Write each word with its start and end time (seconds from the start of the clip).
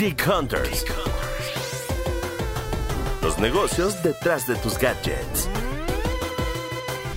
Geek 0.00 0.26
Hunters. 0.26 0.82
Los 3.20 3.38
negocios 3.38 4.02
detrás 4.02 4.46
de 4.46 4.56
tus 4.56 4.78
gadgets. 4.78 5.46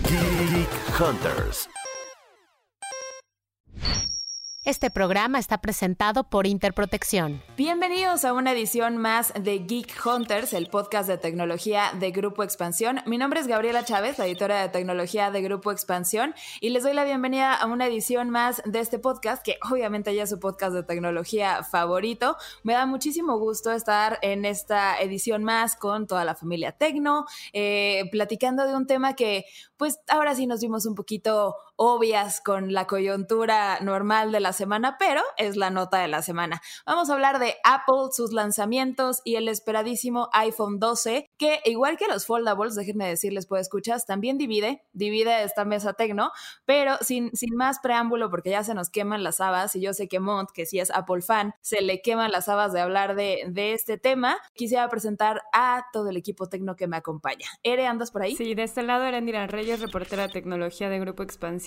Geek 0.09 0.99
Hunters. 0.99 1.72
Este 4.65 4.89
programa 4.89 5.39
está 5.39 5.57
presentado 5.57 6.23
por 6.23 6.47
Interprotección. 6.47 7.43
Bienvenidos 7.57 8.23
a 8.23 8.31
una 8.31 8.53
edición 8.53 8.95
más 8.95 9.33
de 9.37 9.59
Geek 9.59 9.93
Hunters, 10.05 10.53
el 10.53 10.67
podcast 10.67 11.09
de 11.09 11.17
tecnología 11.17 11.91
de 11.99 12.11
Grupo 12.11 12.43
Expansión. 12.43 13.01
Mi 13.05 13.17
nombre 13.17 13.41
es 13.41 13.47
Gabriela 13.47 13.83
Chávez, 13.83 14.17
la 14.17 14.25
editora 14.25 14.61
de 14.61 14.69
tecnología 14.69 15.31
de 15.31 15.41
Grupo 15.41 15.69
Expansión, 15.69 16.33
y 16.61 16.69
les 16.69 16.83
doy 16.83 16.93
la 16.93 17.03
bienvenida 17.03 17.53
a 17.53 17.65
una 17.65 17.87
edición 17.87 18.29
más 18.29 18.61
de 18.63 18.79
este 18.79 18.99
podcast, 18.99 19.43
que 19.43 19.57
obviamente 19.69 20.15
ya 20.15 20.23
es 20.23 20.29
su 20.29 20.39
podcast 20.39 20.73
de 20.73 20.83
tecnología 20.83 21.63
favorito. 21.63 22.37
Me 22.63 22.71
da 22.71 22.85
muchísimo 22.85 23.37
gusto 23.39 23.69
estar 23.69 24.17
en 24.21 24.45
esta 24.45 24.97
edición 24.97 25.43
más 25.43 25.75
con 25.75 26.07
toda 26.07 26.23
la 26.23 26.35
familia 26.35 26.71
Tecno, 26.71 27.25
eh, 27.51 28.07
platicando 28.13 28.65
de 28.65 28.73
un 28.77 28.87
tema 28.87 29.13
que, 29.13 29.43
pues 29.75 29.99
ahora 30.07 30.35
sí 30.35 30.47
nos 30.47 30.61
vimos 30.61 30.85
un 30.85 30.95
poquito 30.95 31.53
obvias 31.75 32.41
con 32.41 32.73
la 32.73 32.85
coyuntura 32.87 33.79
normal 33.81 34.31
de 34.31 34.39
la 34.39 34.53
semana, 34.53 34.97
pero 34.99 35.21
es 35.37 35.55
la 35.55 35.69
nota 35.69 35.99
de 35.99 36.07
la 36.07 36.21
semana. 36.21 36.61
Vamos 36.85 37.09
a 37.09 37.13
hablar 37.13 37.39
de 37.39 37.55
Apple, 37.63 38.11
sus 38.11 38.31
lanzamientos 38.31 39.21
y 39.23 39.35
el 39.35 39.47
esperadísimo 39.47 40.29
iPhone 40.33 40.79
12, 40.79 41.29
que 41.37 41.61
igual 41.65 41.97
que 41.97 42.07
los 42.07 42.25
foldables, 42.25 42.75
déjenme 42.75 43.07
decirles, 43.07 43.47
pues 43.47 43.63
escuchas, 43.63 44.05
también 44.05 44.37
divide, 44.37 44.83
divide 44.93 45.43
esta 45.43 45.65
mesa 45.65 45.93
tecno, 45.93 46.31
pero 46.65 46.97
sin, 47.01 47.35
sin 47.35 47.55
más 47.55 47.79
preámbulo, 47.79 48.29
porque 48.29 48.51
ya 48.51 48.63
se 48.63 48.73
nos 48.73 48.89
queman 48.89 49.23
las 49.23 49.41
habas 49.41 49.75
y 49.75 49.81
yo 49.81 49.93
sé 49.93 50.07
que 50.07 50.19
Mont, 50.19 50.51
que 50.51 50.65
sí 50.65 50.79
es 50.79 50.91
Apple 50.91 51.21
fan, 51.21 51.53
se 51.61 51.81
le 51.81 52.01
queman 52.01 52.31
las 52.31 52.49
habas 52.49 52.73
de 52.73 52.81
hablar 52.81 53.15
de, 53.15 53.43
de 53.47 53.73
este 53.73 53.97
tema. 53.97 54.37
Quisiera 54.53 54.87
presentar 54.89 55.41
a 55.53 55.85
todo 55.91 56.09
el 56.09 56.17
equipo 56.17 56.47
tecno 56.47 56.75
que 56.75 56.87
me 56.87 56.97
acompaña. 56.97 57.47
Ere, 57.63 57.87
¿andas 57.87 58.11
por 58.11 58.21
ahí? 58.21 58.35
Sí, 58.35 58.53
de 58.53 58.63
este 58.63 58.83
lado 58.83 59.03
Erendira 59.05 59.47
Reyes, 59.47 59.79
reportera 59.79 60.27
de 60.27 60.33
tecnología 60.33 60.89
de 60.89 60.99
Grupo 60.99 61.23
Expansión. 61.23 61.62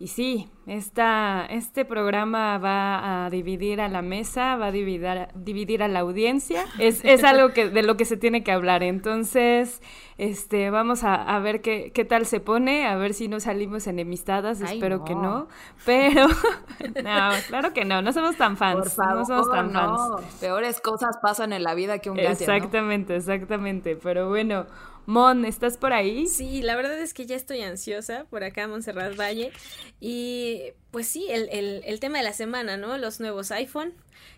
Y 0.00 0.06
sí, 0.06 0.48
esta, 0.66 1.44
este 1.50 1.84
programa 1.84 2.56
va 2.56 3.26
a 3.26 3.28
dividir 3.28 3.82
a 3.82 3.88
la 3.90 4.00
mesa, 4.00 4.56
va 4.56 4.68
a 4.68 4.72
dividir, 4.72 5.28
dividir 5.34 5.82
a 5.82 5.88
la 5.88 6.00
audiencia. 6.00 6.64
Es, 6.78 7.04
es 7.04 7.22
algo 7.22 7.50
que, 7.50 7.68
de 7.68 7.82
lo 7.82 7.98
que 7.98 8.06
se 8.06 8.16
tiene 8.16 8.42
que 8.42 8.50
hablar. 8.50 8.82
Entonces, 8.82 9.82
este, 10.16 10.70
vamos 10.70 11.04
a, 11.04 11.16
a 11.16 11.38
ver 11.40 11.60
qué, 11.60 11.92
qué, 11.92 12.06
tal 12.06 12.24
se 12.24 12.40
pone, 12.40 12.86
a 12.86 12.96
ver 12.96 13.12
si 13.12 13.28
no 13.28 13.40
salimos 13.40 13.86
enemistadas, 13.86 14.62
Ay, 14.62 14.76
espero 14.76 14.98
no. 14.98 15.04
que 15.04 15.14
no. 15.14 15.48
Pero, 15.84 16.28
no, 17.04 17.30
claro 17.48 17.74
que 17.74 17.84
no, 17.84 18.00
no 18.00 18.14
somos 18.14 18.36
tan 18.36 18.56
fans. 18.56 18.78
Por 18.78 18.90
favor, 18.90 19.16
no 19.16 19.24
somos 19.26 19.50
tan 19.50 19.70
no. 19.70 20.16
fans. 20.16 20.34
Peores 20.40 20.80
cosas 20.80 21.18
pasan 21.20 21.52
en 21.52 21.62
la 21.62 21.74
vida 21.74 21.98
que 21.98 22.08
un 22.08 22.16
gadget, 22.16 22.48
¿no? 22.48 22.54
Exactamente, 22.54 23.16
exactamente. 23.16 23.96
Pero 23.96 24.30
bueno, 24.30 24.64
Mon, 25.06 25.44
¿estás 25.44 25.76
por 25.76 25.92
ahí? 25.92 26.26
Sí, 26.26 26.62
la 26.62 26.76
verdad 26.76 26.98
es 27.00 27.14
que 27.14 27.26
ya 27.26 27.36
estoy 27.36 27.62
ansiosa 27.62 28.24
por 28.30 28.44
acá, 28.44 28.68
Montserrat 28.68 29.16
Valle. 29.18 29.52
Y 30.00 30.62
pues 30.90 31.08
sí, 31.08 31.26
el, 31.30 31.48
el, 31.50 31.82
el 31.84 32.00
tema 32.00 32.18
de 32.18 32.24
la 32.24 32.32
semana, 32.32 32.76
¿no? 32.76 32.96
Los 32.98 33.20
nuevos 33.20 33.50
iPhone 33.50 33.94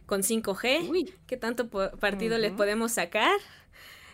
con 0.07 0.23
5G. 0.23 0.89
Uy. 0.89 1.15
¿Qué 1.27 1.37
tanto 1.37 1.69
partido 1.69 2.39
le 2.39 2.51
podemos 2.51 2.93
sacar? 2.93 3.37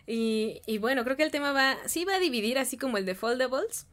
Y, 0.06 0.62
y 0.66 0.78
bueno, 0.78 1.04
creo 1.04 1.16
que 1.16 1.22
el 1.22 1.30
tema 1.30 1.52
va, 1.52 1.76
sí 1.86 2.04
va 2.04 2.14
a 2.16 2.18
dividir 2.18 2.58
así 2.58 2.76
como 2.78 2.96
el 2.96 3.04
de 3.04 3.14
Foldables, 3.14 3.86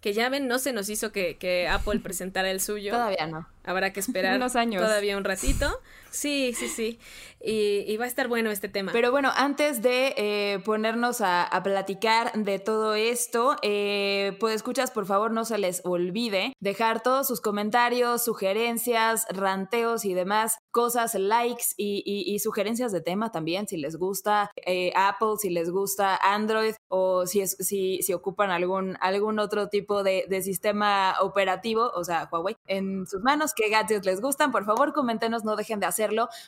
que 0.00 0.12
ya 0.14 0.28
ven, 0.30 0.48
no 0.48 0.58
se 0.58 0.72
nos 0.72 0.88
hizo 0.88 1.12
que, 1.12 1.36
que 1.36 1.68
Apple 1.68 2.00
presentara 2.02 2.50
el 2.50 2.60
suyo. 2.60 2.92
Todavía 2.92 3.26
no. 3.26 3.46
Habrá 3.64 3.92
que 3.92 4.00
esperar 4.00 4.36
Unos 4.36 4.56
años. 4.56 4.82
todavía 4.82 5.16
un 5.18 5.24
ratito. 5.24 5.78
Sí, 6.10 6.52
sí, 6.54 6.68
sí. 6.68 6.98
Y, 7.40 7.96
va 7.98 8.04
a 8.04 8.08
estar 8.08 8.26
bueno 8.26 8.50
este 8.50 8.68
tema. 8.68 8.90
Pero 8.92 9.12
bueno, 9.12 9.30
antes 9.36 9.80
de 9.80 10.14
eh, 10.16 10.58
ponernos 10.64 11.20
a, 11.20 11.48
platicar 11.62 12.32
de 12.32 12.58
todo 12.58 12.94
esto, 12.94 13.56
eh, 13.62 14.36
pues 14.40 14.56
escuchas, 14.56 14.90
por 14.90 15.06
favor, 15.06 15.30
no 15.32 15.44
se 15.44 15.58
les 15.58 15.80
olvide 15.84 16.52
dejar 16.60 17.02
todos 17.02 17.26
sus 17.26 17.40
comentarios, 17.40 18.24
sugerencias, 18.24 19.26
ranteos 19.30 20.04
y 20.04 20.14
demás 20.14 20.58
cosas, 20.70 21.14
likes 21.14 21.64
y, 21.76 22.38
sugerencias 22.38 22.92
de 22.92 23.00
tema 23.00 23.30
también, 23.32 23.66
si 23.66 23.76
les 23.76 23.96
gusta 23.96 24.50
eh, 24.64 24.92
Apple, 24.94 25.34
si 25.38 25.50
les 25.50 25.70
gusta 25.70 26.16
Android 26.16 26.74
o 26.88 27.26
si, 27.26 27.40
es, 27.40 27.56
si, 27.60 28.00
ocupan 28.12 28.50
algún, 28.50 28.96
algún 29.00 29.38
otro 29.38 29.68
tipo 29.68 30.02
de, 30.02 30.26
sistema 30.42 31.16
operativo, 31.20 31.90
o 31.94 32.04
sea, 32.04 32.28
Huawei, 32.30 32.56
en 32.66 33.06
sus 33.06 33.22
manos, 33.22 33.52
qué 33.54 33.68
gadgets 33.68 34.06
les 34.06 34.20
gustan, 34.20 34.52
por 34.52 34.64
favor, 34.64 34.92
coméntenos, 34.92 35.44
no 35.44 35.56
dejen 35.56 35.80
de 35.80 35.86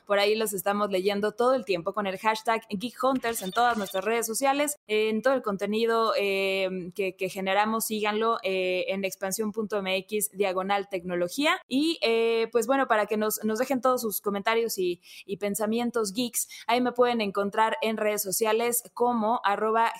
Por 0.06 0.18
ahí 0.18 0.34
los 0.36 0.52
estamos 0.52 0.90
leyendo 0.90 1.32
todo 1.32 1.54
el 1.54 1.64
tiempo 1.64 1.92
con 1.92 2.06
el 2.06 2.18
hashtag 2.18 2.62
Geek 2.70 3.02
Hunters 3.02 3.42
en 3.42 3.50
todas 3.50 3.76
nuestras 3.76 4.04
redes 4.04 4.26
sociales, 4.26 4.78
en 4.86 5.22
todo 5.22 5.34
el 5.34 5.42
contenido 5.42 6.12
eh, 6.18 6.92
que, 6.94 7.28
generamos, 7.28 7.86
síganlo 7.86 8.38
eh, 8.42 8.86
en 8.88 9.04
expansión.mx 9.04 10.30
diagonal 10.32 10.88
tecnología. 10.88 11.60
Y 11.68 11.98
eh, 12.02 12.48
pues 12.52 12.66
bueno, 12.66 12.86
para 12.86 13.06
que 13.06 13.16
nos, 13.16 13.40
dejen 13.40 13.80
todos 13.80 14.02
sus 14.02 14.20
comentarios 14.20 14.78
y, 14.78 15.00
pensamientos 15.40 16.12
geeks, 16.12 16.48
ahí 16.66 16.82
me 16.82 16.92
pueden 16.92 17.22
encontrar 17.22 17.78
en 17.80 17.96
redes 17.96 18.22
sociales 18.22 18.82
como 18.92 19.40
arroba 19.42 19.92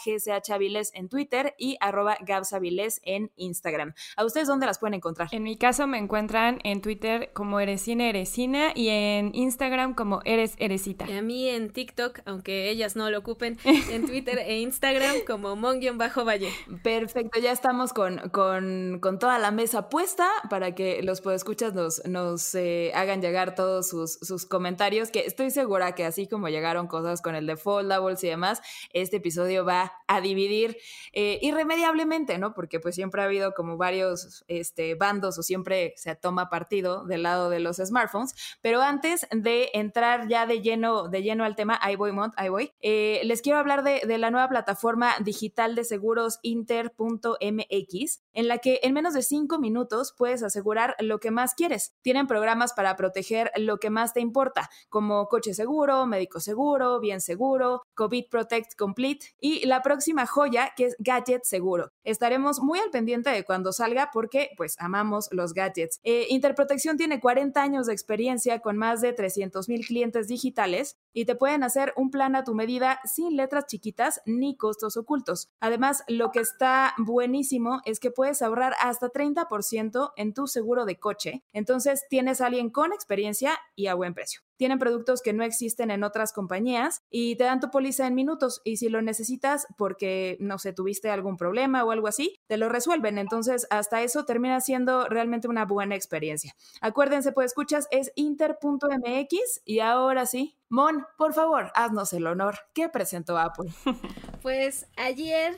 en 0.95 1.09
Twitter 1.09 1.55
y 1.59 1.77
arroba 1.81 2.19
gabsaviles 2.21 3.01
en 3.05 3.31
Instagram. 3.37 3.95
¿A 4.17 4.25
ustedes 4.25 4.49
dónde 4.49 4.67
las 4.67 4.79
pueden 4.79 4.95
encontrar? 4.95 5.29
En 5.33 5.43
mi 5.43 5.57
caso 5.57 5.87
me 5.87 5.99
encuentran 5.99 6.59
en 6.63 6.83
Twitter 6.83 7.31
como 7.33 7.59
Eresina 7.59 8.09
Eresina 8.09 8.73
y 8.75 8.89
en 8.89 9.31
Instagram 9.41 9.95
como 9.95 10.21
Eres 10.25 10.55
Eresita. 10.59 11.07
Y 11.09 11.13
a 11.13 11.23
mí 11.23 11.49
en 11.49 11.71
TikTok, 11.71 12.21
aunque 12.27 12.71
ellas 12.71 12.97
no 12.97 13.11
lo 13.11 13.19
ocupen, 13.19 13.59
en 13.91 14.07
Twitter 14.07 14.39
e 14.39 14.61
Instagram 14.61 15.17
como 15.27 15.57
mon-valle. 15.57 16.51
Perfecto, 16.83 17.41
ya 17.41 17.53
estamos 17.53 17.93
con, 17.93 18.19
con, 18.31 18.99
con 19.01 19.19
toda 19.19 19.39
la 19.39 19.51
mesa 19.51 19.89
puesta 19.89 20.29
para 20.49 20.75
que 20.75 21.03
los 21.03 21.21
podescuchas 21.21 21.75
nos, 21.75 22.05
nos 22.07 22.55
eh, 22.55 22.93
hagan 22.95 23.21
llegar 23.23 23.55
todos 23.55 23.89
sus, 23.89 24.19
sus 24.21 24.47
comentarios, 24.47 25.11
que 25.11 25.21
estoy 25.21 25.51
segura 25.51 25.95
que 25.95 26.05
así 26.05 26.27
como 26.29 26.49
llegaron 26.49 26.87
cosas 26.87 27.23
con 27.23 27.35
el 27.35 27.47
de 27.47 27.57
foldables 27.57 28.23
y 28.25 28.29
demás, 28.29 28.61
este 28.93 29.17
episodio 29.17 29.65
va 29.65 29.93
a 30.07 30.21
dividir 30.21 30.77
eh, 31.13 31.39
irremediablemente, 31.43 32.39
¿no? 32.39 32.55
Porque 32.55 32.81
pues 32.81 32.95
siempre 32.95 33.23
ha 33.23 33.25
habido 33.25 33.53
como 33.55 33.77
varios 33.77 34.45
este, 34.49 34.95
bandos 34.95 35.39
o 35.39 35.43
siempre 35.43 35.95
se 35.97 36.15
toma 36.17 36.51
partido 36.51 37.05
del 37.05 37.23
lado 37.23 37.51
de 37.51 37.61
los 37.61 37.77
smartphones, 37.77 38.35
pero 38.61 38.83
antes 38.83 39.27
de 39.31 39.71
entrar 39.75 40.29
ya 40.29 40.47
de 40.47 40.61
lleno, 40.61 41.09
de 41.09 41.23
lleno 41.23 41.45
al 41.45 41.57
tema, 41.57 41.79
ahí 41.83 41.97
voy, 41.97 42.13
Mont, 42.13 42.35
ahí 42.37 42.49
voy, 42.49 42.73
eh, 42.81 43.21
les 43.25 43.43
quiero 43.43 43.59
hablar 43.59 43.83
de, 43.83 44.03
de 44.07 44.19
la 44.19 44.31
nueva 44.31 44.49
plataforma 44.49 45.15
digital 45.21 45.75
de 45.75 45.85
seguros 45.85 46.39
inter.mx, 46.43 48.23
en 48.33 48.49
la 48.49 48.59
que 48.59 48.81
en 48.83 48.93
menos 48.93 49.15
de 49.15 49.23
cinco 49.23 49.59
minutos 49.59 50.15
puedes 50.17 50.43
asegurar 50.43 50.97
lo 51.01 51.21
que 51.21 51.31
más 51.31 51.55
quieres. 51.55 51.95
Tienen 52.03 52.27
programas 52.27 52.73
para 52.73 52.97
proteger 52.97 53.51
lo 53.57 53.79
que 53.79 53.91
más 53.91 54.15
te 54.15 54.21
importa, 54.21 54.71
como 54.89 55.29
coche 55.29 55.55
seguro, 55.55 56.07
médico 56.07 56.41
seguro, 56.41 57.01
bien 57.01 57.21
seguro, 57.21 57.83
COVID 57.95 58.25
Protect 58.31 58.75
Complete 58.77 59.27
y 59.41 59.67
la 59.67 59.83
próxima 59.83 60.27
joya 60.27 60.73
que 60.77 60.87
es 60.87 60.97
Gadget 60.99 61.45
Seguro. 61.45 61.93
Estaremos 62.05 62.61
muy 62.61 62.79
al 62.79 62.91
pendiente 62.91 63.31
de 63.31 63.45
cuando 63.45 63.73
salga 63.73 64.11
porque 64.13 64.51
pues 64.57 64.77
amamos 64.79 65.29
los 65.31 65.55
gadgets. 65.55 66.01
Eh, 66.03 66.27
Interprotección 66.31 66.97
tiene 66.97 67.21
40 67.21 67.61
años 67.63 67.87
de 67.87 67.93
experiencia 67.93 68.61
con 68.61 68.77
más 68.77 69.01
de 69.01 69.13
300 69.21 69.69
mil 69.69 69.87
clientes 69.87 70.29
digitales 70.29 70.97
y 71.13 71.27
te 71.27 71.35
pueden 71.35 71.63
hacer 71.63 71.93
un 71.95 72.11
plan 72.11 72.37
a 72.37 72.43
tu 72.43 72.55
medida 72.55 73.01
sin 73.05 73.37
letras 73.37 73.67
chiquitas 73.67 74.23
ni 74.25 74.57
costos 74.57 74.97
ocultos. 74.97 75.51
Además, 75.61 76.05
lo 76.09 76.31
que 76.31 76.41
está 76.41 76.95
buenísimo 76.97 77.83
es 77.85 78.01
que 78.01 78.11
puedes 78.11 78.41
ahorrar 78.41 78.75
hasta 78.81 79.13
30% 79.13 80.13
en 80.17 80.33
tu 80.33 80.47
seguro 80.47 80.87
de 80.87 80.99
coche. 80.99 81.45
Entonces, 81.53 82.07
tienes 82.09 82.41
a 82.41 82.47
alguien 82.47 82.71
con 82.71 82.95
experiencia 82.95 83.59
y 83.77 83.89
a 83.89 83.95
buen 83.95 84.15
precio. 84.15 84.41
Tienen 84.61 84.79
productos 84.79 85.23
que 85.23 85.33
no 85.33 85.43
existen 85.43 85.91
en 85.91 86.05
otras 86.05 86.35
compañías 86.35 87.01
y 87.09 87.37
te 87.37 87.45
dan 87.45 87.61
tu 87.61 87.71
póliza 87.71 88.07
en 88.07 88.15
minutos 88.15 88.61
y 88.63 88.77
si 88.77 88.91
lo 88.91 89.01
necesitas 89.01 89.67
porque, 89.79 90.37
no 90.39 90.59
sé, 90.59 90.75
tuviste 90.75 91.09
algún 91.09 91.39
problema 91.39 91.83
o 91.83 91.93
algo 91.93 92.09
así, 92.09 92.43
te 92.47 92.59
lo 92.59 92.69
resuelven. 92.69 93.17
Entonces, 93.17 93.67
hasta 93.71 94.03
eso 94.03 94.27
termina 94.27 94.61
siendo 94.61 95.07
realmente 95.07 95.49
una 95.49 95.65
buena 95.65 95.95
experiencia. 95.95 96.55
Acuérdense, 96.83 97.33
pues 97.33 97.47
escuchas, 97.47 97.89
es 97.91 98.13
inter.mx 98.17 99.63
y 99.65 99.81
ahora 99.81 100.27
sí, 100.27 100.59
Mon, 100.69 101.07
por 101.17 101.33
favor, 101.33 101.73
haznos 101.75 102.13
el 102.13 102.27
honor. 102.27 102.59
¿Qué 102.75 102.91
presentó 102.91 103.39
Apple? 103.39 103.71
Pues 104.43 104.87
ayer 104.97 105.57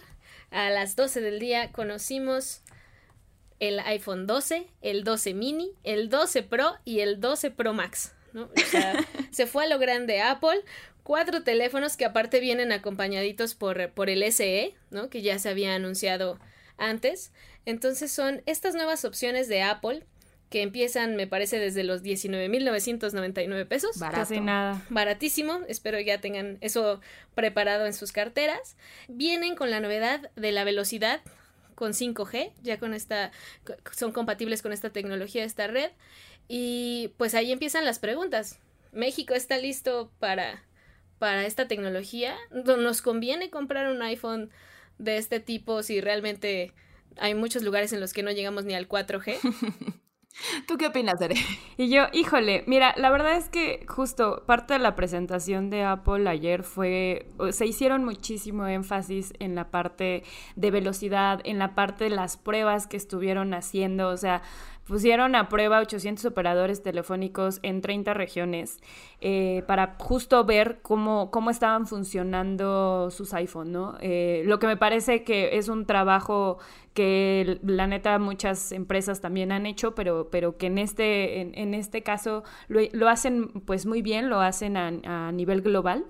a 0.52 0.70
las 0.70 0.94
12 0.94 1.22
del 1.22 1.40
día 1.40 1.72
conocimos 1.72 2.62
el 3.58 3.80
iPhone 3.80 4.28
12, 4.28 4.68
el 4.80 5.02
12 5.02 5.34
mini, 5.34 5.72
el 5.82 6.08
12 6.08 6.44
Pro 6.44 6.74
y 6.84 7.00
el 7.00 7.20
12 7.20 7.50
Pro 7.50 7.72
Max. 7.72 8.14
¿No? 8.32 8.44
O 8.44 8.66
sea, 8.70 8.94
se 9.30 9.46
fue 9.46 9.64
a 9.64 9.68
lo 9.68 9.78
grande 9.78 10.20
Apple. 10.20 10.62
Cuatro 11.02 11.42
teléfonos 11.42 11.96
que 11.96 12.04
aparte 12.04 12.38
vienen 12.40 12.70
acompañaditos 12.72 13.54
por, 13.54 13.90
por 13.90 14.08
el 14.08 14.22
SE, 14.32 14.74
¿no? 14.90 15.10
Que 15.10 15.22
ya 15.22 15.38
se 15.38 15.48
había 15.48 15.74
anunciado 15.74 16.38
antes. 16.78 17.32
Entonces 17.66 18.12
son 18.12 18.42
estas 18.46 18.74
nuevas 18.74 19.04
opciones 19.04 19.48
de 19.48 19.62
Apple 19.62 20.04
que 20.52 20.62
empiezan, 20.62 21.16
me 21.16 21.26
parece, 21.26 21.58
desde 21.58 21.82
los 21.82 22.02
19.999 22.02 23.66
pesos. 23.66 23.98
Barato. 23.98 24.20
Casi 24.20 24.40
nada. 24.40 24.82
Baratísimo, 24.90 25.60
espero 25.66 25.98
ya 25.98 26.20
tengan 26.20 26.58
eso 26.60 27.00
preparado 27.34 27.86
en 27.86 27.94
sus 27.94 28.12
carteras. 28.12 28.76
Vienen 29.08 29.56
con 29.56 29.70
la 29.70 29.80
novedad 29.80 30.30
de 30.36 30.52
la 30.52 30.64
velocidad 30.64 31.22
con 31.74 31.92
5G, 31.92 32.52
ya 32.62 32.78
con 32.78 32.92
esta, 32.92 33.32
son 33.92 34.12
compatibles 34.12 34.60
con 34.60 34.72
esta 34.72 34.90
tecnología, 34.90 35.42
esta 35.42 35.66
red. 35.66 35.90
Y 36.48 37.14
pues 37.16 37.34
ahí 37.34 37.52
empiezan 37.52 37.84
las 37.84 37.98
preguntas. 37.98 38.60
¿México 38.92 39.34
está 39.34 39.58
listo 39.58 40.12
para, 40.18 40.62
para 41.18 41.46
esta 41.46 41.68
tecnología? 41.68 42.34
¿Nos 42.50 43.02
conviene 43.02 43.50
comprar 43.50 43.90
un 43.90 44.02
iPhone 44.02 44.50
de 44.98 45.16
este 45.16 45.40
tipo 45.40 45.82
si 45.82 46.00
realmente 46.00 46.72
hay 47.16 47.34
muchos 47.34 47.62
lugares 47.62 47.92
en 47.92 48.00
los 48.00 48.12
que 48.12 48.22
no 48.22 48.30
llegamos 48.30 48.64
ni 48.64 48.74
al 48.74 48.88
4G? 48.88 49.38
¿Tú 50.66 50.78
qué 50.78 50.86
opinas, 50.86 51.20
Ere? 51.20 51.34
Y 51.76 51.90
yo, 51.90 52.04
híjole, 52.12 52.64
mira, 52.66 52.94
la 52.96 53.10
verdad 53.10 53.36
es 53.36 53.48
que 53.48 53.84
justo 53.86 54.44
parte 54.46 54.74
de 54.74 54.78
la 54.78 54.94
presentación 54.94 55.70
de 55.70 55.84
Apple 55.84 56.28
ayer 56.28 56.62
fue, 56.62 57.28
se 57.50 57.66
hicieron 57.66 58.04
muchísimo 58.04 58.66
énfasis 58.66 59.32
en 59.38 59.54
la 59.54 59.70
parte 59.70 60.22
de 60.56 60.70
velocidad, 60.70 61.40
en 61.44 61.58
la 61.58 61.74
parte 61.74 62.04
de 62.04 62.10
las 62.10 62.36
pruebas 62.36 62.86
que 62.86 62.96
estuvieron 62.96 63.52
haciendo, 63.54 64.08
o 64.08 64.16
sea, 64.16 64.42
pusieron 64.86 65.34
a 65.34 65.48
prueba 65.48 65.78
800 65.80 66.24
operadores 66.24 66.82
telefónicos 66.82 67.60
en 67.62 67.80
30 67.80 68.14
regiones 68.14 68.78
eh, 69.20 69.62
para 69.66 69.96
justo 69.98 70.44
ver 70.44 70.80
cómo, 70.82 71.30
cómo 71.30 71.50
estaban 71.50 71.86
funcionando 71.86 73.10
sus 73.10 73.32
iPhone, 73.34 73.72
¿no? 73.72 73.96
Eh, 74.00 74.42
lo 74.44 74.58
que 74.58 74.66
me 74.66 74.76
parece 74.76 75.22
que 75.22 75.56
es 75.56 75.68
un 75.68 75.86
trabajo 75.86 76.58
que 76.94 77.58
la 77.62 77.86
neta 77.86 78.18
muchas 78.18 78.72
empresas 78.72 79.20
también 79.20 79.52
han 79.52 79.66
hecho, 79.66 79.94
pero, 79.94 80.28
pero 80.30 80.56
que 80.56 80.66
en 80.66 80.78
este, 80.78 81.40
en, 81.40 81.74
este 81.74 82.02
caso 82.02 82.42
lo, 82.68 82.80
lo, 82.92 83.08
hacen 83.08 83.48
pues 83.48 83.86
muy 83.86 84.02
bien, 84.02 84.28
lo 84.28 84.40
hacen 84.40 84.76
a, 84.76 85.28
a 85.28 85.32
nivel 85.32 85.62
global. 85.62 86.04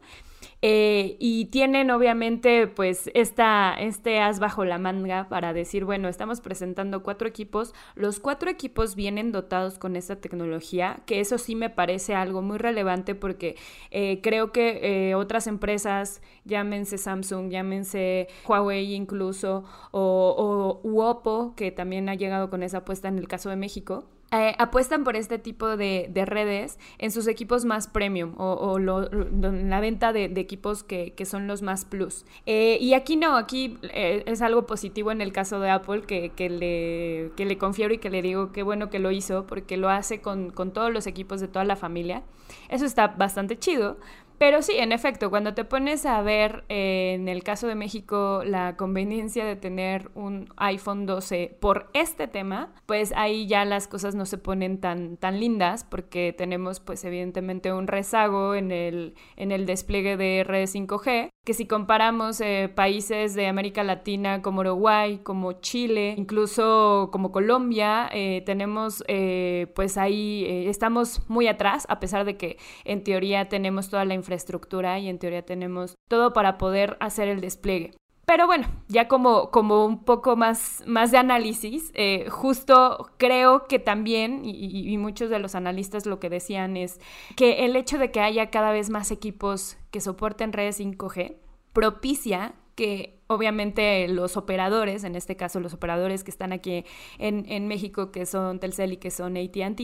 Eh, 0.64 1.16
y 1.18 1.46
tienen 1.46 1.90
obviamente 1.90 2.68
pues 2.68 3.10
esta, 3.14 3.74
este 3.74 4.20
as 4.20 4.38
bajo 4.38 4.64
la 4.64 4.78
manga 4.78 5.28
para 5.28 5.52
decir, 5.52 5.84
bueno, 5.84 6.08
estamos 6.08 6.40
presentando 6.40 7.02
cuatro 7.02 7.26
equipos, 7.26 7.74
los 7.96 8.20
cuatro 8.20 8.48
equipos 8.48 8.94
vienen 8.94 9.32
dotados 9.32 9.80
con 9.80 9.96
esta 9.96 10.20
tecnología, 10.20 11.00
que 11.04 11.18
eso 11.18 11.36
sí 11.38 11.56
me 11.56 11.68
parece 11.68 12.14
algo 12.14 12.42
muy 12.42 12.58
relevante 12.58 13.16
porque 13.16 13.56
eh, 13.90 14.20
creo 14.22 14.52
que 14.52 15.10
eh, 15.10 15.16
otras 15.16 15.48
empresas, 15.48 16.22
llámense 16.44 16.96
Samsung, 16.96 17.50
llámense 17.50 18.28
Huawei 18.46 18.94
incluso, 18.94 19.64
o, 19.90 20.80
o 20.84 21.02
Oppo, 21.02 21.54
que 21.56 21.72
también 21.72 22.08
ha 22.08 22.14
llegado 22.14 22.50
con 22.50 22.62
esa 22.62 22.78
apuesta 22.78 23.08
en 23.08 23.18
el 23.18 23.26
caso 23.26 23.50
de 23.50 23.56
México, 23.56 24.04
eh, 24.32 24.54
apuestan 24.58 25.04
por 25.04 25.14
este 25.14 25.38
tipo 25.38 25.76
de, 25.76 26.08
de, 26.10 26.24
redes 26.24 26.78
en 26.96 27.10
sus 27.10 27.26
equipos 27.26 27.66
más 27.66 27.86
premium 27.86 28.32
o, 28.38 28.54
o 28.54 28.78
la 28.78 29.80
venta 29.80 30.14
de, 30.14 30.30
de 30.30 30.40
equipos 30.40 30.82
que, 30.82 31.12
que, 31.12 31.26
son 31.26 31.46
los 31.46 31.60
más 31.60 31.84
plus. 31.84 32.24
Eh, 32.46 32.78
y 32.80 32.94
aquí 32.94 33.16
no, 33.16 33.36
aquí 33.36 33.78
eh, 33.82 34.22
es 34.26 34.40
algo 34.40 34.64
positivo 34.66 35.12
en 35.12 35.20
el 35.20 35.34
caso 35.34 35.60
de 35.60 35.68
Apple 35.68 36.02
que, 36.02 36.30
que, 36.30 36.48
le, 36.48 37.32
que 37.36 37.44
le 37.44 37.58
confiero 37.58 37.92
y 37.92 37.98
que 37.98 38.08
le 38.08 38.22
digo 38.22 38.52
qué 38.52 38.62
bueno 38.62 38.88
que 38.88 39.00
lo 39.00 39.10
hizo 39.10 39.46
porque 39.46 39.76
lo 39.76 39.90
hace 39.90 40.22
con, 40.22 40.50
con 40.50 40.72
todos 40.72 40.90
los 40.90 41.06
equipos 41.06 41.40
de 41.40 41.48
toda 41.48 41.66
la 41.66 41.76
familia. 41.76 42.22
Eso 42.70 42.86
está 42.86 43.08
bastante 43.08 43.58
chido, 43.58 43.98
pero 44.38 44.62
sí, 44.62 44.72
en 44.76 44.92
efecto, 44.92 45.30
cuando 45.30 45.54
te 45.54 45.64
pones 45.64 46.04
a 46.06 46.20
ver 46.22 46.64
eh, 46.68 47.12
en 47.14 47.28
el 47.28 47.42
caso 47.42 47.66
de 47.66 47.74
México 47.74 48.42
la 48.44 48.76
conveniencia 48.76 49.44
de 49.44 49.56
tener 49.56 50.10
un 50.14 50.48
iPhone 50.56 51.06
12 51.06 51.56
por 51.60 51.90
este 51.94 52.28
tema, 52.28 52.74
pues 52.86 53.12
ahí 53.16 53.46
ya 53.46 53.64
las 53.64 53.88
cosas 53.88 54.14
no 54.14 54.26
se 54.26 54.38
ponen 54.38 54.80
tan, 54.80 55.16
tan 55.16 55.40
lindas 55.40 55.84
porque 55.84 56.34
tenemos 56.36 56.80
pues 56.80 57.04
evidentemente 57.04 57.72
un 57.72 57.86
rezago 57.86 58.54
en 58.54 58.72
el, 58.72 59.14
en 59.36 59.52
el 59.52 59.66
despliegue 59.66 60.16
de 60.16 60.44
redes 60.44 60.74
5G, 60.74 61.30
que 61.44 61.54
si 61.54 61.66
comparamos 61.66 62.40
eh, 62.40 62.70
países 62.72 63.34
de 63.34 63.48
América 63.48 63.82
Latina 63.82 64.42
como 64.42 64.60
Uruguay, 64.60 65.18
como 65.24 65.54
Chile, 65.54 66.14
incluso 66.16 67.08
como 67.12 67.32
Colombia, 67.32 68.08
eh, 68.12 68.42
tenemos 68.46 69.02
eh, 69.08 69.66
pues 69.74 69.98
ahí 69.98 70.44
estamos 70.68 71.28
muy 71.28 71.48
atrás, 71.48 71.84
a 71.88 71.98
pesar 71.98 72.24
de 72.24 72.36
que 72.36 72.58
en 72.84 73.02
teoría 73.02 73.48
tenemos 73.48 73.88
toda 73.88 74.04
la 74.04 74.14
infraestructura 74.14 75.00
y 75.00 75.08
en 75.08 75.18
teoría 75.18 75.44
tenemos 75.44 75.96
todo 76.08 76.32
para 76.32 76.58
poder 76.58 76.96
hacer 77.00 77.28
el 77.28 77.40
despliegue. 77.40 77.92
Pero 78.24 78.46
bueno, 78.46 78.68
ya 78.88 79.08
como, 79.08 79.50
como 79.50 79.84
un 79.84 80.04
poco 80.04 80.36
más, 80.36 80.82
más 80.86 81.10
de 81.10 81.18
análisis, 81.18 81.90
eh, 81.94 82.26
justo 82.30 83.10
creo 83.18 83.66
que 83.66 83.80
también, 83.80 84.44
y, 84.44 84.92
y, 84.92 84.96
muchos 84.98 85.28
de 85.28 85.40
los 85.40 85.56
analistas 85.56 86.06
lo 86.06 86.20
que 86.20 86.30
decían 86.30 86.76
es 86.76 87.00
que 87.36 87.64
el 87.64 87.74
hecho 87.74 87.98
de 87.98 88.12
que 88.12 88.20
haya 88.20 88.50
cada 88.50 88.70
vez 88.70 88.90
más 88.90 89.10
equipos 89.10 89.76
que 89.90 90.00
soporten 90.00 90.52
redes 90.52 90.80
5G 90.80 91.36
propicia 91.72 92.54
que 92.76 93.21
obviamente 93.34 94.08
los 94.08 94.36
operadores, 94.36 95.04
en 95.04 95.16
este 95.16 95.36
caso 95.36 95.60
los 95.60 95.74
operadores 95.74 96.24
que 96.24 96.30
están 96.30 96.52
aquí 96.52 96.84
en, 97.18 97.44
en 97.48 97.68
México, 97.68 98.10
que 98.10 98.26
son 98.26 98.60
Telcel 98.60 98.92
y 98.92 98.96
que 98.96 99.10
son 99.10 99.36
ATT, 99.36 99.80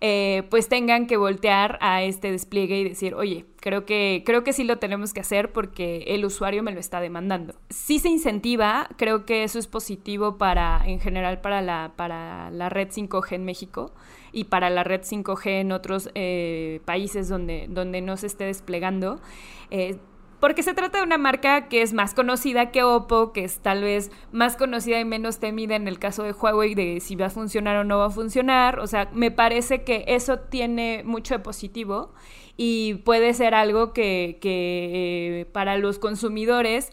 eh, 0.00 0.42
pues 0.50 0.68
tengan 0.68 1.06
que 1.06 1.16
voltear 1.16 1.78
a 1.80 2.02
este 2.02 2.30
despliegue 2.30 2.80
y 2.80 2.84
decir, 2.84 3.14
oye, 3.14 3.46
creo 3.60 3.86
que, 3.86 4.22
creo 4.26 4.44
que 4.44 4.52
sí 4.52 4.64
lo 4.64 4.78
tenemos 4.78 5.14
que 5.14 5.20
hacer 5.20 5.52
porque 5.52 6.04
el 6.08 6.24
usuario 6.24 6.62
me 6.62 6.72
lo 6.72 6.80
está 6.80 7.00
demandando. 7.00 7.54
Sí 7.70 7.98
se 7.98 8.08
incentiva, 8.08 8.88
creo 8.96 9.24
que 9.24 9.44
eso 9.44 9.58
es 9.58 9.66
positivo 9.66 10.36
para, 10.36 10.82
en 10.84 11.00
general, 11.00 11.40
para 11.40 11.62
la, 11.62 11.92
para 11.96 12.50
la 12.50 12.68
red 12.68 12.88
5G 12.88 13.32
en 13.32 13.44
México 13.44 13.94
y 14.32 14.44
para 14.44 14.68
la 14.68 14.84
red 14.84 15.00
5G 15.00 15.60
en 15.60 15.72
otros 15.72 16.10
eh, 16.14 16.80
países 16.84 17.28
donde, 17.28 17.66
donde 17.70 18.02
no 18.02 18.16
se 18.16 18.26
esté 18.26 18.44
desplegando. 18.44 19.20
Eh, 19.70 19.96
porque 20.44 20.62
se 20.62 20.74
trata 20.74 20.98
de 20.98 21.04
una 21.04 21.16
marca 21.16 21.68
que 21.68 21.80
es 21.80 21.94
más 21.94 22.12
conocida 22.12 22.70
que 22.70 22.82
Oppo, 22.82 23.32
que 23.32 23.44
es 23.44 23.60
tal 23.60 23.82
vez 23.82 24.10
más 24.30 24.56
conocida 24.56 25.00
y 25.00 25.04
menos 25.06 25.38
temida 25.38 25.74
en 25.74 25.88
el 25.88 25.98
caso 25.98 26.22
de 26.22 26.32
Huawei 26.32 26.74
de 26.74 27.00
si 27.00 27.16
va 27.16 27.28
a 27.28 27.30
funcionar 27.30 27.78
o 27.78 27.84
no 27.84 27.96
va 27.96 28.08
a 28.08 28.10
funcionar. 28.10 28.78
O 28.78 28.86
sea, 28.86 29.08
me 29.14 29.30
parece 29.30 29.84
que 29.84 30.04
eso 30.06 30.40
tiene 30.40 31.00
mucho 31.02 31.32
de 31.32 31.40
positivo 31.40 32.12
y 32.58 32.96
puede 33.06 33.32
ser 33.32 33.54
algo 33.54 33.94
que, 33.94 34.38
eh, 34.42 35.46
para 35.52 35.78
los 35.78 35.98
consumidores 35.98 36.92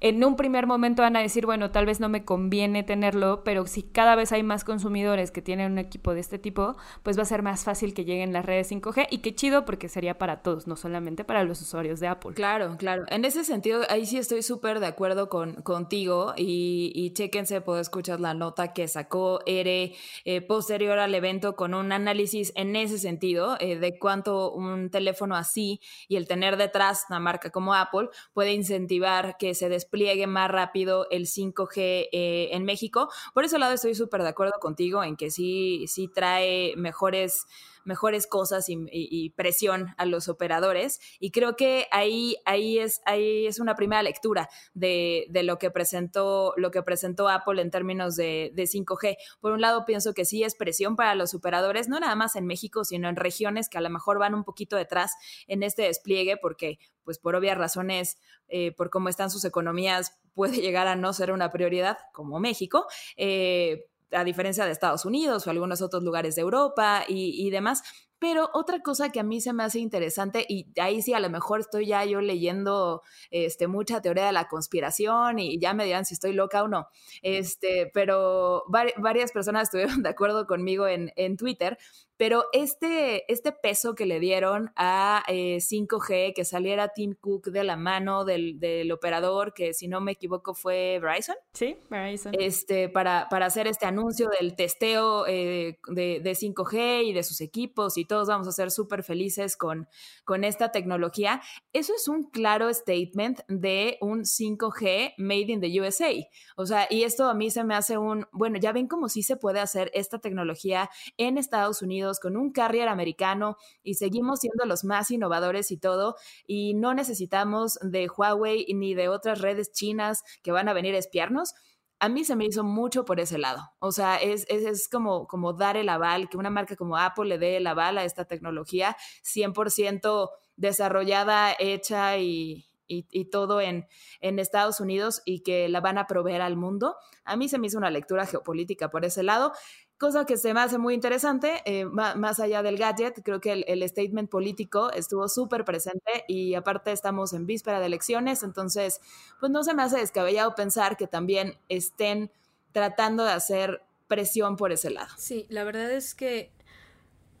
en 0.00 0.22
un 0.24 0.36
primer 0.36 0.66
momento 0.66 1.02
van 1.02 1.16
a 1.16 1.20
decir, 1.20 1.46
bueno, 1.46 1.70
tal 1.70 1.86
vez 1.86 2.00
no 2.00 2.08
me 2.08 2.24
conviene 2.24 2.82
tenerlo, 2.82 3.42
pero 3.44 3.66
si 3.66 3.82
cada 3.82 4.14
vez 4.14 4.32
hay 4.32 4.42
más 4.42 4.64
consumidores 4.64 5.30
que 5.30 5.42
tienen 5.42 5.72
un 5.72 5.78
equipo 5.78 6.14
de 6.14 6.20
este 6.20 6.38
tipo, 6.38 6.76
pues 7.02 7.18
va 7.18 7.22
a 7.22 7.26
ser 7.26 7.42
más 7.42 7.64
fácil 7.64 7.94
que 7.94 8.04
lleguen 8.04 8.32
las 8.32 8.44
redes 8.44 8.70
5G 8.70 9.06
y 9.10 9.18
qué 9.18 9.34
chido 9.34 9.64
porque 9.64 9.88
sería 9.88 10.18
para 10.18 10.42
todos, 10.42 10.66
no 10.66 10.76
solamente 10.76 11.24
para 11.24 11.44
los 11.44 11.60
usuarios 11.62 12.00
de 12.00 12.08
Apple. 12.08 12.34
Claro, 12.34 12.76
claro. 12.76 13.04
En 13.08 13.24
ese 13.24 13.44
sentido, 13.44 13.82
ahí 13.88 14.06
sí 14.06 14.18
estoy 14.18 14.42
súper 14.42 14.80
de 14.80 14.86
acuerdo 14.86 15.28
con, 15.28 15.54
contigo 15.62 16.34
y, 16.36 16.92
y 16.94 17.12
chéquense, 17.12 17.60
puedo 17.60 17.80
escuchar 17.80 18.20
la 18.20 18.34
nota 18.34 18.72
que 18.72 18.88
sacó 18.88 19.40
Ere 19.46 19.94
eh, 20.24 20.40
posterior 20.40 20.98
al 20.98 21.14
evento 21.14 21.56
con 21.56 21.74
un 21.74 21.92
análisis 21.92 22.52
en 22.54 22.76
ese 22.76 22.98
sentido 22.98 23.56
eh, 23.60 23.78
de 23.78 23.98
cuánto 23.98 24.52
un 24.52 24.90
teléfono 24.90 25.36
así 25.36 25.80
y 26.08 26.16
el 26.16 26.26
tener 26.26 26.56
detrás 26.56 27.06
una 27.08 27.20
marca 27.20 27.50
como 27.50 27.74
Apple 27.74 28.08
puede 28.32 28.52
incentivar 28.52 29.36
que 29.38 29.54
se 29.54 29.68
despliegue 29.86 30.26
más 30.26 30.50
rápido 30.50 31.06
el 31.10 31.26
5G 31.26 32.08
eh, 32.12 32.48
en 32.52 32.64
México. 32.64 33.08
Por 33.32 33.44
ese 33.44 33.58
lado 33.58 33.72
estoy 33.72 33.94
súper 33.94 34.22
de 34.22 34.28
acuerdo 34.28 34.54
contigo 34.60 35.04
en 35.04 35.16
que 35.16 35.30
sí, 35.30 35.86
sí 35.86 36.08
trae 36.08 36.74
mejores 36.76 37.46
mejores 37.86 38.26
cosas 38.26 38.66
y, 38.68 39.30
presión 39.36 39.94
a 39.96 40.06
los 40.06 40.28
operadores. 40.28 41.00
Y 41.18 41.30
creo 41.30 41.56
que 41.56 41.86
ahí, 41.90 42.36
ahí, 42.44 42.78
es, 42.78 43.00
ahí 43.04 43.46
es 43.46 43.60
una 43.60 43.74
primera 43.74 44.02
lectura 44.02 44.48
de, 44.74 45.26
de 45.30 45.42
lo, 45.42 45.58
que 45.58 45.70
presentó, 45.70 46.52
lo 46.56 46.70
que 46.70 46.82
presentó 46.82 47.28
Apple 47.28 47.62
en 47.62 47.70
términos 47.70 48.16
de, 48.16 48.52
de, 48.54 48.64
5G. 48.64 49.16
Por 49.40 49.52
un 49.52 49.60
lado, 49.60 49.84
pienso 49.84 50.14
que 50.14 50.24
sí 50.24 50.42
es 50.42 50.54
presión 50.56 50.96
para 50.96 51.14
los 51.14 51.34
operadores, 51.34 51.88
no 51.88 51.98
nada 52.00 52.14
más 52.14 52.36
en 52.36 52.46
México, 52.46 52.84
sino 52.84 53.08
en 53.08 53.16
regiones 53.16 53.68
que 53.68 53.78
a 53.78 53.80
lo 53.80 53.90
mejor 53.90 54.18
van 54.18 54.34
un 54.34 54.44
poquito 54.44 54.76
detrás 54.76 55.12
en 55.46 55.62
este 55.62 55.82
despliegue, 55.82 56.36
porque 56.36 56.78
pues 57.04 57.18
por 57.18 57.36
obvias 57.36 57.56
razones, 57.56 58.18
eh, 58.48 58.72
por 58.72 58.90
cómo 58.90 59.08
están 59.08 59.30
sus 59.30 59.44
economías, 59.44 60.18
puede 60.34 60.56
llegar 60.60 60.88
a 60.88 60.96
no 60.96 61.12
ser 61.12 61.32
una 61.32 61.50
prioridad 61.50 61.98
como 62.12 62.40
México. 62.40 62.86
Eh, 63.16 63.86
a 64.12 64.24
diferencia 64.24 64.64
de 64.64 64.72
Estados 64.72 65.04
Unidos 65.04 65.46
o 65.46 65.50
algunos 65.50 65.82
otros 65.82 66.02
lugares 66.02 66.36
de 66.36 66.42
Europa 66.42 67.04
y, 67.08 67.50
demás. 67.50 67.82
Pero 68.18 68.48
otra 68.54 68.80
cosa 68.80 69.10
que 69.10 69.20
a 69.20 69.22
mí 69.22 69.42
se 69.42 69.52
me 69.52 69.62
hace 69.62 69.78
interesante, 69.78 70.46
y 70.48 70.72
ahí 70.80 71.02
sí 71.02 71.12
a 71.12 71.20
lo 71.20 71.28
mejor 71.28 71.60
estoy 71.60 71.86
ya 71.86 72.02
yo 72.06 72.22
leyendo 72.22 73.02
este, 73.30 73.66
mucha 73.66 74.00
teoría 74.00 74.24
de 74.24 74.32
la 74.32 74.48
conspiración 74.48 75.38
y 75.38 75.60
ya 75.60 75.74
me 75.74 75.84
dirán 75.84 76.06
si 76.06 76.14
estoy 76.14 76.32
loca 76.32 76.62
o 76.62 76.68
no, 76.68 76.88
este, 77.20 77.90
pero 77.92 78.64
var 78.68 78.94
varias 78.96 79.32
personas 79.32 79.64
estuvieron 79.64 80.02
de 80.02 80.08
acuerdo 80.08 80.46
conmigo 80.46 80.88
en, 80.88 81.12
en 81.16 81.36
Twitter, 81.36 81.76
pero 82.16 82.44
este, 82.52 83.30
este 83.32 83.52
peso 83.52 83.94
que 83.94 84.06
le 84.06 84.20
dieron 84.20 84.72
a 84.76 85.22
5G, 85.28 86.10
eh, 86.10 86.32
que 86.34 86.44
saliera 86.44 86.88
Tim 86.88 87.14
Cook 87.14 87.48
de 87.48 87.64
la 87.64 87.76
mano 87.76 88.24
del, 88.24 88.58
del, 88.58 88.90
operador, 88.92 89.52
que 89.52 89.74
si 89.74 89.88
no 89.88 90.00
me 90.00 90.12
equivoco 90.12 90.54
fue 90.54 90.98
Verizon. 91.00 91.36
Sí, 91.52 91.76
Verizon. 91.90 92.32
Este, 92.38 92.88
para, 92.88 93.28
para 93.28 93.46
hacer 93.46 93.66
este 93.66 93.86
anuncio 93.86 94.30
del 94.40 94.56
testeo 94.56 95.26
eh, 95.26 95.78
de, 95.88 96.20
de, 96.22 96.32
5G 96.32 97.04
y 97.04 97.12
de 97.12 97.22
sus 97.22 97.40
equipos 97.40 97.98
y 97.98 98.04
todos 98.04 98.28
vamos 98.28 98.48
a 98.48 98.52
ser 98.52 98.70
súper 98.70 99.02
felices 99.02 99.56
con, 99.56 99.88
con 100.24 100.44
esta 100.44 100.72
tecnología. 100.72 101.42
Eso 101.72 101.92
es 101.94 102.08
un 102.08 102.24
claro 102.30 102.72
statement 102.72 103.40
de 103.48 103.98
un 104.00 104.22
5G 104.22 105.14
made 105.18 105.52
in 105.52 105.60
the 105.60 105.80
USA. 105.80 106.12
O 106.56 106.64
sea, 106.64 106.86
y 106.88 107.02
esto 107.02 107.28
a 107.28 107.34
mí 107.34 107.50
se 107.50 107.64
me 107.64 107.74
hace 107.74 107.98
un, 107.98 108.26
bueno, 108.32 108.58
ya 108.58 108.72
ven 108.72 108.86
cómo 108.86 109.08
sí 109.08 109.22
se 109.22 109.36
puede 109.36 109.60
hacer 109.60 109.90
esta 109.92 110.18
tecnología 110.18 110.88
en 111.18 111.36
Estados 111.36 111.82
Unidos 111.82 112.05
con 112.20 112.36
un 112.36 112.52
carrier 112.52 112.88
americano 112.88 113.56
y 113.82 113.94
seguimos 113.94 114.40
siendo 114.40 114.64
los 114.64 114.84
más 114.84 115.10
innovadores 115.10 115.70
y 115.70 115.78
todo, 115.78 116.16
y 116.46 116.74
no 116.74 116.94
necesitamos 116.94 117.78
de 117.82 118.08
Huawei 118.08 118.66
ni 118.74 118.94
de 118.94 119.08
otras 119.08 119.40
redes 119.40 119.72
chinas 119.72 120.22
que 120.42 120.52
van 120.52 120.68
a 120.68 120.72
venir 120.72 120.94
a 120.94 120.98
espiarnos. 120.98 121.54
A 121.98 122.08
mí 122.08 122.24
se 122.24 122.36
me 122.36 122.44
hizo 122.44 122.62
mucho 122.62 123.04
por 123.04 123.20
ese 123.20 123.38
lado. 123.38 123.62
O 123.78 123.90
sea, 123.90 124.16
es, 124.16 124.46
es, 124.48 124.88
como, 124.88 125.26
como 125.26 125.54
dar 125.54 125.76
el 125.76 125.88
aval, 125.88 126.28
que 126.28 126.36
una 126.36 126.50
marca 126.50 126.76
como 126.76 126.96
Apple 126.98 127.26
le 127.26 127.38
dé 127.38 127.56
el 127.56 127.66
aval 127.66 127.96
a 127.96 128.04
esta 128.04 128.26
tecnología 128.26 128.96
100% 129.24 130.30
desarrollada, 130.56 131.54
hecha 131.58 132.18
y, 132.18 132.66
y, 132.88 133.24
todo 133.30 133.60
en, 133.60 133.86
en, 134.20 134.38
Estados 134.38 134.80
Unidos 134.80 135.22
y 135.24 135.42
que 135.42 135.68
la 135.68 135.80
van 135.80 135.98
a 135.98 136.06
proveer 136.06 136.42
al 136.42 136.56
mundo. 136.56 136.96
A 137.24 137.36
mí 137.36 137.48
se 137.48 137.58
me 137.58 137.66
hizo 137.66 137.78
una 137.78 137.90
lectura 137.90 138.26
geopolítica 138.26 138.90
por 138.90 139.04
ese 139.04 139.22
lado 139.22 139.52
cosa 139.98 140.26
que 140.26 140.36
se 140.36 140.52
me 140.52 140.60
hace 140.60 140.78
muy 140.78 140.94
interesante, 140.94 141.62
eh, 141.64 141.84
más, 141.86 142.40
allá 142.40 142.62
del 142.62 142.76
gadget, 142.76 143.22
creo 143.22 143.40
que 143.40 143.64
el, 143.66 143.88
statement 143.88 144.28
político 144.28 144.90
estuvo 144.92 145.28
súper 145.28 145.64
presente 145.64 146.24
y 146.28 146.54
aparte 146.54 146.92
estamos 146.92 147.32
en 147.32 147.46
víspera 147.46 147.80
de 147.80 147.86
elecciones, 147.86 148.42
entonces, 148.42 149.00
pues 149.40 149.50
no 149.50 149.64
se 149.64 149.74
me 149.74 149.82
hace 149.82 149.98
descabellado 149.98 150.54
pensar 150.54 150.96
que 150.96 151.06
también 151.06 151.56
estén 151.68 152.30
tratando 152.72 153.24
de 153.24 153.32
hacer 153.32 153.82
presión 154.06 154.56
por 154.56 154.72
ese 154.72 154.90
lado. 154.90 155.12
Sí, 155.16 155.46
la 155.48 155.64
verdad 155.64 155.90
es 155.90 156.14
que 156.14 156.52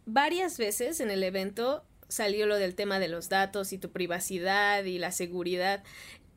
varias 0.06 0.56
veces 0.56 1.00
en 1.00 1.10
el 1.10 1.22
evento 1.22 1.84
salió 2.08 2.46
lo 2.46 2.56
del 2.56 2.74
tema 2.74 2.98
de 2.98 3.08
los 3.08 3.28
datos 3.28 3.72
y 3.72 3.78
tu 3.78 3.90
privacidad 3.90 4.84
y 4.84 4.98
la 4.98 5.12
seguridad 5.12 5.82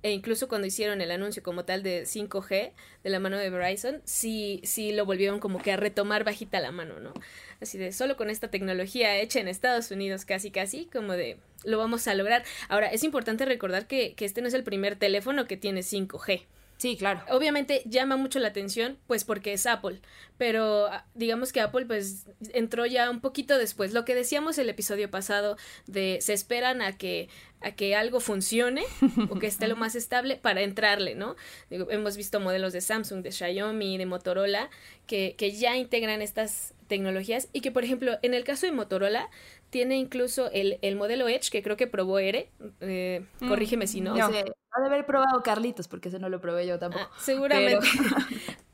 e 0.02 0.12
incluso 0.12 0.48
cuando 0.48 0.68
hicieron 0.68 1.02
el 1.02 1.12
anuncio 1.12 1.44
como 1.44 1.66
tal 1.66 1.84
de 1.84 2.04
5G 2.04 2.72
de 3.04 3.10
la 3.10 3.20
mano 3.20 3.38
de 3.38 3.50
Verizon, 3.50 4.02
sí, 4.06 4.62
sí 4.64 4.92
lo 4.92 5.06
volvieron 5.06 5.40
como 5.40 5.62
que 5.62 5.72
a 5.72 5.78
retomar 5.78 6.24
bajita 6.24 6.60
la 6.60 6.72
mano, 6.72 7.00
¿no? 7.00 7.14
Así 7.62 7.78
de 7.78 7.92
solo 7.92 8.16
con 8.16 8.30
esta 8.30 8.50
tecnología 8.50 9.18
hecha 9.18 9.40
en 9.40 9.48
Estados 9.48 9.92
Unidos, 9.92 10.26
casi 10.26 10.52
casi, 10.52 10.86
como 10.86 11.14
de 11.14 11.38
lo 11.66 11.78
vamos 11.78 12.08
a 12.08 12.16
lograr. 12.16 12.44
Ahora, 12.70 12.88
es 12.88 13.04
importante 13.04 13.46
recordar 13.46 13.88
que, 13.88 14.14
que 14.14 14.26
este 14.26 14.42
no 14.42 14.48
es 14.48 14.54
el 14.54 14.64
primer 14.64 14.96
teléfono 14.96 15.46
que 15.46 15.58
tiene 15.58 15.82
5G. 15.82 16.44
Sí, 16.80 16.96
claro. 16.96 17.22
Obviamente 17.30 17.84
llama 17.86 18.16
mucho 18.16 18.40
la 18.40 18.48
atención, 18.48 18.98
pues 19.06 19.26
porque 19.26 19.52
es 19.52 19.66
Apple, 19.66 20.00
pero 20.38 20.88
ah, 20.88 21.06
digamos 21.14 21.52
que 21.52 21.60
Apple 21.60 21.86
pues 21.86 22.26
entró 22.54 22.86
ya 22.86 23.10
un 23.10 23.20
poquito 23.20 23.58
después. 23.58 23.92
Lo 23.92 24.06
que 24.06 24.16
decíamos 24.16 24.58
el 24.58 24.70
episodio 24.70 25.12
pasado 25.12 25.58
de 25.88 26.20
se 26.22 26.32
esperan 26.32 26.82
a 26.82 26.98
que 26.98 27.28
a 27.60 27.72
que 27.72 27.98
algo 27.98 28.22
funcione 28.22 28.84
o 29.30 29.38
que 29.38 29.48
esté 29.48 29.68
lo 29.68 29.76
más 29.76 29.96
estable 29.96 30.38
para 30.38 30.62
entrarle, 30.62 31.16
¿no? 31.16 31.36
hemos 31.70 32.16
visto 32.16 32.40
modelos 32.40 32.72
de 32.72 32.80
Samsung, 32.80 33.24
de 33.24 33.34
Xiaomi, 33.34 33.98
de 33.98 34.06
Motorola 34.06 34.70
que, 35.06 35.36
que 35.38 35.52
ya 35.52 35.76
integran 35.76 36.22
estas 36.22 36.74
tecnologías 36.88 37.50
y 37.52 37.60
que 37.60 37.72
por 37.72 37.84
ejemplo 37.84 38.18
en 38.22 38.34
el 38.34 38.46
caso 38.46 38.66
de 38.66 38.72
Motorola 38.72 39.30
tiene 39.70 39.98
incluso 39.98 40.50
el, 40.52 40.80
el 40.82 40.96
modelo 40.96 41.28
Edge 41.28 41.50
que 41.52 41.62
creo 41.62 41.78
que 41.78 41.88
probó 41.88 42.20
Ere, 42.20 42.50
eh, 42.82 43.26
mm, 43.40 43.48
corrígeme 43.48 43.88
si 43.88 44.02
no. 44.02 44.16
no. 44.16 44.26
Ha 44.72 44.82
de 44.82 44.86
haber 44.86 45.06
probado 45.06 45.42
Carlitos, 45.42 45.88
porque 45.88 46.10
ese 46.10 46.20
no 46.20 46.30
lo 46.30 46.42
probé 46.42 46.68
yo 46.68 46.78
tampoco. 46.78 47.06
Ah, 47.10 47.18
seguramente. 47.20 47.88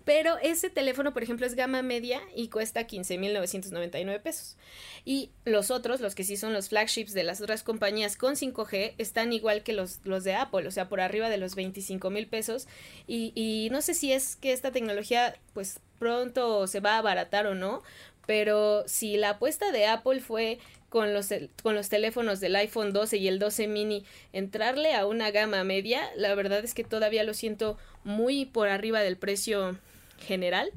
Pero... 0.04 0.38
ese 0.44 0.70
teléfono, 0.70 1.14
por 1.14 1.24
ejemplo, 1.24 1.46
es 1.46 1.56
gama 1.56 1.82
media 1.82 2.22
y 2.36 2.50
cuesta 2.50 2.86
15.999 2.86 4.22
pesos. 4.22 4.58
Y 5.06 5.32
los 5.46 5.72
otros, 5.72 6.02
los 6.02 6.14
que 6.14 6.25
sí 6.25 6.36
son 6.36 6.52
los 6.52 6.70
flagships 6.70 7.14
de 7.14 7.24
las 7.24 7.40
otras 7.40 7.64
compañías 7.64 8.18
con 8.18 8.36
5G, 8.36 8.96
están 8.98 9.32
igual 9.32 9.64
que 9.64 9.72
los, 9.72 10.02
los 10.04 10.25
de 10.25 10.36
Apple, 10.36 10.68
o 10.68 10.72
sea, 10.72 10.90
por 10.90 11.00
arriba 11.00 11.30
de 11.30 11.38
los 11.38 11.56
25 11.56 12.10
mil 12.10 12.28
pesos. 12.28 12.68
Y, 13.08 13.32
y 13.34 13.70
no 13.72 13.82
sé 13.82 13.94
si 13.94 14.12
es 14.12 14.36
que 14.36 14.52
esta 14.52 14.72
tecnología, 14.72 15.40
pues 15.54 15.80
pronto 15.98 16.68
se 16.68 16.82
va 16.82 16.96
a 16.96 16.98
abaratar 17.00 17.48
o 17.48 17.56
no, 17.56 17.82
pero 18.25 18.84
si 18.88 19.17
la 19.17 19.32
apuesta 19.32 19.72
de 19.72 19.86
Apple 19.86 20.20
fue 20.20 20.60
con 20.89 21.13
los, 21.13 21.29
con 21.62 21.75
los 21.75 21.89
teléfonos 21.89 22.39
del 22.39 22.55
iPhone 22.55 22.94
12 22.94 23.17
y 23.17 23.27
el 23.27 23.39
12 23.39 23.67
mini 23.67 24.05
entrarle 24.34 24.94
a 24.94 25.05
una 25.05 25.32
gama 25.32 25.63
media, 25.63 26.10
la 26.15 26.34
verdad 26.36 26.63
es 26.63 26.74
que 26.74 26.84
todavía 26.84 27.24
lo 27.24 27.34
siento 27.34 27.77
muy 28.03 28.46
por 28.46 28.70
arriba 28.70 29.01
del 29.01 29.17
precio 29.17 29.77
general. 30.20 30.72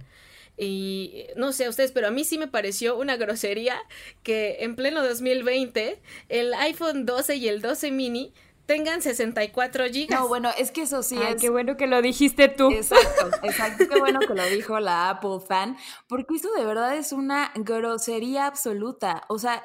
Y 0.56 1.26
no 1.36 1.52
sé 1.52 1.66
a 1.66 1.70
ustedes, 1.70 1.92
pero 1.92 2.08
a 2.08 2.10
mí 2.10 2.24
sí 2.24 2.36
me 2.36 2.48
pareció 2.48 2.96
una 2.98 3.16
grosería 3.16 3.80
que 4.24 4.56
en 4.60 4.74
pleno 4.74 5.04
2020 5.04 6.00
el 6.28 6.52
iPhone 6.54 7.06
12 7.06 7.36
y 7.36 7.46
el 7.46 7.62
12 7.62 7.92
mini 7.92 8.32
tengan 8.68 9.00
64 9.00 9.86
gigas. 9.86 10.20
No, 10.20 10.28
bueno, 10.28 10.50
es 10.58 10.70
que 10.70 10.82
eso 10.82 11.02
sí 11.02 11.18
Ay, 11.18 11.36
qué 11.40 11.48
bueno 11.48 11.78
que 11.78 11.86
lo 11.86 12.02
dijiste 12.02 12.48
tú. 12.48 12.70
Exacto, 12.70 13.30
exacto, 13.42 13.88
qué 13.88 13.98
bueno 13.98 14.20
que 14.20 14.34
lo 14.34 14.44
dijo 14.44 14.78
la 14.78 15.08
Apple 15.08 15.40
fan, 15.40 15.78
porque 16.06 16.36
eso 16.36 16.52
de 16.52 16.66
verdad 16.66 16.94
es 16.94 17.12
una 17.12 17.50
grosería 17.54 18.46
absoluta. 18.46 19.24
O 19.28 19.38
sea, 19.38 19.62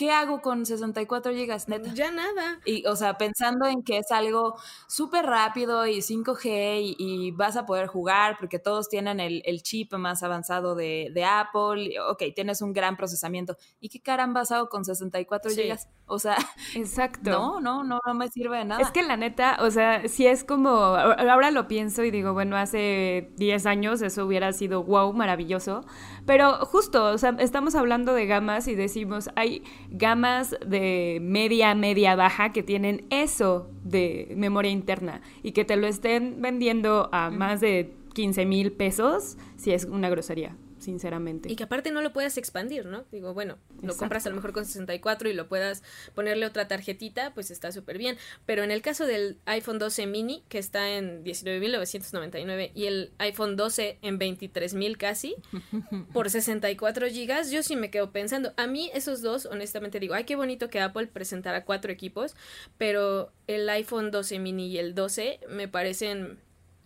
¿qué 0.00 0.10
hago 0.10 0.40
con 0.40 0.64
64 0.64 1.34
gigas 1.34 1.68
neta? 1.68 1.92
Ya 1.92 2.10
nada. 2.10 2.58
Y, 2.64 2.86
o 2.86 2.96
sea, 2.96 3.18
pensando 3.18 3.66
en 3.66 3.82
que 3.82 3.98
es 3.98 4.10
algo 4.10 4.58
súper 4.88 5.26
rápido 5.26 5.86
y 5.86 5.98
5G 5.98 6.96
y, 6.98 7.30
vas 7.32 7.56
a 7.56 7.66
poder 7.66 7.86
jugar 7.86 8.38
porque 8.38 8.58
todos 8.58 8.88
tienen 8.88 9.20
el, 9.20 9.62
chip 9.62 9.92
más 9.92 10.22
avanzado 10.22 10.74
de, 10.74 11.12
Apple. 11.22 12.00
Ok, 12.08 12.22
tienes 12.34 12.62
un 12.62 12.72
gran 12.72 12.96
procesamiento. 12.96 13.58
¿Y 13.78 13.90
qué 13.90 14.00
caramba 14.00 14.42
hago 14.48 14.70
con 14.70 14.86
64 14.86 15.50
gigas? 15.50 15.86
O 16.06 16.18
sea, 16.18 16.36
exacto. 16.74 17.30
No, 17.30 17.60
no, 17.60 17.84
no, 17.84 18.00
no 18.04 18.14
me 18.14 18.28
sirve 18.28 18.56
de 18.56 18.64
nada. 18.64 18.80
Es 18.80 18.90
que 18.90 19.02
la 19.02 19.18
neta, 19.18 19.58
o 19.60 19.70
sea, 19.70 20.08
si 20.08 20.26
es 20.26 20.44
como, 20.44 20.70
ahora 20.70 21.50
lo 21.50 21.68
pienso 21.68 22.04
y 22.04 22.10
digo, 22.10 22.32
bueno, 22.32 22.56
hace 22.56 23.30
10 23.36 23.66
años 23.66 24.00
eso 24.00 24.24
hubiera 24.24 24.50
sido 24.54 24.82
wow, 24.82 25.12
maravilloso. 25.12 25.84
Pero 26.24 26.64
justo, 26.64 27.04
o 27.04 27.18
sea, 27.18 27.36
estamos 27.38 27.74
hablando 27.74 28.14
de 28.14 28.26
gamas 28.26 28.66
y 28.66 28.74
decimos, 28.74 29.28
hay 29.36 29.62
gamas 29.90 30.56
de 30.64 31.18
media, 31.20 31.74
media, 31.74 32.16
baja 32.16 32.52
que 32.52 32.62
tienen 32.62 33.04
eso 33.10 33.70
de 33.84 34.32
memoria 34.36 34.70
interna 34.70 35.20
y 35.42 35.52
que 35.52 35.64
te 35.64 35.76
lo 35.76 35.86
estén 35.86 36.40
vendiendo 36.40 37.08
a 37.12 37.30
más 37.30 37.60
de 37.60 37.94
15 38.14 38.46
mil 38.46 38.72
pesos, 38.72 39.36
si 39.56 39.72
es 39.72 39.84
una 39.84 40.08
grosería 40.08 40.56
sinceramente. 40.80 41.50
Y 41.50 41.56
que 41.56 41.64
aparte 41.64 41.90
no 41.90 42.00
lo 42.02 42.12
puedas 42.12 42.36
expandir, 42.38 42.86
¿no? 42.86 43.04
Digo, 43.12 43.34
bueno, 43.34 43.58
lo 43.82 43.96
compras 43.96 44.26
a 44.26 44.30
lo 44.30 44.36
mejor 44.36 44.52
con 44.52 44.64
64 44.64 45.28
y 45.28 45.34
lo 45.34 45.48
puedas 45.48 45.82
ponerle 46.14 46.46
otra 46.46 46.68
tarjetita, 46.68 47.32
pues 47.34 47.50
está 47.50 47.72
súper 47.72 47.98
bien. 47.98 48.16
Pero 48.46 48.62
en 48.62 48.70
el 48.70 48.82
caso 48.82 49.06
del 49.06 49.38
iPhone 49.46 49.78
12 49.78 50.06
mini, 50.06 50.44
que 50.48 50.58
está 50.58 50.90
en 50.90 51.24
19.999 51.24 52.72
y 52.74 52.86
el 52.86 53.12
iPhone 53.18 53.56
12 53.56 53.98
en 54.02 54.18
23.000 54.18 54.96
casi, 54.96 55.36
por 56.12 56.30
64 56.30 57.08
gigas, 57.08 57.50
yo 57.50 57.62
sí 57.62 57.76
me 57.76 57.90
quedo 57.90 58.10
pensando. 58.12 58.52
A 58.56 58.66
mí 58.66 58.90
esos 58.94 59.22
dos, 59.22 59.46
honestamente 59.46 60.00
digo, 60.00 60.14
ay, 60.14 60.24
qué 60.24 60.36
bonito 60.36 60.70
que 60.70 60.80
Apple 60.80 61.06
presentara 61.06 61.64
cuatro 61.64 61.92
equipos, 61.92 62.34
pero 62.78 63.32
el 63.46 63.68
iPhone 63.68 64.10
12 64.10 64.38
mini 64.38 64.68
y 64.68 64.78
el 64.78 64.94
12 64.94 65.40
me 65.48 65.68
parecen 65.68 66.38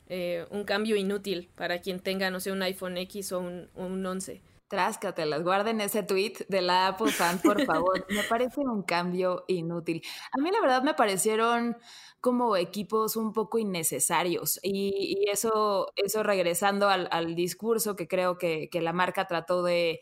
eh, 0.09 0.47
un 0.51 0.65
cambio 0.65 0.97
inútil 0.97 1.51
para 1.55 1.81
quien 1.81 2.01
tenga, 2.01 2.31
no 2.31 2.41
sé, 2.41 2.53
un 2.53 2.63
iPhone 2.63 2.97
X 2.99 3.33
o 3.33 3.41
un, 3.41 3.69
un 3.75 4.05
11. 4.05 4.43
Tráscatelas, 4.69 5.43
guarden 5.43 5.81
ese 5.81 6.03
tweet 6.03 6.47
de 6.49 6.63
la 6.63 6.89
Apple 6.89 7.13
Fan, 7.13 7.39
por 7.39 7.65
favor. 7.65 8.05
me 8.09 8.23
parece 8.25 8.61
un 8.61 8.83
cambio 8.83 9.45
inútil. 9.47 10.03
A 10.33 10.41
mí 10.41 10.51
la 10.51 10.61
verdad 10.61 10.83
me 10.83 10.95
parecieron 10.95 11.77
como 12.21 12.57
equipos 12.57 13.17
un 13.17 13.35
poco 13.35 13.59
innecesarios 13.59 14.59
y, 14.63 15.27
eso, 15.31 15.93
eso 15.95 16.23
regresando 16.23 16.89
al, 16.89 17.35
discurso 17.35 17.97
que 17.97 18.09
creo 18.09 18.39
que, 18.39 18.71
la 18.73 18.95
marca 18.95 19.27
trató 19.27 19.63
de, 19.63 20.01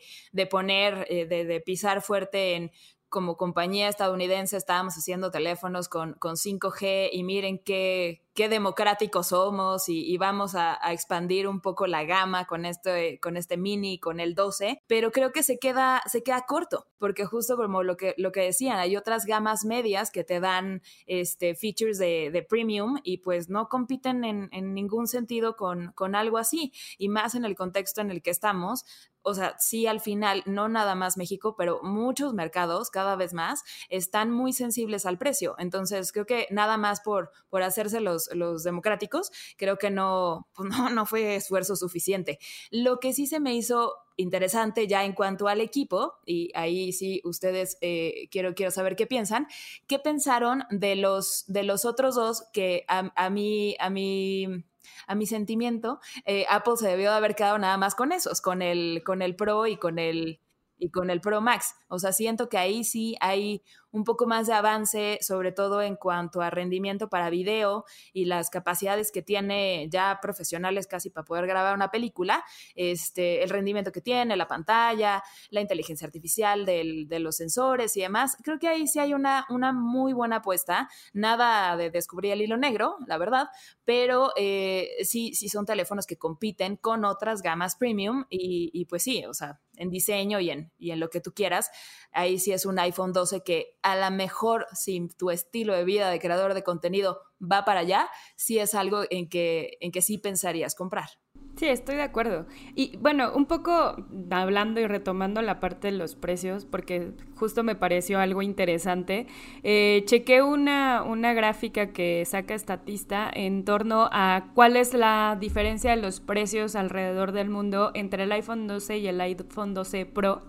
poner, 0.49 1.05
eh, 1.09 1.25
de, 1.25 1.43
de 1.43 1.59
pisar 1.59 2.01
fuerte 2.01 2.55
en 2.55 2.71
como 3.13 3.37
compañía 3.37 3.89
estadounidense 3.89 4.57
estábamos 4.57 4.95
haciendo 4.95 5.29
teléfonos 5.29 5.87
con, 5.87 6.13
con 6.13 6.33
5G 6.35 7.09
y 7.11 7.21
miren 7.21 7.59
qué, 7.59 8.23
qué 8.33 8.49
democráticos 8.49 9.27
somos 9.27 9.87
y, 9.87 10.17
vamos 10.17 10.55
a, 10.55 10.79
expandir 10.91 11.47
un 11.47 11.61
poco 11.61 11.85
la 11.85 12.05
gama 12.05 12.45
con 12.45 12.65
este, 12.65 13.19
con 13.19 13.37
este 13.37 13.55
mini, 13.55 13.99
con 13.99 14.19
el 14.19 14.33
12, 14.33 14.81
pero 14.87 15.11
creo 15.11 15.31
que 15.31 15.43
se 15.43 15.59
queda, 15.59 16.01
se 16.07 16.23
queda 16.23 16.45
corto, 16.47 16.87
porque 16.97 17.25
justo 17.25 17.55
como 17.55 17.83
lo 17.83 17.97
que, 17.97 18.15
lo 18.17 18.31
que 18.31 18.41
decían, 18.41 18.79
hay 18.79 18.97
otras 18.97 19.25
gamas 19.25 19.63
medias 19.63 20.09
que 20.09 20.23
te 20.23 20.39
dan 20.39 20.81
este, 21.05 21.53
features 21.53 21.99
de, 21.99 22.45
premium 22.49 22.99
y 23.03 23.19
pues 23.19 23.47
no 23.47 23.69
compiten 23.69 24.23
en, 24.23 24.49
en 24.51 24.73
ningún 24.73 25.07
sentido 25.07 25.55
con, 25.55 25.91
con 25.93 26.15
algo 26.15 26.39
así, 26.39 26.73
y 26.97 27.09
más 27.09 27.35
en 27.35 27.45
el 27.45 27.55
contexto 27.55 28.01
en 28.01 28.09
el 28.09 28.23
que 28.23 28.31
estamos, 28.31 28.85
o 29.23 29.33
sea, 29.33 29.55
sí 29.59 29.87
al 29.87 29.99
final, 29.99 30.43
no 30.45 30.67
nada 30.69 30.95
más 30.95 31.17
México, 31.17 31.55
pero 31.57 31.81
muchos 31.81 32.33
mercados 32.33 32.89
cada 32.89 33.15
vez 33.15 33.33
más 33.33 33.63
están 33.89 34.31
muy 34.31 34.53
sensibles 34.53 35.05
al 35.05 35.17
precio. 35.17 35.55
Entonces, 35.57 36.11
creo 36.11 36.25
que 36.25 36.47
nada 36.51 36.77
más 36.77 37.01
por, 37.01 37.31
por 37.49 37.63
hacerse 37.63 38.01
los, 38.01 38.29
los 38.33 38.63
democráticos, 38.63 39.31
creo 39.57 39.77
que 39.77 39.89
no, 39.89 40.47
pues 40.53 40.69
no, 40.77 40.89
no 40.89 41.05
fue 41.05 41.35
esfuerzo 41.35 41.75
suficiente. 41.75 42.39
Lo 42.69 42.99
que 42.99 43.13
sí 43.13 43.27
se 43.27 43.39
me 43.39 43.55
hizo 43.55 43.95
interesante 44.15 44.87
ya 44.87 45.05
en 45.05 45.13
cuanto 45.13 45.47
al 45.47 45.61
equipo, 45.61 46.13
y 46.25 46.51
ahí 46.53 46.91
sí 46.93 47.21
ustedes 47.23 47.77
eh, 47.81 48.27
quiero, 48.29 48.53
quiero 48.53 48.71
saber 48.71 48.95
qué 48.95 49.07
piensan, 49.07 49.47
¿qué 49.87 49.99
pensaron 49.99 50.65
de 50.69 50.95
los, 50.95 51.45
de 51.47 51.63
los 51.63 51.85
otros 51.85 52.15
dos 52.15 52.43
que 52.53 52.85
a, 52.87 53.11
a 53.15 53.29
mí, 53.29 53.75
a 53.79 53.89
mí 53.89 54.65
a 55.07 55.15
mi 55.15 55.25
sentimiento, 55.25 55.99
eh, 56.25 56.45
Apple 56.49 56.77
se 56.77 56.87
debió 56.87 57.11
de 57.11 57.17
haber 57.17 57.35
quedado 57.35 57.57
nada 57.57 57.77
más 57.77 57.95
con 57.95 58.11
esos, 58.11 58.41
con 58.41 58.61
el, 58.61 59.03
con 59.05 59.21
el 59.21 59.35
Pro 59.35 59.67
y 59.67 59.77
con 59.77 59.99
el, 59.99 60.39
y 60.77 60.89
con 60.89 61.09
el 61.09 61.21
Pro 61.21 61.41
Max. 61.41 61.75
O 61.87 61.99
sea, 61.99 62.11
siento 62.11 62.49
que 62.49 62.57
ahí 62.57 62.83
sí 62.83 63.15
hay 63.19 63.63
un 63.93 64.03
poco 64.03 64.25
más 64.25 64.47
de 64.47 64.53
avance, 64.53 65.19
sobre 65.21 65.51
todo 65.51 65.81
en 65.81 65.95
cuanto 65.95 66.41
a 66.41 66.49
rendimiento 66.49 67.09
para 67.09 67.29
video 67.29 67.85
y 68.11 68.25
las 68.25 68.49
capacidades 68.49 69.11
que 69.11 69.21
tiene 69.21 69.87
ya 69.89 70.19
profesionales 70.21 70.87
casi 70.87 71.11
para 71.11 71.23
poder 71.23 71.45
grabar 71.45 71.75
una 71.75 71.91
película, 71.91 72.43
este, 72.75 73.43
el 73.43 73.51
rendimiento 73.51 73.91
que 73.91 74.01
tiene, 74.01 74.35
la 74.35 74.47
pantalla, 74.47 75.23
la 75.51 75.61
inteligencia 75.61 76.07
artificial 76.07 76.65
del, 76.65 77.07
de 77.07 77.19
los 77.19 77.35
sensores 77.35 77.95
y 77.95 78.01
demás. 78.01 78.35
Creo 78.43 78.57
que 78.57 78.67
ahí 78.67 78.87
sí 78.87 78.97
hay 78.99 79.13
una, 79.13 79.45
una 79.49 79.71
muy 79.71 80.11
buena 80.11 80.37
apuesta. 80.37 80.89
Nada 81.13 81.77
de 81.77 81.91
descubrir 81.91 82.33
el 82.33 82.41
hilo 82.41 82.57
negro, 82.57 82.97
la 83.05 83.19
verdad, 83.19 83.49
pero 83.85 84.31
eh, 84.35 84.89
sí, 85.03 85.35
sí 85.35 85.49
son 85.49 85.67
teléfonos 85.67 86.07
que 86.07 86.17
compiten 86.17 86.77
con 86.77 87.05
otras 87.05 87.43
gamas 87.43 87.75
premium 87.75 88.25
y, 88.29 88.71
y 88.73 88.85
pues 88.85 89.03
sí, 89.03 89.23
o 89.25 89.35
sea, 89.35 89.59
en 89.75 89.89
diseño 89.89 90.39
y 90.39 90.49
en, 90.49 90.71
y 90.77 90.91
en 90.91 90.99
lo 90.99 91.09
que 91.09 91.21
tú 91.21 91.33
quieras. 91.33 91.69
Ahí 92.11 92.39
sí 92.39 92.51
es 92.51 92.65
un 92.65 92.79
iPhone 92.79 93.13
12 93.13 93.43
que 93.43 93.77
a 93.83 93.95
lo 93.95 94.15
mejor 94.15 94.65
si 94.73 95.07
tu 95.17 95.29
estilo 95.29 95.73
de 95.73 95.83
vida 95.83 96.09
de 96.09 96.19
creador 96.19 96.53
de 96.53 96.63
contenido 96.63 97.19
va 97.39 97.65
para 97.65 97.81
allá, 97.81 98.09
sí 98.35 98.57
es 98.57 98.73
algo 98.73 99.03
en 99.09 99.29
que, 99.29 99.77
en 99.81 99.91
que 99.91 100.01
sí 100.01 100.17
pensarías 100.17 100.75
comprar. 100.75 101.09
Sí, 101.55 101.67
estoy 101.67 101.95
de 101.97 102.01
acuerdo. 102.01 102.47
Y 102.73 102.97
bueno, 102.97 103.31
un 103.35 103.45
poco 103.45 103.95
hablando 104.31 104.81
y 104.81 104.87
retomando 104.87 105.41
la 105.43 105.59
parte 105.59 105.91
de 105.91 105.97
los 105.97 106.15
precios, 106.15 106.65
porque 106.65 107.11
justo 107.35 107.63
me 107.63 107.75
pareció 107.75 108.19
algo 108.19 108.41
interesante, 108.41 109.27
eh, 109.61 110.01
chequé 110.05 110.41
una, 110.41 111.03
una 111.03 111.33
gráfica 111.33 111.91
que 111.91 112.25
saca 112.25 112.55
Estatista 112.55 113.29
en 113.31 113.65
torno 113.65 114.09
a 114.11 114.51
cuál 114.55 114.77
es 114.77 114.95
la 114.95 115.37
diferencia 115.39 115.91
de 115.91 116.01
los 116.01 116.21
precios 116.21 116.75
alrededor 116.75 117.33
del 117.33 117.49
mundo 117.49 117.91
entre 117.93 118.23
el 118.23 118.31
iPhone 118.31 118.65
12 118.65 118.97
y 118.97 119.07
el 119.07 119.21
iPhone 119.21 119.75
12 119.75 120.07
Pro. 120.07 120.41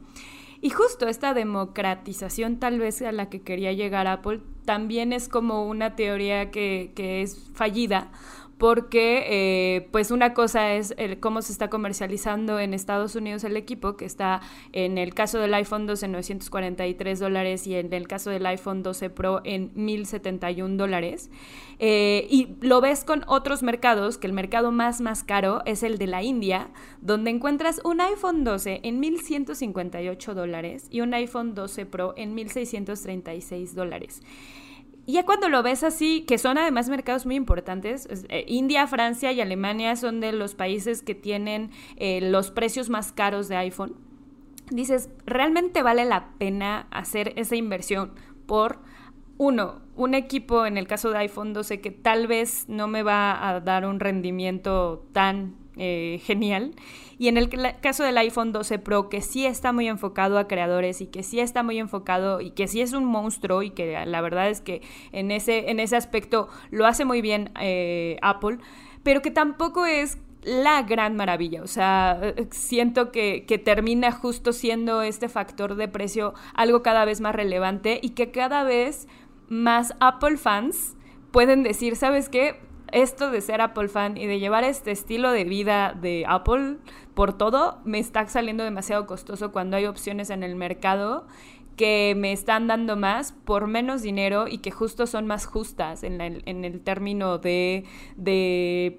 Y 0.64 0.70
justo 0.70 1.08
esta 1.08 1.34
democratización 1.34 2.58
tal 2.58 2.78
vez 2.78 3.02
a 3.02 3.12
la 3.12 3.28
que 3.28 3.42
quería 3.42 3.74
llegar 3.74 4.06
Apple 4.06 4.40
también 4.64 5.12
es 5.12 5.28
como 5.28 5.66
una 5.66 5.94
teoría 5.94 6.50
que, 6.50 6.92
que 6.96 7.20
es 7.20 7.38
fallida 7.52 8.10
porque 8.58 9.24
eh, 9.28 9.88
pues 9.90 10.10
una 10.10 10.34
cosa 10.34 10.72
es 10.74 10.94
cómo 11.20 11.42
se 11.42 11.52
está 11.52 11.68
comercializando 11.68 12.58
en 12.60 12.74
Estados 12.74 13.16
Unidos 13.16 13.44
el 13.44 13.56
equipo, 13.56 13.96
que 13.96 14.04
está 14.04 14.40
en 14.72 14.98
el 14.98 15.14
caso 15.14 15.38
del 15.38 15.54
iPhone 15.54 15.86
12 15.86 16.06
en 16.06 16.12
943 16.12 17.18
dólares 17.18 17.66
y 17.66 17.74
en 17.74 17.92
el 17.92 18.08
caso 18.08 18.30
del 18.30 18.46
iPhone 18.46 18.82
12 18.82 19.10
Pro 19.10 19.40
en 19.44 19.70
1071 19.74 20.76
dólares. 20.76 21.30
Eh, 21.78 22.26
y 22.30 22.54
lo 22.60 22.80
ves 22.80 23.04
con 23.04 23.24
otros 23.26 23.62
mercados, 23.62 24.18
que 24.18 24.26
el 24.26 24.32
mercado 24.32 24.70
más 24.72 25.00
más 25.00 25.24
caro 25.24 25.62
es 25.66 25.82
el 25.82 25.98
de 25.98 26.06
la 26.06 26.22
India, 26.22 26.68
donde 27.00 27.30
encuentras 27.30 27.80
un 27.84 28.00
iPhone 28.00 28.44
12 28.44 28.80
en 28.84 29.00
1158 29.00 30.34
dólares 30.34 30.86
y 30.90 31.00
un 31.00 31.14
iPhone 31.14 31.54
12 31.54 31.86
Pro 31.86 32.14
en 32.16 32.34
1636 32.34 33.74
dólares. 33.74 34.22
Y 35.06 35.12
ya 35.12 35.24
cuando 35.24 35.48
lo 35.48 35.62
ves 35.62 35.84
así, 35.84 36.22
que 36.22 36.38
son 36.38 36.56
además 36.56 36.88
mercados 36.88 37.26
muy 37.26 37.34
importantes, 37.34 38.08
eh, 38.28 38.44
India, 38.48 38.86
Francia 38.86 39.32
y 39.32 39.40
Alemania 39.40 39.96
son 39.96 40.20
de 40.20 40.32
los 40.32 40.54
países 40.54 41.02
que 41.02 41.14
tienen 41.14 41.70
eh, 41.96 42.20
los 42.22 42.50
precios 42.50 42.88
más 42.88 43.12
caros 43.12 43.48
de 43.48 43.56
iPhone, 43.56 43.96
dices, 44.70 45.10
¿realmente 45.26 45.82
vale 45.82 46.04
la 46.04 46.30
pena 46.38 46.86
hacer 46.90 47.34
esa 47.36 47.56
inversión 47.56 48.12
por, 48.46 48.78
uno, 49.36 49.82
un 49.96 50.14
equipo 50.14 50.64
en 50.64 50.76
el 50.78 50.86
caso 50.86 51.10
de 51.10 51.18
iPhone 51.18 51.52
12 51.52 51.80
que 51.80 51.90
tal 51.90 52.26
vez 52.26 52.68
no 52.68 52.88
me 52.88 53.02
va 53.02 53.48
a 53.48 53.60
dar 53.60 53.84
un 53.84 54.00
rendimiento 54.00 55.06
tan 55.12 55.63
eh, 55.76 56.20
genial. 56.24 56.74
Y 57.18 57.28
en 57.28 57.36
el 57.36 57.48
caso 57.80 58.02
del 58.02 58.18
iPhone 58.18 58.52
12 58.52 58.78
Pro, 58.78 59.08
que 59.08 59.20
sí 59.20 59.46
está 59.46 59.72
muy 59.72 59.88
enfocado 59.88 60.38
a 60.38 60.48
creadores 60.48 61.00
y 61.00 61.06
que 61.06 61.22
sí 61.22 61.40
está 61.40 61.62
muy 61.62 61.78
enfocado 61.78 62.40
y 62.40 62.50
que 62.50 62.66
sí 62.66 62.80
es 62.80 62.92
un 62.92 63.04
monstruo 63.04 63.62
y 63.62 63.70
que 63.70 64.04
la 64.06 64.20
verdad 64.20 64.50
es 64.50 64.60
que 64.60 64.82
en 65.12 65.30
ese, 65.30 65.70
en 65.70 65.80
ese 65.80 65.96
aspecto 65.96 66.48
lo 66.70 66.86
hace 66.86 67.04
muy 67.04 67.22
bien 67.22 67.50
eh, 67.60 68.18
Apple, 68.22 68.58
pero 69.02 69.22
que 69.22 69.30
tampoco 69.30 69.86
es 69.86 70.18
la 70.42 70.82
gran 70.82 71.16
maravilla. 71.16 71.62
O 71.62 71.66
sea, 71.66 72.18
eh, 72.22 72.48
siento 72.50 73.12
que, 73.12 73.44
que, 73.46 73.58
termina 73.58 74.12
justo 74.12 74.52
siendo 74.52 75.02
este 75.02 75.28
factor 75.28 75.76
de 75.76 75.88
precio 75.88 76.34
algo 76.54 76.82
cada 76.82 77.04
vez 77.04 77.20
más 77.20 77.34
relevante 77.34 78.00
y 78.02 78.10
que 78.10 78.30
cada 78.30 78.64
vez 78.64 79.08
más 79.48 79.94
Apple 80.00 80.36
fans 80.36 80.96
pueden 81.30 81.62
decir, 81.62 81.96
¿sabes 81.96 82.28
qué? 82.28 82.60
Esto 82.92 83.30
de 83.30 83.40
ser 83.40 83.60
Apple 83.60 83.88
fan 83.88 84.16
y 84.16 84.26
de 84.26 84.38
llevar 84.38 84.64
este 84.64 84.90
estilo 84.90 85.32
de 85.32 85.44
vida 85.44 85.96
de 86.00 86.24
Apple 86.28 86.76
por 87.14 87.36
todo 87.36 87.78
me 87.84 87.98
está 87.98 88.26
saliendo 88.26 88.64
demasiado 88.64 89.06
costoso 89.06 89.52
cuando 89.52 89.76
hay 89.76 89.86
opciones 89.86 90.30
en 90.30 90.42
el 90.42 90.56
mercado 90.56 91.26
que 91.76 92.14
me 92.16 92.32
están 92.32 92.66
dando 92.66 92.96
más 92.96 93.32
por 93.32 93.66
menos 93.66 94.02
dinero 94.02 94.46
y 94.48 94.58
que 94.58 94.70
justo 94.70 95.06
son 95.06 95.26
más 95.26 95.46
justas 95.46 96.04
en, 96.04 96.20
el 96.20 96.80
término 96.80 97.38
de, 97.38 97.84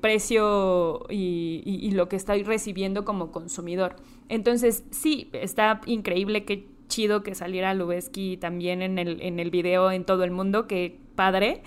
precio 0.02 1.06
y, 1.10 1.92
lo 1.92 2.10
que 2.10 2.16
estoy 2.18 2.44
recibiendo 2.44 3.06
como 3.06 3.32
consumidor. 3.32 3.96
Entonces, 4.28 4.84
sí, 4.92 5.30
está 5.34 5.82
increíble, 5.86 6.44
qué 6.44 6.68
chido 6.88 7.24
que 7.24 7.34
saliera 7.34 7.74
Lubeski 7.74 8.38
también 8.38 8.82
en 8.82 9.00
el, 9.00 9.22
en 9.22 9.40
el 9.40 9.52
video 9.52 9.92
en 9.92 10.04
todo 10.04 10.24
el 10.24 10.32
mundo, 10.32 10.68
qué 10.68 11.00
padre. 11.16 11.64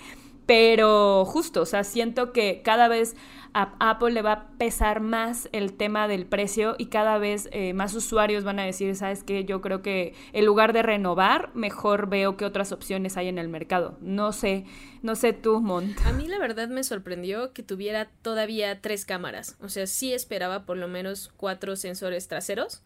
Pero 0.49 1.27
justo, 1.27 1.61
o 1.61 1.67
sea, 1.67 1.85
siento 1.85 2.33
que 2.33 2.63
cada 2.65 2.89
vez 2.89 3.17
a 3.53 3.75
Apple 3.81 4.13
le 4.13 4.23
va 4.23 4.33
a 4.33 4.49
pesar 4.57 5.01
más 5.01 5.51
el 5.53 5.75
tema 5.75 6.09
del 6.09 6.25
precio 6.25 6.75
y 6.79 6.87
cada 6.87 7.19
vez 7.19 7.51
eh, 7.53 7.75
más 7.75 7.95
usuarios 7.95 8.45
van 8.45 8.59
a 8.59 8.65
decir, 8.65 8.97
sabes 8.97 9.23
qué? 9.23 9.45
yo 9.45 9.61
creo 9.61 9.83
que 9.83 10.15
en 10.33 10.47
lugar 10.47 10.73
de 10.73 10.83
renovar, 10.83 11.55
mejor 11.55 12.09
veo 12.09 12.39
que 12.39 12.47
otras 12.47 12.73
opciones 12.73 13.19
hay 13.19 13.29
en 13.29 13.37
el 13.37 13.49
mercado. 13.49 13.99
No 14.01 14.33
sé, 14.33 14.65
no 15.03 15.17
sé 15.17 15.35
tú, 15.35 15.61
Mont. 15.61 16.01
A 16.07 16.13
mí 16.13 16.29
la 16.29 16.39
verdad 16.39 16.69
me 16.69 16.83
sorprendió 16.83 17.53
que 17.53 17.63
tuviera 17.63 18.09
todavía 18.23 18.81
tres 18.81 19.05
cámaras. 19.05 19.59
O 19.61 19.69
sea, 19.69 19.87
sí 19.87 20.15
esperaba 20.15 20.65
por 20.65 20.79
lo 20.79 20.89
menos 20.89 21.31
cuatro 21.37 21.77
sensores 21.77 22.27
traseros. 22.27 22.83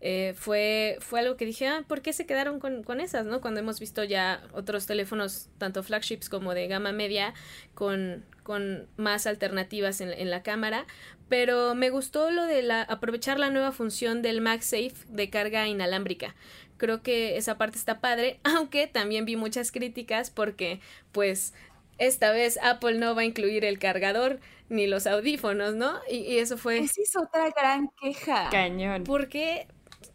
Eh, 0.00 0.34
fue, 0.36 0.96
fue 1.00 1.20
algo 1.20 1.36
que 1.36 1.44
dije, 1.44 1.66
ah, 1.66 1.84
¿por 1.88 2.02
qué 2.02 2.12
se 2.12 2.24
quedaron 2.24 2.60
con, 2.60 2.84
con, 2.84 3.00
esas, 3.00 3.26
no? 3.26 3.40
Cuando 3.40 3.60
hemos 3.60 3.80
visto 3.80 4.04
ya 4.04 4.42
otros 4.52 4.86
teléfonos, 4.86 5.48
tanto 5.58 5.82
flagships 5.82 6.28
como 6.28 6.54
de 6.54 6.68
gama 6.68 6.92
media, 6.92 7.34
con, 7.74 8.24
con 8.44 8.86
más 8.96 9.26
alternativas 9.26 10.00
en, 10.00 10.12
en, 10.12 10.30
la 10.30 10.44
cámara, 10.44 10.86
pero 11.28 11.74
me 11.74 11.90
gustó 11.90 12.30
lo 12.30 12.44
de 12.44 12.62
la, 12.62 12.82
aprovechar 12.82 13.40
la 13.40 13.50
nueva 13.50 13.72
función 13.72 14.22
del 14.22 14.40
MagSafe 14.40 14.94
de 15.08 15.30
carga 15.30 15.66
inalámbrica. 15.66 16.36
Creo 16.76 17.02
que 17.02 17.36
esa 17.36 17.58
parte 17.58 17.76
está 17.76 18.00
padre, 18.00 18.38
aunque 18.44 18.86
también 18.86 19.24
vi 19.24 19.34
muchas 19.34 19.72
críticas 19.72 20.30
porque, 20.30 20.80
pues, 21.10 21.54
esta 21.98 22.30
vez 22.30 22.56
Apple 22.62 22.98
no 22.98 23.16
va 23.16 23.22
a 23.22 23.24
incluir 23.24 23.64
el 23.64 23.80
cargador 23.80 24.38
ni 24.68 24.86
los 24.86 25.08
audífonos, 25.08 25.74
¿no? 25.74 25.98
Y, 26.08 26.18
y 26.18 26.38
eso 26.38 26.56
fue... 26.56 26.78
Esa 26.78 27.02
es 27.02 27.16
otra 27.16 27.50
gran 27.50 27.90
queja. 28.00 28.48
Cañón. 28.50 29.02
Porque 29.02 29.66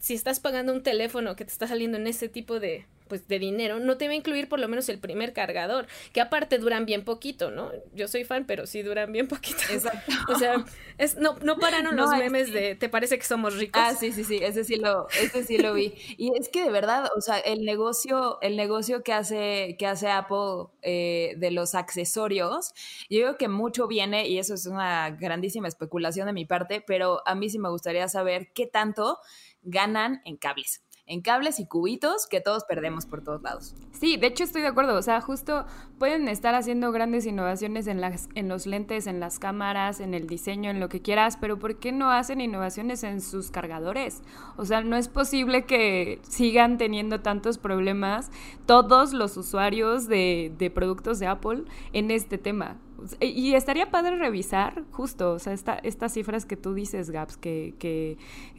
si 0.04 0.16
estás 0.16 0.42
pagando 0.42 0.74
un 0.74 0.84
teléfono 0.84 1.38
que 1.38 1.46
te 1.46 1.52
está 1.54 1.66
saliendo 1.66 1.98
en 1.98 2.08
ese 2.08 2.28
tipo 2.28 2.60
de, 2.60 2.86
pues 3.08 3.26
de 3.30 3.40
dinero, 3.40 3.80
no 3.80 3.96
te 3.96 4.08
va 4.08 4.12
a 4.12 4.16
incluir 4.16 4.50
por 4.50 4.60
lo 4.60 4.68
menos 4.68 4.90
el 4.90 5.00
primer 5.00 5.32
cargador, 5.32 5.88
que 6.12 6.20
aparte 6.20 6.58
duran 6.58 6.86
bien 6.86 7.06
poquito, 7.06 7.52
¿no? 7.52 7.72
Yo 7.94 8.10
soy 8.10 8.26
fan, 8.26 8.44
pero 8.46 8.68
sí 8.68 8.82
duran 8.82 9.14
bien 9.14 9.30
poquito. 9.30 9.62
Exacto. 9.72 10.12
o 10.28 10.36
sea, 10.38 10.66
es, 10.98 11.16
no, 11.16 11.38
no 11.42 11.56
pararon 11.56 11.96
No, 11.96 12.04
los 12.04 12.14
es 12.16 12.20
memes 12.20 12.52
de 12.52 12.76
¿te 12.76 12.90
parece 12.90 13.18
que 13.18 13.24
somos 13.24 13.56
ricos? 13.56 13.82
Ah, 13.82 13.96
sí, 13.98 14.12
sí, 14.12 14.26
sí, 14.26 14.40
ese 14.44 14.66
sí 14.66 14.76
lo, 14.76 15.08
ese 15.22 15.46
sí 15.46 15.58
lo 15.58 15.74
vi. 15.74 15.94
Y 16.18 16.38
es 16.38 16.50
que 16.50 16.66
de 16.66 16.70
verdad, 16.70 17.10
o 17.16 17.22
sea, 17.22 17.38
el 17.38 17.64
negocio, 17.64 18.40
el 18.42 18.58
negocio 18.58 19.04
que 19.04 19.14
hace, 19.14 19.78
que 19.80 19.88
hace 19.88 20.10
Apple 20.10 20.66
eh, 20.82 21.36
de 21.38 21.50
los 21.52 21.76
accesorios, 21.76 22.74
yo 23.10 23.20
digo 23.20 23.38
que 23.38 23.48
mucho 23.48 23.88
viene, 23.88 24.28
y 24.28 24.38
eso 24.38 24.54
es 24.54 24.66
una 24.66 25.12
grandísima 25.12 25.70
especulación 25.70 26.28
de 26.28 26.34
mi 26.34 26.44
parte, 26.44 26.84
pero 26.86 27.26
a 27.26 27.36
mí 27.36 27.50
sí 27.50 27.58
me 27.58 27.70
gustaría 27.70 28.10
saber 28.10 28.52
qué 28.54 28.68
tanto 28.68 29.20
ganan 29.64 30.22
en 30.26 30.38
cables. 30.38 30.82
En 31.06 31.22
cables 31.22 31.60
y 31.60 31.68
cubitos 31.68 32.28
que 32.28 32.40
todos 32.40 32.64
perdemos 32.64 33.06
por 33.06 33.22
todos 33.22 33.42
lados. 33.42 33.76
Sí, 33.92 34.16
de 34.16 34.28
hecho 34.28 34.46
estoy 34.46 34.62
de 34.62 34.70
acuerdo. 34.70 34.98
O 34.98 35.02
sea, 35.02 35.20
justo 35.20 35.66
pueden 36.00 36.30
estar 36.30 36.56
haciendo 36.56 36.94
grandes 36.94 37.26
innovaciones 37.26 37.88
en, 37.88 38.00
las, 38.00 38.30
en 38.36 38.48
los 38.48 38.66
lentes, 38.66 39.06
en 39.08 39.20
las 39.20 39.38
cámaras, 39.38 40.00
en 40.00 40.14
el 40.14 40.28
diseño, 40.28 40.72
en 40.72 40.80
lo 40.80 40.88
que 40.88 41.02
quieras, 41.02 41.38
pero 41.42 41.60
¿por 41.60 41.78
qué 41.78 41.92
no 41.92 42.10
hacen 42.10 42.40
innovaciones 42.40 43.04
en 43.04 43.20
sus 43.20 43.52
cargadores? 43.52 44.22
O 44.56 44.64
sea, 44.64 44.82
no 44.82 44.96
es 44.96 45.10
posible 45.10 45.66
que 45.66 46.22
sigan 46.24 46.78
teniendo 46.78 47.20
tantos 47.20 47.58
problemas 47.58 48.32
todos 48.66 49.12
los 49.12 49.36
usuarios 49.36 50.08
de, 50.08 50.54
de 50.58 50.72
productos 50.72 51.20
de 51.20 51.28
Apple 51.28 51.64
en 51.92 52.12
este 52.12 52.38
tema. 52.38 52.78
Y 53.20 53.54
estaría 53.56 53.90
padre 53.92 54.18
revisar 54.18 54.84
justo, 54.92 55.34
o 55.34 55.40
sea, 55.40 55.54
esta, 55.54 55.76
estas 55.76 56.14
cifras 56.14 56.46
que 56.46 56.58
tú 56.58 56.74
dices, 56.74 57.10
Gaps, 57.10 57.38
que, 57.38 57.74
que 57.80 58.18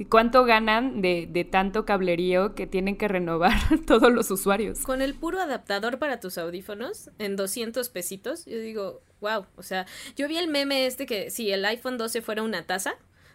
cuánto 0.09 0.45
ganan 0.45 1.01
de, 1.03 1.29
de 1.31 1.45
tanto 1.45 1.85
cablerío 1.85 2.55
que 2.55 2.67
tienen 2.67 2.97
que 2.97 3.09
renovar 3.09 3.53
todos 3.87 4.13
los 4.13 4.31
usuarios. 4.31 4.81
Con 4.81 5.03
el 5.03 5.15
puro 5.15 5.41
adaptador 5.41 5.99
para 5.99 6.21
tus 6.21 6.39
audífonos 6.39 7.11
en 7.19 7.37
200 7.37 7.89
pesitos, 7.89 8.45
yo 8.47 8.59
digo, 8.59 9.03
wow, 9.21 9.47
o 9.57 9.63
sea, 9.63 9.87
yo 10.17 10.29
vi 10.29 10.37
el 10.37 10.49
meme 10.49 10.87
este 10.87 11.07
que 11.07 11.31
si 11.31 11.51
el 11.51 11.65
iPhone 11.65 11.99
12 11.99 12.23
fuera 12.23 12.43
una 12.43 12.67
taza, 12.67 12.95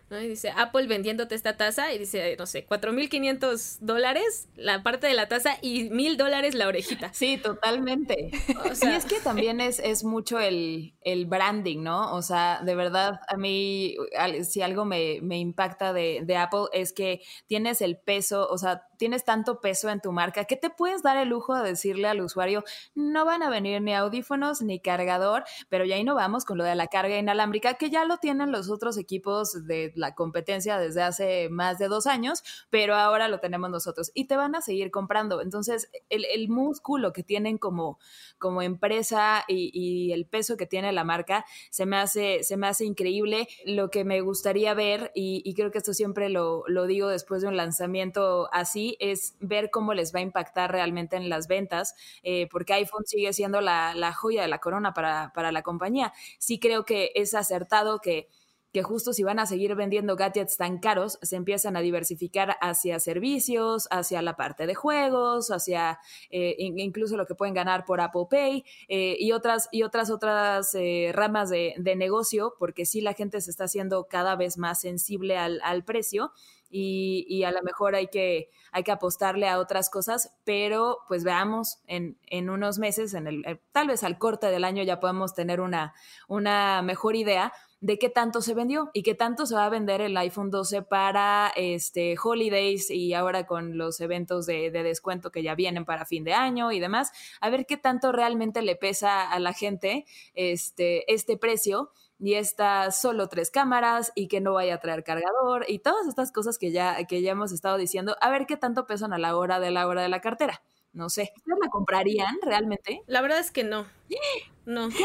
¿no? 0.10 0.20
Y 0.22 0.28
dice 0.28 0.52
Apple 0.56 0.88
vendiéndote 0.88 1.36
esta 1.36 1.58
taza 1.58 1.94
y 1.94 1.98
dice, 2.00 2.36
no 2.38 2.46
sé, 2.46 2.66
4.500 2.68 3.78
dólares 3.82 4.50
la 4.56 4.84
parte 4.84 5.08
de 5.08 5.14
la 5.14 5.28
taza 5.28 5.58
y 5.62 5.90
mil 5.90 6.18
dólares 6.18 6.56
la 6.56 6.68
orejita. 6.68 7.14
Sí, 7.14 7.38
totalmente. 7.38 8.32
O 8.72 8.76
sea- 8.76 8.92
y 8.92 8.96
es 8.96 9.06
que 9.06 9.20
también 9.20 9.62
es, 9.62 9.80
es 9.80 10.04
mucho 10.04 10.40
el, 10.40 10.94
el 11.02 11.26
branding, 11.26 11.82
¿no? 11.82 12.14
O 12.14 12.22
sea, 12.22 12.62
de 12.64 12.76
verdad, 12.76 13.20
a 13.28 13.38
mí, 13.38 13.96
si 14.44 14.62
algo 14.62 14.86
me, 14.86 15.20
me 15.22 15.38
impacta 15.40 15.94
de, 15.94 16.22
de 16.24 16.36
Apple 16.38 16.66
es 16.74 16.94
que 16.94 17.22
tienes 17.48 17.82
el 17.82 17.98
peso, 17.98 18.48
o 18.50 18.58
sea, 18.58 18.84
tienes 19.00 19.24
tanto 19.24 19.62
peso 19.62 19.90
en 19.90 20.02
tu 20.02 20.12
marca 20.12 20.44
que 20.44 20.58
te 20.58 20.70
puedes 20.70 21.02
dar 21.02 21.18
el 21.18 21.30
lujo 21.30 21.56
de 21.56 21.70
decirle 21.70 22.10
al 22.10 22.22
usuario, 22.22 22.66
no 22.94 23.26
van 23.26 23.42
a 23.42 23.50
venir 23.50 23.82
ni 23.82 23.96
audífonos 23.96 24.62
ni 24.62 24.80
cargador, 24.80 25.46
pero 25.70 25.86
ya 25.86 25.96
ahí 25.96 26.04
no 26.04 26.16
vamos 26.16 26.44
con 26.44 26.58
lo 26.58 26.66
de 26.66 26.76
la 26.76 26.88
carga 26.88 27.18
inalámbrica, 27.18 27.76
que 27.76 27.90
ya 27.90 28.04
lo 28.04 28.18
tienen 28.18 28.52
los 28.52 28.70
otros 28.70 28.98
equipos 28.98 29.66
de 29.66 29.94
la 29.96 30.14
competencia 30.16 30.78
desde 30.78 31.02
hace 31.02 31.48
más 31.50 31.80
de 31.80 31.88
dos 31.88 32.08
años, 32.08 32.44
pero 32.70 32.96
ahora 32.96 33.30
lo 33.30 33.40
tenemos 33.40 33.70
nosotros 33.70 34.12
y 34.14 34.26
te 34.26 34.36
van 34.36 34.54
a 34.54 34.62
seguir 34.62 34.92
comprando. 34.92 35.42
Entonces, 35.42 35.90
el, 36.10 36.50
músculo 36.50 37.14
que 37.14 37.24
tienen 37.24 37.58
como, 37.58 38.00
como 38.38 38.62
empresa 38.62 39.46
y, 39.48 40.12
el 40.12 40.26
peso 40.26 40.58
que 40.58 40.66
tiene 40.66 40.92
la 40.92 41.04
marca 41.04 41.46
se 41.70 41.86
me 41.86 41.96
hace, 41.96 42.44
se 42.44 42.58
me 42.58 42.68
hace 42.68 42.84
increíble. 42.84 43.48
Lo 43.66 43.90
que 43.90 44.04
me 44.04 44.20
gustaría 44.20 44.74
ver, 44.74 45.12
y, 45.16 45.54
creo 45.54 45.72
que 45.72 45.78
esto 45.78 45.94
siempre 45.94 46.28
lo 46.30 46.66
digo 46.88 47.08
después 47.08 47.42
de 47.42 47.48
un 47.48 47.56
lanzamiento 47.56 48.50
así, 48.52 48.89
es 49.00 49.36
ver 49.40 49.70
cómo 49.70 49.94
les 49.94 50.14
va 50.14 50.20
a 50.20 50.24
impactar 50.24 50.72
realmente 50.72 51.16
en 51.16 51.30
las 51.30 51.48
ventas, 51.48 51.96
eh, 52.24 52.48
porque 52.52 52.74
iPhone 52.74 53.06
sigue 53.06 53.32
siendo 53.34 53.62
la, 53.62 53.94
la 53.96 54.14
joya 54.14 54.42
de 54.42 54.48
la 54.48 54.60
corona 54.60 54.94
para, 54.94 55.32
para 55.34 55.52
la 55.52 55.62
compañía. 55.64 56.14
Sí 56.40 56.60
creo 56.60 56.86
que 56.86 57.12
es 57.16 57.34
acertado 57.34 58.00
que 58.00 58.28
que 58.72 58.84
justo 58.84 59.14
si 59.14 59.24
van 59.24 59.40
a 59.40 59.48
seguir 59.48 59.74
vendiendo 59.74 60.16
gadgets 60.16 60.56
tan 60.56 60.78
caros, 60.78 61.18
se 61.24 61.36
empiezan 61.36 61.76
a 61.76 61.82
diversificar 61.82 62.56
hacia 62.62 63.00
servicios, 63.00 63.88
hacia 63.90 64.22
la 64.22 64.36
parte 64.36 64.68
de 64.68 64.76
juegos, 64.76 65.50
hacia 65.50 65.98
eh, 66.30 66.54
in- 66.60 66.78
incluso 66.78 67.18
lo 67.18 67.26
que 67.26 67.34
pueden 67.34 67.56
ganar 67.56 67.84
por 67.84 68.00
Apple 68.00 68.28
Pay 68.30 68.64
eh, 68.88 69.16
y 69.20 69.32
otras 69.32 69.70
y 69.72 69.82
otras 69.82 70.12
otras 70.12 70.76
ramas 71.14 71.50
de, 71.50 71.74
de 71.80 71.96
negocio, 71.96 72.54
porque 72.60 72.86
sí 72.86 73.02
la 73.02 73.14
gente 73.14 73.42
se 73.42 73.50
está 73.50 73.64
haciendo 73.64 74.06
cada 74.08 74.36
vez 74.36 74.60
más 74.60 74.82
sensible 74.82 75.36
al, 75.36 75.60
al 75.64 75.84
precio 75.84 76.32
y, 76.70 77.26
y 77.28 77.44
a 77.44 77.52
lo 77.52 77.62
mejor 77.64 77.96
hay 77.96 78.08
que, 78.08 78.50
hay 78.72 78.84
que 78.84 78.92
apostarle 78.92 79.48
a 79.48 79.60
otras 79.60 79.90
cosas, 79.90 80.36
pero 80.44 81.00
pues 81.08 81.24
veamos 81.24 81.80
en, 81.88 82.18
en 82.28 82.50
unos 82.50 82.80
meses, 82.80 83.14
en 83.14 83.28
el, 83.28 83.46
eh, 83.46 83.60
tal 83.72 83.88
vez 83.88 84.04
al 84.04 84.18
corte 84.18 84.48
del 84.48 84.64
año 84.64 84.84
ya 84.84 85.00
podemos 85.00 85.34
tener 85.34 85.62
una, 85.62 85.94
una 86.28 86.82
mejor 86.82 87.16
idea 87.16 87.54
de 87.82 87.98
qué 87.98 88.10
tanto 88.10 88.42
se 88.42 88.54
vendió 88.54 88.92
y 88.94 89.04
qué 89.04 89.16
tanto 89.16 89.46
se 89.46 89.56
va 89.56 89.66
a 89.66 89.70
vender 89.70 90.02
el 90.02 90.16
iPhone 90.18 90.52
12 90.52 90.82
para 90.82 91.52
este 91.56 92.16
holidays 92.22 92.92
y 92.92 93.14
ahora 93.14 93.46
con 93.46 93.78
los 93.78 94.02
eventos 94.02 94.46
de, 94.46 94.70
de 94.70 94.84
descuento 94.84 95.32
que 95.32 95.44
ya 95.44 95.56
vienen 95.56 95.86
para 95.86 96.06
fin 96.06 96.24
de 96.26 96.34
año 96.34 96.72
y 96.72 96.80
demás, 96.80 97.12
a 97.40 97.50
ver 97.50 97.66
qué 97.66 97.78
tanto 97.78 98.12
realmente 98.12 98.62
le 98.62 98.76
pesa 98.76 99.32
a 99.32 99.40
la 99.40 99.54
gente 99.54 100.06
este, 100.34 101.12
este 101.12 101.38
precio 101.38 101.92
y 102.20 102.34
estas 102.36 103.00
solo 103.00 103.30
tres 103.30 103.50
cámaras 103.50 104.12
y 104.16 104.28
que 104.28 104.42
no 104.42 104.54
vaya 104.54 104.76
a 104.76 104.80
traer 104.80 105.04
cargador 105.04 105.66
y 105.68 105.80
todas 105.80 106.08
estas 106.08 106.32
cosas 106.32 106.58
que 106.58 106.72
ya, 106.72 107.04
que 107.06 107.22
ya 107.22 107.32
hemos 107.32 107.52
estado 107.52 107.78
diciendo, 107.78 108.16
a 108.22 108.30
ver 108.30 108.46
qué 108.46 108.58
tanto 108.58 108.86
pesan 108.86 109.14
a 109.14 109.18
la 109.18 109.36
hora 109.38 109.60
de 109.60 109.72
la 109.72 109.88
hora 109.88 110.02
de 110.02 110.10
la 110.10 110.22
cartera. 110.22 110.62
No 110.92 111.10
sé, 111.10 111.32
¿ustedes 111.38 111.60
la 111.64 111.70
comprarían 111.70 112.38
realmente? 112.42 113.02
La 113.08 113.22
verdad 113.22 113.40
es 113.40 113.52
que 113.52 113.64
no. 113.64 113.86
No. 114.66 114.90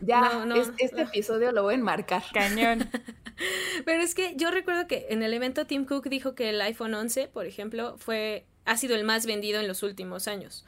Ya, 0.00 0.20
No, 0.20 0.46
no, 0.46 0.56
es- 0.56 0.72
este 0.78 0.96
no. 1.02 1.08
episodio 1.08 1.52
lo 1.52 1.62
voy 1.62 1.74
a 1.74 1.76
enmarcar. 1.78 2.22
Cañón. 2.34 2.90
Pero 3.84 4.02
es 4.02 4.14
que 4.14 4.34
yo 4.36 4.50
recuerdo 4.50 4.86
que 4.88 5.06
en 5.10 5.22
el 5.22 5.32
evento 5.32 5.66
Tim 5.66 5.84
Cook 5.86 6.08
dijo 6.08 6.34
que 6.34 6.50
el 6.50 6.60
iPhone 6.60 6.94
11, 6.94 7.28
por 7.28 7.46
ejemplo, 7.46 7.96
fue 7.98 8.46
ha 8.64 8.76
sido 8.76 8.94
el 8.96 9.04
más 9.04 9.24
vendido 9.26 9.60
en 9.60 9.68
los 9.68 9.82
últimos 9.82 10.28
años. 10.28 10.64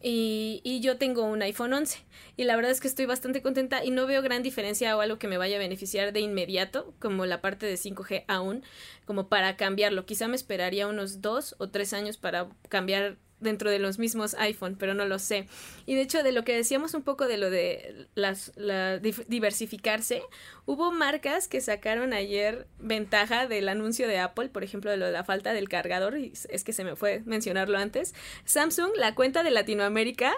Y, 0.00 0.60
y 0.62 0.80
yo 0.80 0.96
tengo 0.96 1.24
un 1.24 1.42
iPhone 1.42 1.72
11 1.72 1.98
y 2.36 2.44
la 2.44 2.54
verdad 2.54 2.70
es 2.70 2.80
que 2.80 2.86
estoy 2.86 3.06
bastante 3.06 3.42
contenta 3.42 3.84
y 3.84 3.90
no 3.90 4.06
veo 4.06 4.22
gran 4.22 4.44
diferencia 4.44 4.96
o 4.96 5.00
algo 5.00 5.18
que 5.18 5.26
me 5.26 5.38
vaya 5.38 5.56
a 5.56 5.58
beneficiar 5.58 6.12
de 6.12 6.20
inmediato, 6.20 6.94
como 7.00 7.26
la 7.26 7.40
parte 7.40 7.66
de 7.66 7.74
5G 7.74 8.24
aún, 8.28 8.62
como 9.06 9.28
para 9.28 9.56
cambiarlo. 9.56 10.06
Quizá 10.06 10.28
me 10.28 10.36
esperaría 10.36 10.86
unos 10.86 11.20
dos 11.20 11.56
o 11.58 11.68
tres 11.70 11.92
años 11.92 12.16
para 12.16 12.48
cambiar 12.68 13.16
dentro 13.40 13.70
de 13.70 13.78
los 13.78 13.98
mismos 13.98 14.34
iPhone, 14.34 14.76
pero 14.78 14.94
no 14.94 15.04
lo 15.04 15.18
sé. 15.18 15.46
Y 15.86 15.94
de 15.94 16.02
hecho, 16.02 16.22
de 16.22 16.32
lo 16.32 16.44
que 16.44 16.54
decíamos 16.54 16.94
un 16.94 17.02
poco 17.02 17.28
de 17.28 17.38
lo 17.38 17.50
de 17.50 18.06
las, 18.14 18.52
la, 18.56 18.98
diversificarse, 18.98 20.22
hubo 20.66 20.92
marcas 20.92 21.48
que 21.48 21.60
sacaron 21.60 22.12
ayer 22.12 22.66
ventaja 22.78 23.46
del 23.46 23.68
anuncio 23.68 24.08
de 24.08 24.18
Apple, 24.18 24.48
por 24.48 24.64
ejemplo, 24.64 24.90
de 24.90 24.96
lo 24.96 25.06
de 25.06 25.12
la 25.12 25.24
falta 25.24 25.52
del 25.52 25.68
cargador, 25.68 26.18
y 26.18 26.32
es 26.48 26.64
que 26.64 26.72
se 26.72 26.84
me 26.84 26.96
fue 26.96 27.22
mencionarlo 27.24 27.78
antes. 27.78 28.14
Samsung, 28.44 28.90
la 28.96 29.14
cuenta 29.14 29.42
de 29.42 29.50
Latinoamérica, 29.50 30.34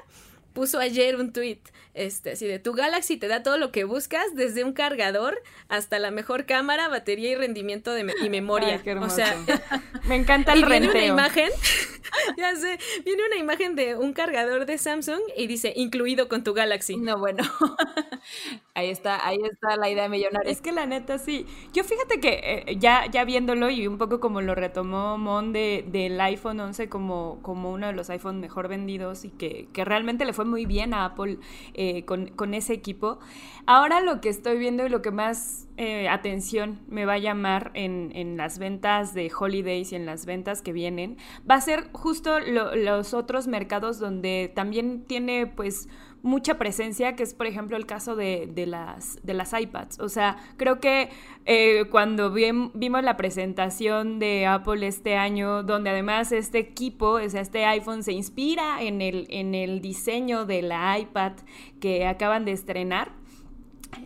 puso 0.53 0.79
ayer 0.79 1.17
un 1.17 1.33
tweet, 1.33 1.59
este, 1.95 2.33
así 2.33 2.47
de 2.47 2.59
tu 2.59 2.73
Galaxy 2.73 3.17
te 3.17 3.27
da 3.29 3.43
todo 3.43 3.59
lo 3.59 3.73
que 3.73 3.85
buscas, 3.85 4.25
desde 4.35 4.65
un 4.65 4.73
cargador 4.73 5.41
hasta 5.69 5.99
la 5.99 6.11
mejor 6.11 6.47
cámara, 6.47 6.89
batería 6.89 7.31
y 7.31 7.35
rendimiento 7.35 7.93
de 7.93 8.05
me- 8.05 8.15
y 8.23 8.29
memoria. 8.31 8.75
Ay, 8.75 8.81
qué 8.85 8.95
o 8.95 9.11
sea, 9.11 9.37
Me 10.05 10.17
encanta 10.17 10.53
el 10.53 10.61
y 10.61 10.65
viene 10.65 10.89
una 10.91 11.05
imagen, 11.05 11.51
ya 12.37 12.55
sé, 12.57 12.79
viene 13.05 13.23
una 13.27 13.37
imagen 13.37 13.75
de 13.77 13.97
un 13.97 14.13
cargador 14.13 14.67
de 14.67 14.79
Samsung 14.79 15.21
y 15.37 15.47
dice 15.47 15.73
incluido 15.77 16.29
con 16.29 16.43
tu 16.45 16.55
Galaxy. 16.55 16.97
No, 16.97 17.19
bueno. 17.19 17.43
ahí 18.81 18.91
está, 18.91 19.27
ahí 19.27 19.39
está 19.51 19.77
la 19.77 19.89
idea 19.89 20.09
millonaria. 20.09 20.51
Es 20.51 20.61
que 20.61 20.73
la 20.73 20.87
neta 20.87 21.19
sí. 21.19 21.47
Yo 21.73 21.85
fíjate 21.85 22.21
que 22.21 22.65
eh, 22.67 22.77
ya, 22.79 23.07
ya 23.11 23.25
viéndolo 23.25 23.71
y 23.71 23.87
un 23.87 23.99
poco 23.99 24.21
como 24.21 24.41
lo 24.41 24.55
retomó 24.55 25.19
Mon 25.19 25.53
de, 25.53 25.85
del 25.89 26.21
iPhone 26.21 26.61
11 26.61 26.89
como, 26.89 27.39
como 27.43 27.71
uno 27.73 27.87
de 27.87 27.93
los 27.93 28.11
iPhone 28.11 28.41
mejor 28.41 28.69
vendidos 28.69 29.25
y 29.25 29.31
que, 29.31 29.69
que 29.73 29.85
realmente 29.85 30.25
le 30.25 30.33
fue 30.33 30.45
muy 30.45 30.67
bien 30.67 30.95
a 30.95 31.05
Apple 31.07 31.39
eh, 31.75 32.05
con, 32.05 32.29
con 32.29 32.55
ese 32.55 32.73
equipo. 32.75 33.19
Ahora 33.67 34.01
lo 34.01 34.21
que 34.21 34.29
estoy 34.29 34.59
viendo 34.59 34.85
y 34.87 34.89
lo 34.89 35.03
que 35.03 35.11
más 35.11 35.69
eh, 35.77 36.09
atención 36.09 36.81
me 36.89 37.05
va 37.07 37.15
a 37.15 37.19
llamar 37.19 37.71
en, 37.75 38.11
en 38.15 38.37
las 38.37 38.59
ventas 38.59 39.15
de 39.15 39.31
Holidays 39.39 39.93
y 39.93 39.97
en 39.97 40.07
las 40.07 40.27
ventas 40.27 40.63
que 40.63 40.73
vienen 40.73 41.17
va 41.49 41.55
a 41.57 41.61
ser 41.61 41.89
justo 41.93 42.41
lo- 42.41 42.75
los 42.75 43.15
otros 43.15 43.47
mercados 43.47 43.99
donde 43.99 44.51
también 44.55 45.05
tiene 45.07 45.47
pues 45.47 45.89
mucha 46.23 46.59
presencia, 46.59 47.17
que 47.17 47.23
es 47.23 47.35
por 47.35 47.47
ejemplo 47.47 47.77
el 47.77 47.87
caso 47.87 48.17
de, 48.17 48.49
de 48.53 48.67
las, 48.67 49.19
de 49.23 49.35
las 49.35 49.53
iPads. 49.53 50.01
O 50.01 50.09
sea, 50.09 50.37
creo 50.57 50.81
que 50.81 51.09
eh, 51.47 51.85
cuando 51.91 52.33
vim- 52.33 52.71
vimos 52.75 53.03
la 53.03 53.17
presentación 53.17 54.19
de 54.19 54.47
Apple 54.47 54.87
este 54.87 55.17
año, 55.17 55.63
donde 55.63 55.91
además 55.91 56.33
este 56.33 56.59
equipo, 56.59 57.13
o 57.13 57.29
sea, 57.29 57.41
este 57.41 57.65
iPhone 57.65 58.03
se 58.03 58.13
inspira 58.13 58.83
en 58.83 59.01
el, 59.01 59.27
en 59.31 59.55
el 59.55 59.81
diseño 59.81 60.45
de 60.45 60.63
la 60.63 60.99
iPad 60.99 61.33
que 61.81 62.07
acaban 62.07 62.45
de 62.45 62.53
estrenar, 62.53 63.13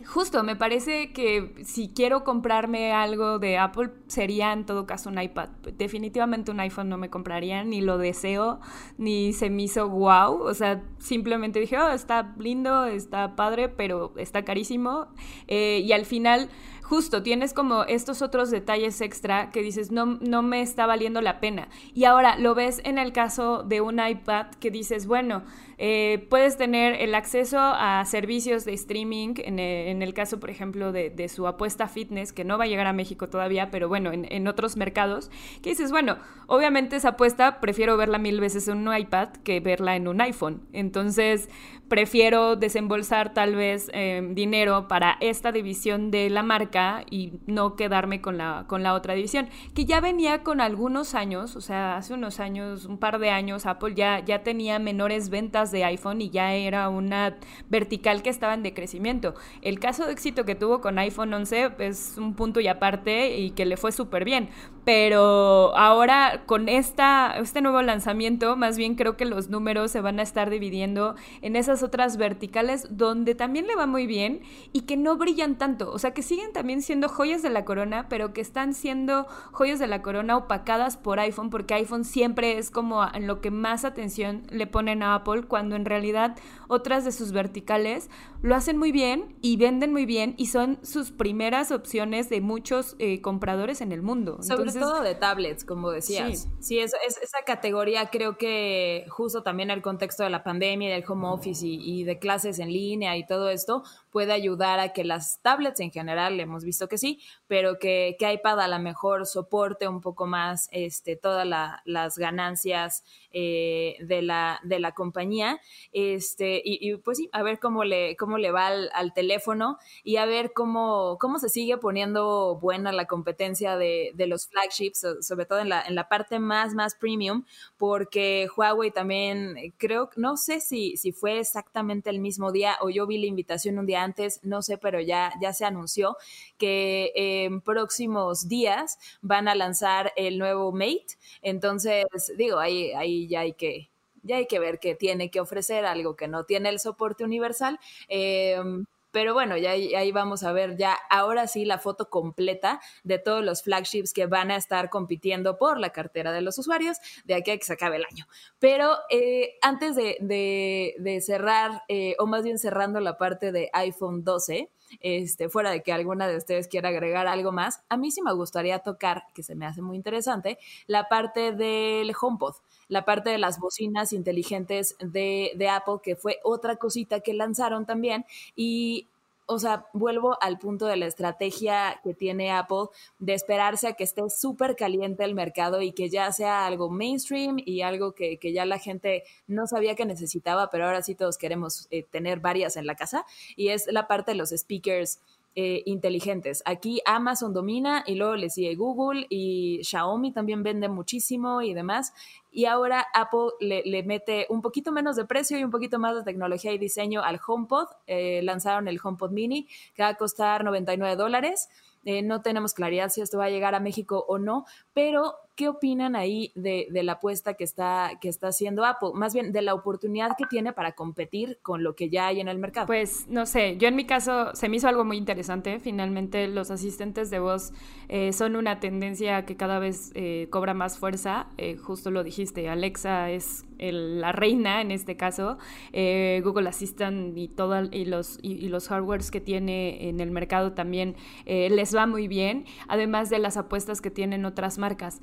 Justo, 0.05 0.43
me 0.43 0.55
parece 0.55 1.13
que 1.13 1.53
si 1.63 1.89
quiero 1.89 2.23
comprarme 2.23 2.91
algo 2.91 3.37
de 3.39 3.57
Apple 3.57 3.91
sería 4.07 4.51
en 4.53 4.65
todo 4.65 4.85
caso 4.85 5.09
un 5.09 5.21
iPad. 5.21 5.49
Definitivamente 5.77 6.51
un 6.51 6.59
iPhone 6.59 6.89
no 6.89 6.97
me 6.97 7.09
compraría, 7.09 7.63
ni 7.63 7.81
lo 7.81 7.97
deseo, 7.97 8.59
ni 8.97 9.33
se 9.33 9.49
me 9.49 9.63
hizo 9.63 9.89
wow. 9.89 10.41
O 10.41 10.53
sea, 10.53 10.83
simplemente 10.97 11.59
dije, 11.59 11.77
oh, 11.77 11.89
está 11.89 12.33
lindo, 12.39 12.85
está 12.85 13.35
padre, 13.35 13.69
pero 13.69 14.13
está 14.17 14.43
carísimo. 14.43 15.07
Eh, 15.47 15.81
y 15.83 15.91
al 15.91 16.05
final 16.05 16.49
justo 16.85 17.23
tienes 17.23 17.53
como 17.53 17.83
estos 17.83 18.21
otros 18.21 18.51
detalles 18.51 19.01
extra 19.01 19.49
que 19.49 19.61
dices, 19.61 19.91
no, 19.91 20.05
no 20.21 20.43
me 20.43 20.61
está 20.61 20.85
valiendo 20.85 21.19
la 21.19 21.39
pena. 21.39 21.67
Y 21.93 22.05
ahora 22.05 22.37
lo 22.37 22.53
ves 22.53 22.79
en 22.85 22.99
el 22.99 23.11
caso 23.11 23.63
de 23.63 23.81
un 23.81 23.99
iPad 23.99 24.47
que 24.59 24.69
dices, 24.69 25.07
bueno, 25.07 25.43
eh, 25.77 26.25
puedes 26.29 26.57
tener 26.57 27.01
el 27.01 27.15
acceso 27.15 27.59
a 27.59 28.03
servicios 28.05 28.65
de 28.65 28.73
streaming, 28.73 29.35
en 29.37 29.59
el, 29.59 30.13
caso, 30.13 30.39
por 30.39 30.49
ejemplo, 30.49 30.91
de, 30.91 31.29
su 31.29 31.47
apuesta 31.47 31.87
fitness, 31.87 32.31
que 32.31 32.43
no 32.43 32.57
va 32.57 32.65
a 32.65 32.67
llegar 32.67 32.87
a 32.87 32.93
México 32.93 33.29
todavía, 33.29 33.71
pero 33.71 33.89
bueno, 33.89 34.11
en, 34.11 34.27
en, 34.31 34.47
otros 34.47 34.77
mercados, 34.77 35.31
que 35.61 35.71
dices, 35.71 35.91
bueno, 35.91 36.17
obviamente 36.47 36.95
esa 36.95 37.09
apuesta 37.09 37.59
prefiero 37.59 37.97
verla 37.97 38.17
mil 38.17 38.39
veces 38.39 38.67
en 38.67 38.87
un 38.87 38.95
iPad 38.95 39.29
que 39.43 39.59
verla 39.59 39.95
en 39.95 40.07
un 40.07 40.21
iPhone. 40.21 40.61
Entonces, 40.71 41.49
prefiero 41.87 42.55
desembolsar 42.55 43.33
tal 43.33 43.55
vez 43.55 43.89
em, 43.93 44.33
dinero 44.33 44.87
para 44.87 45.17
esta 45.19 45.51
división 45.51 46.11
de 46.11 46.29
la 46.29 46.43
marca 46.43 47.03
y 47.09 47.33
no 47.45 47.75
quedarme 47.75 48.21
con 48.21 48.37
la, 48.37 48.65
con 48.67 48.83
la 48.83 48.93
otra 48.93 49.13
división, 49.13 49.47
que 49.73 49.85
ya 49.85 49.99
venía 49.99 50.43
con 50.43 50.61
algunos 50.61 51.15
años, 51.15 51.55
o 51.55 51.61
sea, 51.61 51.97
hace 51.97 52.13
unos 52.13 52.39
años, 52.39 52.85
un 52.85 52.97
par 52.97 53.19
de 53.19 53.29
años, 53.29 53.65
Apple 53.65 53.93
ya, 53.95 54.23
ya 54.23 54.43
tenía 54.43 54.79
menores 54.79 55.29
ventas 55.29 55.64
de 55.71 55.83
iPhone 55.83 56.21
y 56.21 56.29
ya 56.29 56.53
era 56.53 56.89
una 56.89 57.37
vertical 57.69 58.21
que 58.21 58.29
estaba 58.29 58.53
en 58.53 58.63
decrecimiento. 58.63 59.35
El 59.61 59.79
caso 59.79 60.05
de 60.05 60.13
éxito 60.13 60.45
que 60.45 60.55
tuvo 60.55 60.81
con 60.81 60.97
iPhone 60.99 61.33
11 61.33 61.71
es 61.79 62.15
un 62.17 62.33
punto 62.35 62.59
y 62.59 62.67
aparte 62.67 63.37
y 63.37 63.51
que 63.51 63.65
le 63.65 63.77
fue 63.77 63.91
súper 63.91 64.25
bien, 64.25 64.49
pero 64.85 65.75
ahora 65.75 66.43
con 66.45 66.69
esta, 66.69 67.35
este 67.39 67.61
nuevo 67.61 67.81
lanzamiento, 67.81 68.55
más 68.55 68.77
bien 68.77 68.95
creo 68.95 69.17
que 69.17 69.25
los 69.25 69.49
números 69.49 69.91
se 69.91 70.01
van 70.01 70.19
a 70.19 70.23
estar 70.23 70.49
dividiendo 70.49 71.15
en 71.41 71.55
esas 71.55 71.83
otras 71.83 72.17
verticales 72.17 72.87
donde 72.91 73.35
también 73.35 73.67
le 73.67 73.75
va 73.75 73.87
muy 73.87 74.05
bien 74.05 74.41
y 74.73 74.81
que 74.81 74.95
no 74.95 75.17
brillan 75.17 75.57
tanto, 75.57 75.91
o 75.91 75.99
sea, 75.99 76.13
que 76.13 76.21
siguen 76.21 76.53
también 76.53 76.81
siendo 76.81 77.09
joyas 77.09 77.41
de 77.41 77.49
la 77.49 77.65
corona, 77.65 78.07
pero 78.09 78.33
que 78.33 78.41
están 78.41 78.73
siendo 78.73 79.25
joyas 79.51 79.79
de 79.79 79.87
la 79.87 80.01
corona 80.01 80.37
opacadas 80.37 80.97
por 80.97 81.19
iPhone, 81.19 81.49
porque 81.49 81.73
iPhone 81.73 82.05
siempre 82.05 82.57
es 82.57 82.69
como 82.69 83.05
en 83.13 83.27
lo 83.27 83.41
que 83.41 83.51
más 83.51 83.85
atención 83.85 84.43
le 84.49 84.67
ponen 84.67 85.01
a 85.01 85.15
Apple, 85.15 85.43
cuando 85.55 85.77
en 85.77 85.85
realidad 85.85 86.35
otras 86.67 87.05
de 87.05 87.13
sus 87.13 87.31
verticales 87.31 88.09
lo 88.41 88.55
hacen 88.55 88.77
muy 88.77 88.91
bien 88.91 89.37
y 89.41 89.55
venden 89.55 89.93
muy 89.93 90.05
bien 90.05 90.35
y 90.37 90.47
son 90.47 90.79
sus 90.83 91.11
primeras 91.11 91.71
opciones 91.71 92.27
de 92.27 92.41
muchos 92.41 92.97
eh, 92.99 93.21
compradores 93.21 93.79
en 93.79 93.93
el 93.93 94.01
mundo. 94.01 94.43
Sobre 94.43 94.73
todo 94.73 95.01
de 95.01 95.15
tablets, 95.15 95.63
como 95.63 95.91
decías. 95.91 96.49
Sí, 96.59 96.79
es, 96.79 96.93
esa 97.05 97.37
categoría 97.45 98.09
creo 98.09 98.37
que 98.37 99.05
justo 99.07 99.43
también 99.43 99.71
el 99.71 99.81
contexto 99.81 100.23
de 100.23 100.29
la 100.29 100.43
pandemia 100.43 100.89
y 100.89 100.91
del 100.91 101.09
home 101.09 101.25
office 101.29 101.65
y, 101.65 102.03
de 102.03 102.19
clases 102.19 102.59
en 102.59 102.67
línea 102.73 103.15
y 103.15 103.25
todo 103.25 103.49
esto 103.49 103.83
puede 104.15 104.31
ayudar 104.31 104.79
a 104.79 104.93
que 104.93 105.03
las 105.03 105.41
tablets 105.41 105.81
en 105.81 105.91
general, 105.91 106.39
hemos 106.39 106.63
visto 106.63 106.87
que 106.87 106.97
sí, 106.97 107.19
pero 107.47 107.79
que, 107.79 108.15
que 108.17 108.31
iPad 108.31 108.61
a 108.61 108.69
lo 108.69 108.79
mejor 108.79 109.25
soporte 109.25 109.89
un 109.89 109.99
poco 109.99 110.25
más 110.25 110.69
este, 110.71 111.17
todas 111.17 111.45
las 111.83 112.17
ganancias 112.17 113.03
eh, 113.31 113.97
de, 113.99 114.21
la, 114.21 114.61
de 114.63 114.79
la 114.79 114.93
compañía. 114.93 115.59
Este, 115.91 116.61
y, 116.63 116.95
pues 116.95 117.17
sí, 117.17 117.29
a 117.33 117.43
ver 117.43 117.59
cómo 117.59 117.83
le, 117.83 118.15
cómo 118.15 118.37
le 118.37 118.51
va 118.51 118.67
al, 118.67 119.13
teléfono 119.13 119.79
y 120.05 120.15
a 120.15 120.25
ver 120.25 120.53
cómo, 120.53 121.17
cómo 121.19 121.37
se 121.37 121.49
sigue 121.49 121.77
poniendo 121.77 122.57
buena 122.61 122.93
la 122.93 123.07
competencia 123.07 123.75
de, 123.75 124.13
de 124.15 124.27
los 124.27 124.47
flagships, 124.47 125.05
sobre 125.19 125.45
todo 125.45 125.59
en 125.59 125.67
la, 125.67 125.81
en 125.81 125.93
la 125.93 126.07
parte 126.07 126.39
más, 126.39 126.73
más 126.73 126.95
premium, 126.95 127.43
porque 127.75 128.47
Huawei 128.55 128.91
también, 128.91 129.73
creo, 129.77 130.09
no 130.15 130.37
sé 130.37 130.61
si, 130.61 130.95
si 130.95 131.11
fue 131.11 131.39
exactamente 131.39 132.09
el 132.09 132.21
mismo 132.21 132.53
día 132.53 132.77
o 132.79 132.89
yo 132.89 133.05
vi 133.05 133.17
la 133.17 133.25
invitación 133.25 133.77
un 133.77 133.85
día 133.85 134.04
antes, 134.05 134.39
no 134.43 134.61
sé, 134.61 134.77
pero 134.77 135.01
ya, 135.01 135.33
ya 135.41 135.53
se 135.53 135.65
anunció 135.65 136.17
que 136.57 137.11
en 137.15 137.61
próximos 137.61 138.47
días 138.47 138.97
van 139.21 139.47
a 139.47 139.55
lanzar 139.55 140.13
el 140.15 140.37
nuevo 140.39 140.71
Mate. 140.71 141.17
Entonces, 141.41 142.05
digo, 142.37 142.59
ahí, 142.59 142.91
ahí 142.93 143.27
ya 143.27 143.41
hay 143.41 143.53
que 143.53 143.89
ya 144.23 144.37
hay 144.37 144.47
que 144.47 144.57
ver 144.59 144.79
qué 144.79 144.95
tiene 144.95 145.29
que 145.29 145.39
ofrecer, 145.39 145.85
algo 145.85 146.15
que 146.15 146.27
no 146.27 146.45
tiene 146.45 146.69
el 146.69 146.79
soporte 146.79 147.23
universal. 147.23 147.79
Em, 148.07 148.85
pero 149.15 149.33
bueno, 149.33 149.55
ya 149.55 149.71
ahí 149.71 150.11
vamos 150.11 150.43
a 150.43 150.51
ver 150.51 150.75
ya 150.75 150.97
ahora 151.09 151.47
sí 151.47 151.63
la 151.63 151.79
foto 151.79 152.09
completa 152.09 152.81
de 153.05 153.17
todos 153.17 153.45
los 153.45 153.63
flagships 153.63 154.11
que 154.11 154.25
van 154.25 154.51
a 154.51 154.57
estar 154.57 154.89
compitiendo 154.89 155.57
por 155.57 155.79
la 155.79 155.91
cartera 155.91 156.33
de 156.33 156.41
los 156.41 156.59
usuarios 156.59 156.97
de 157.23 157.35
aquí 157.35 157.51
a 157.51 157.57
que 157.57 157.63
se 157.63 157.71
acabe 157.71 157.95
el 157.95 158.03
año. 158.03 158.27
Pero 158.59 158.97
eh, 159.09 159.53
antes 159.61 159.95
de, 159.95 161.21
cerrar, 161.25 161.83
eh, 161.87 162.17
o 162.19 162.25
más 162.25 162.43
bien 162.43 162.59
cerrando 162.59 162.99
la 162.99 163.17
parte 163.17 163.53
de 163.53 163.69
iPhone 163.71 164.25
12, 164.25 164.69
este, 164.99 165.47
fuera 165.47 165.71
de 165.71 165.81
que 165.81 165.93
alguna 165.93 166.27
de 166.27 166.35
ustedes 166.35 166.67
quiera 166.67 166.89
agregar 166.89 167.25
algo 167.27 167.53
más, 167.53 167.83
a 167.87 167.95
mí 167.95 168.11
sí 168.11 168.21
me 168.21 168.33
gustaría 168.33 168.79
tocar, 168.79 169.23
que 169.33 169.43
se 169.43 169.55
me 169.55 169.65
hace 169.65 169.81
muy 169.81 169.95
interesante, 169.95 170.57
la 170.87 171.07
parte 171.07 171.53
del 171.53 172.11
HomePod, 172.19 172.55
la 172.87 173.05
parte 173.05 173.29
de 173.29 173.37
las 173.37 173.59
bocinas 173.59 174.13
inteligentes 174.13 174.95
de, 174.99 175.51
de 175.55 175.69
Apple, 175.69 175.95
que 176.03 176.15
fue 176.15 176.39
otra 176.43 176.75
cosita 176.75 177.19
que 177.19 177.33
lanzaron 177.33 177.85
también 177.85 178.25
y 178.55 179.07
o 179.47 179.59
sea, 179.59 179.85
vuelvo 179.93 180.37
al 180.41 180.57
punto 180.57 180.85
de 180.85 180.97
la 180.97 181.05
estrategia 181.05 181.99
que 182.03 182.13
tiene 182.13 182.51
Apple 182.51 182.87
de 183.19 183.33
esperarse 183.33 183.87
a 183.87 183.93
que 183.93 184.03
esté 184.03 184.21
súper 184.29 184.75
caliente 184.75 185.23
el 185.23 185.35
mercado 185.35 185.81
y 185.81 185.91
que 185.91 186.09
ya 186.09 186.31
sea 186.31 186.65
algo 186.65 186.89
mainstream 186.89 187.57
y 187.63 187.81
algo 187.81 188.13
que, 188.13 188.39
ya 188.41 188.65
la 188.65 188.79
gente 188.79 189.23
no 189.47 189.67
sabía 189.67 189.95
que 189.95 190.05
necesitaba, 190.05 190.69
pero 190.69 190.85
ahora 190.85 191.01
sí 191.03 191.13
todos 191.15 191.37
queremos 191.37 191.87
eh, 191.91 192.03
tener 192.03 192.39
varias 192.39 192.75
en 192.75 192.87
la 192.87 192.95
casa. 192.95 193.25
Y 193.55 193.69
es 193.69 193.85
la 193.91 194.07
parte 194.07 194.31
de 194.31 194.37
los 194.37 194.49
speakers 194.49 195.19
eh, 195.57 195.83
inteligentes. 195.85 196.61
Aquí 196.65 197.01
Amazon 197.05 197.53
domina 197.53 198.03
y 198.05 198.15
luego 198.15 198.35
le 198.35 198.49
sigue 198.49 198.75
Google 198.75 199.25
y 199.29 199.79
Xiaomi 199.83 200.33
también 200.33 200.63
vende 200.63 200.89
muchísimo 200.89 201.61
y 201.61 201.73
demás. 201.73 202.13
Y 202.51 202.65
ahora 202.65 203.05
Apple 203.13 203.51
le, 203.61 204.03
mete 204.03 204.47
un 204.49 204.61
poquito 204.61 204.91
menos 204.91 205.15
de 205.15 205.23
precio 205.23 205.57
y 205.57 205.63
un 205.63 205.71
poquito 205.71 205.97
más 205.97 206.13
de 206.15 206.23
tecnología 206.23 206.73
y 206.73 206.77
diseño 206.77 207.23
al 207.23 207.39
HomePod. 207.45 207.87
Eh, 208.05 208.41
lanzaron 208.43 208.89
el 208.89 208.99
HomePod 209.01 209.31
Mini 209.31 209.67
que 209.93 210.03
va 210.03 210.09
a 210.09 210.15
costar 210.15 210.65
99 210.65 211.15
dólares. 211.15 211.69
Eh, 212.03 212.21
no 212.21 212.41
tenemos 212.41 212.73
claridad 212.73 213.09
si 213.09 213.21
esto 213.21 213.37
va 213.37 213.45
a 213.45 213.49
llegar 213.49 213.75
a 213.75 213.79
México 213.79 214.25
o 214.27 214.37
no, 214.37 214.65
pero 214.93 215.35
¿Qué 215.55 215.69
opinan 215.69 216.17
ahí 216.17 216.51
de, 216.55 216.89
la 216.91 217.13
apuesta 217.13 217.53
que 217.53 217.63
está, 217.63 218.11
que 218.19 218.27
está 218.27 218.49
haciendo 218.49 218.83
Apple? 218.83 219.11
Más 219.13 219.33
bien 219.33 219.53
de 219.53 219.61
la 219.61 219.73
oportunidad 219.73 220.31
que 220.37 220.43
tiene 220.49 220.73
para 220.73 220.91
competir 220.91 221.59
con 221.61 221.81
lo 221.81 221.95
que 221.95 222.09
ya 222.09 222.27
hay 222.27 222.41
en 222.41 222.49
el 222.49 222.57
mercado. 222.57 222.87
Pues 222.87 223.25
no 223.29 223.45
sé, 223.45 223.77
yo 223.77 223.87
en 223.87 223.95
mi 223.95 224.05
caso 224.05 224.53
se 224.53 224.67
me 224.67 224.75
hizo 224.75 224.89
algo 224.89 225.05
muy 225.05 225.15
interesante. 225.15 225.79
Finalmente 225.79 226.49
los 226.49 226.71
asistentes 226.71 227.29
de 227.29 227.39
voz 227.39 227.71
eh, 228.09 228.33
son 228.33 228.57
una 228.57 228.81
tendencia 228.81 229.45
que 229.45 229.55
cada 229.55 229.79
vez 229.79 230.11
eh, 230.13 230.47
cobra 230.49 230.73
más 230.73 230.97
fuerza. 230.97 231.47
Eh, 231.57 231.77
justo 231.77 232.11
lo 232.11 232.25
dijiste, 232.25 232.67
Alexa 232.67 233.31
es 233.31 233.63
la 233.77 234.33
reina 234.33 234.81
en 234.81 234.91
este 234.91 235.15
caso. 235.17 235.57
Google 235.93 236.69
Assistant 236.69 237.37
y, 237.37 237.47
todo, 237.47 237.83
y, 237.91 238.05
los, 238.05 238.39
y, 238.41 238.69
los 238.69 238.87
hardwares 238.87 239.31
que 239.31 239.41
tiene 239.41 240.07
en 240.07 240.21
el 240.21 240.31
mercado 240.31 240.71
también 240.71 241.15
les 241.45 241.93
va 241.93 242.07
muy 242.07 242.29
bien, 242.29 242.65
además 242.87 243.29
de 243.29 243.39
las 243.39 243.57
apuestas 243.57 243.99
que 243.99 244.09
tienen 244.09 244.45
otras 244.45 244.77
marcas. 244.77 245.19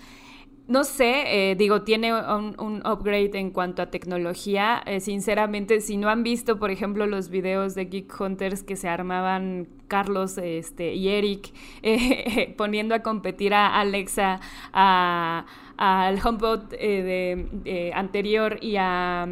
No 0.73 0.85
sé, 0.85 1.51
eh, 1.51 1.55
digo, 1.55 1.83
tiene 1.83 2.15
un, 2.15 2.83
upgrade 2.87 3.39
en 3.39 3.51
cuanto 3.51 3.83
a 3.83 3.91
tecnología. 3.91 4.83
Eh, 4.87 5.01
sinceramente, 5.01 5.83
si 5.83 5.99
no 5.99 6.09
han 6.09 6.23
visto, 6.23 6.59
por 6.59 6.71
ejemplo, 6.71 7.07
los 7.07 7.29
videos 7.29 7.75
de 7.75 7.85
Geek 7.85 8.19
Hunters 8.19 8.63
que 8.63 8.77
se 8.77 8.89
armaban 8.89 9.69
Carlos 9.87 10.39
este, 10.39 10.95
y 10.95 11.09
Eric 11.11 11.53
eh, 11.83 12.55
poniendo 12.57 12.95
a 12.95 13.01
competir 13.01 13.53
a 13.53 13.79
Alexa, 13.79 14.41
al 14.73 16.19
HomePod 16.25 16.71
de, 16.71 17.93
anterior 17.95 18.57
y 18.63 18.77
a 18.79 19.29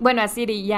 bueno, 0.00 0.22
a 0.22 0.28
Siri 0.28 0.60
y, 0.60 0.72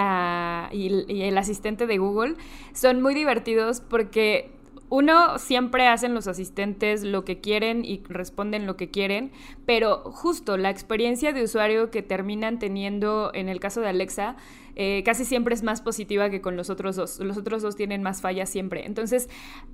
y, 0.72 1.22
el 1.24 1.37
asistente 1.37 1.87
de 1.87 1.98
Google 1.98 2.37
son 2.72 3.02
muy 3.02 3.14
divertidos 3.14 3.83
porque 3.83 4.57
uno, 4.90 5.38
siempre 5.38 5.87
hacen 5.87 6.14
los 6.14 6.27
asistentes 6.29 7.03
lo 7.03 7.24
que 7.24 7.40
quieren 7.40 7.85
y 7.85 8.03
responden 8.09 8.66
lo 8.66 8.77
que 8.77 8.90
quieren, 8.90 9.33
pero 9.66 9.98
justo 10.12 10.57
la 10.57 10.70
experiencia 10.70 11.33
de 11.33 11.42
usuario 11.42 11.90
que 11.90 12.03
terminan 12.03 12.59
teniendo 12.59 13.31
en 13.35 13.48
el 13.48 13.61
caso 13.61 13.81
de 13.81 13.88
Alexa 13.88 14.37
eh, 14.81 15.03
casi 15.05 15.24
siempre 15.24 15.55
es 15.55 15.64
más 15.64 15.83
positiva 15.83 16.31
que 16.31 16.40
con 16.40 16.57
los 16.57 16.70
otros 16.70 16.94
dos. 16.94 17.18
Los 17.18 17.37
otros 17.37 17.62
dos 17.62 17.74
tienen 17.74 18.01
más 18.03 18.22
fallas 18.22 18.48
siempre. 18.48 18.87
Entonces, 18.87 19.29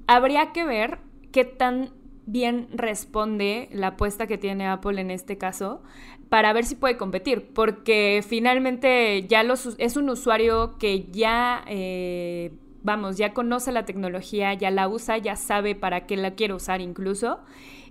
habría 0.07 0.53
que 0.53 0.65
ver 0.65 0.99
qué 1.31 1.45
tan 1.45 1.91
bien 2.25 2.69
responde 2.73 3.69
la 3.71 3.89
apuesta 3.89 4.27
que 4.27 4.39
tiene 4.39 4.67
Apple 4.67 4.99
en 4.99 5.11
este 5.11 5.37
caso 5.37 5.83
para 6.31 6.55
ver 6.55 6.65
si 6.65 6.75
puede 6.75 6.97
competir, 6.97 7.53
porque 7.53 8.25
finalmente 8.27 9.27
ya 9.29 9.43
los, 9.43 9.77
es 9.79 9.97
un 9.97 10.09
usuario 10.09 10.79
que 10.79 11.05
ya... 11.13 11.63
Eh, 11.69 12.53
vamos, 12.85 13.17
ya 13.17 13.33
conoce 13.33 13.73
la 13.73 13.85
tecnología, 13.85 14.55
ya 14.55 14.71
la 14.71 14.87
usa, 14.87 15.19
ya 15.19 15.35
sabe 15.35 15.75
para 15.75 16.07
qué 16.07 16.17
la 16.17 16.35
quiere 16.35 16.55
usar 16.55 16.81
incluso. 16.81 17.41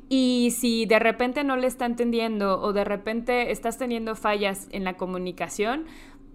Y 0.07 0.53
si 0.57 0.85
de 0.85 0.99
repente 0.99 1.43
no 1.43 1.57
le 1.57 1.67
está 1.67 1.85
entendiendo 1.85 2.61
o 2.61 2.71
de 2.71 2.83
repente 2.83 3.51
estás 3.51 3.77
teniendo 3.77 4.15
fallas 4.15 4.67
en 4.71 4.83
la 4.83 4.93
comunicación, 4.93 5.85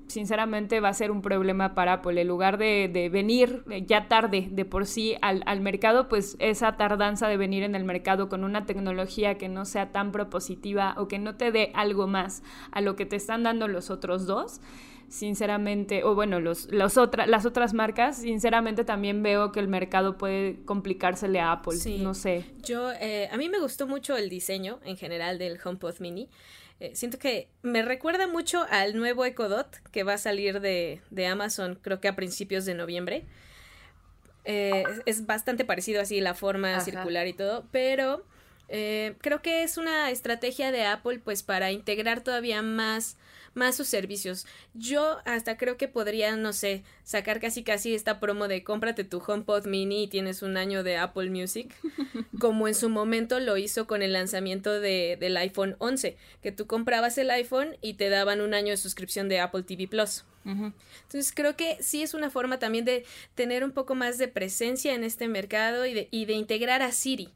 sinceramente 0.09 0.81
va 0.81 0.89
a 0.89 0.95
ser 0.95 1.11
un 1.11 1.23
problema 1.23 1.75
para 1.75 1.95
Apple. 1.95 2.21
En 2.21 2.29
lugar 2.29 2.59
de, 2.59 3.09
venir 3.13 3.65
ya 3.87 4.09
tarde 4.09 4.49
de 4.51 4.65
por 4.65 4.87
sí 4.87 5.17
al, 5.23 5.43
al, 5.47 5.61
mercado, 5.61 6.09
pues 6.09 6.37
esa 6.41 6.77
tardanza 6.77 7.29
de 7.29 7.37
venir 7.37 7.63
en 7.63 7.75
el 7.75 7.85
mercado 7.85 8.29
con 8.29 8.43
una 8.43 8.67
tecnología 8.67 9.39
que 9.39 9.49
no 9.49 9.65
sea 9.65 9.93
tan 9.93 10.11
propositiva 10.11 10.95
o 10.97 11.07
que 11.07 11.19
no 11.19 11.37
te 11.37 11.53
dé 11.53 11.71
algo 11.75 12.07
más 12.07 12.43
a 12.73 12.81
lo 12.81 12.97
que 12.97 13.07
te 13.07 13.17
están 13.17 13.43
dando 13.43 13.69
los 13.69 13.91
otros 13.91 14.27
dos, 14.27 14.61
sinceramente, 15.09 16.05
o 16.05 16.15
bueno, 16.15 16.41
los, 16.41 16.69
las 16.71 16.97
otras 16.97 17.75
marcas, 17.75 18.19
sinceramente 18.19 18.85
también 18.85 19.23
veo 19.23 19.53
que 19.53 19.61
el 19.61 19.69
mercado 19.69 20.19
puede 20.19 20.63
complicársele 20.65 21.41
a 21.41 21.53
Apple. 21.53 21.77
No 21.99 22.15
sé. 22.15 22.45
Yo, 22.63 22.93
eh, 22.93 23.29
a 23.33 23.37
mí 23.37 23.49
me 23.49 23.59
gustó 23.59 23.87
mucho 23.87 24.17
el 24.17 24.29
diseño 24.29 24.81
en 24.85 24.97
general 24.97 25.39
del 25.39 25.59
HomePod 25.63 26.01
Mini. 26.01 26.29
Eh, 26.81 26.95
siento 26.95 27.19
que 27.19 27.49
me 27.63 27.83
recuerda 27.83 28.29
mucho 28.29 28.65
al 28.71 28.97
nuevo 28.97 29.25
Echo 29.25 29.49
Dot 29.49 29.79
que 29.91 30.05
va 30.05 30.15
a 30.15 30.19
salir 30.19 30.61
de, 30.61 31.01
Amazon, 31.27 31.79
creo 31.81 32.01
que 32.01 32.09
a 32.09 32.17
principios 32.17 32.65
de 32.65 32.75
noviembre. 32.75 33.25
Eh, 34.45 34.85
es 35.05 35.27
bastante 35.27 35.65
parecido 35.65 36.01
así 36.01 36.21
la 36.21 36.35
forma 36.35 36.81
circular 36.81 37.27
y 37.27 37.35
todo, 37.35 37.67
pero 37.71 38.25
creo 38.69 39.41
que 39.43 39.63
es 39.63 39.79
una 39.79 40.11
estrategia 40.11 40.71
de 40.71 40.85
Apple 40.85 41.21
pues 41.21 41.43
para 41.43 41.73
integrar 41.73 42.21
todavía 42.23 42.61
más 42.61 43.17
más 43.59 43.77
sus 43.77 43.89
servicios. 43.89 44.47
Yo 44.73 45.19
hasta 45.27 45.59
creo 45.59 45.77
que 45.77 45.89
podría, 45.89 46.35
no 46.37 46.53
sé, 46.55 46.83
sacar 47.05 47.41
casi 47.41 47.63
casi 47.63 47.95
esta 47.95 48.21
promo 48.21 48.49
de 48.49 48.65
cómprate 48.65 49.05
tu 49.05 49.19
HomePod 49.19 49.67
mini 49.67 50.05
y 50.05 50.09
tienes 50.09 50.43
un 50.43 50.57
año 50.57 50.83
de 50.83 50.97
Apple 50.97 51.29
Music, 51.29 51.75
como 52.41 52.69
en 52.69 52.75
su 52.75 52.89
momento 52.89 53.41
lo 53.41 53.57
hizo 53.59 53.87
con 53.87 54.01
el 54.01 54.15
lanzamiento 54.15 54.81
de, 54.81 55.19
del 55.21 55.37
iPhone 55.37 55.77
11, 55.79 56.17
que 56.43 56.53
tú 56.53 56.67
comprabas 56.67 57.19
el 57.19 57.31
iPhone 57.31 57.77
y 57.83 57.95
te 57.95 58.09
daban 58.09 58.41
un 58.41 58.55
año 58.55 58.71
de 58.71 58.77
suscripción 58.79 59.29
de 59.29 59.41
Apple 59.41 59.65
TV 59.65 59.89
Plus. 59.89 60.25
Entonces 60.45 61.33
creo 61.35 61.57
que 61.57 61.77
sí 61.83 62.03
es 62.03 62.15
una 62.15 62.31
forma 62.31 62.59
también 62.59 62.87
de 62.87 63.05
tener 63.35 63.65
un 63.65 63.73
poco 63.73 63.95
más 63.95 64.17
de 64.17 64.29
presencia 64.29 64.95
en 64.95 65.05
este 65.05 65.29
mercado 65.29 65.85
y 65.85 65.93
de, 65.93 66.09
y 66.11 66.25
de 66.25 66.33
integrar 66.33 66.81
a 66.81 66.91
Siri 66.91 67.29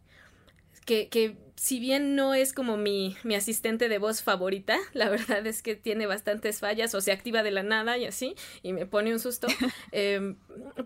que, 0.84 1.36
si 1.56 1.78
bien 1.78 2.16
no 2.16 2.34
es 2.34 2.52
como 2.52 2.76
mi, 2.76 3.16
mi, 3.22 3.34
asistente 3.34 3.88
de 3.88 3.98
voz 3.98 4.22
favorita, 4.22 4.78
la 4.92 5.08
verdad 5.08 5.46
es 5.46 5.62
que 5.62 5.76
tiene 5.76 6.06
bastantes 6.06 6.60
fallas 6.60 6.94
o 6.94 7.00
se 7.00 7.12
activa 7.12 7.42
de 7.42 7.50
la 7.50 7.62
nada 7.62 7.98
y 7.98 8.04
así, 8.04 8.34
y 8.62 8.72
me 8.72 8.86
pone 8.86 9.12
un 9.12 9.20
susto. 9.20 9.46
Em, 9.92 10.36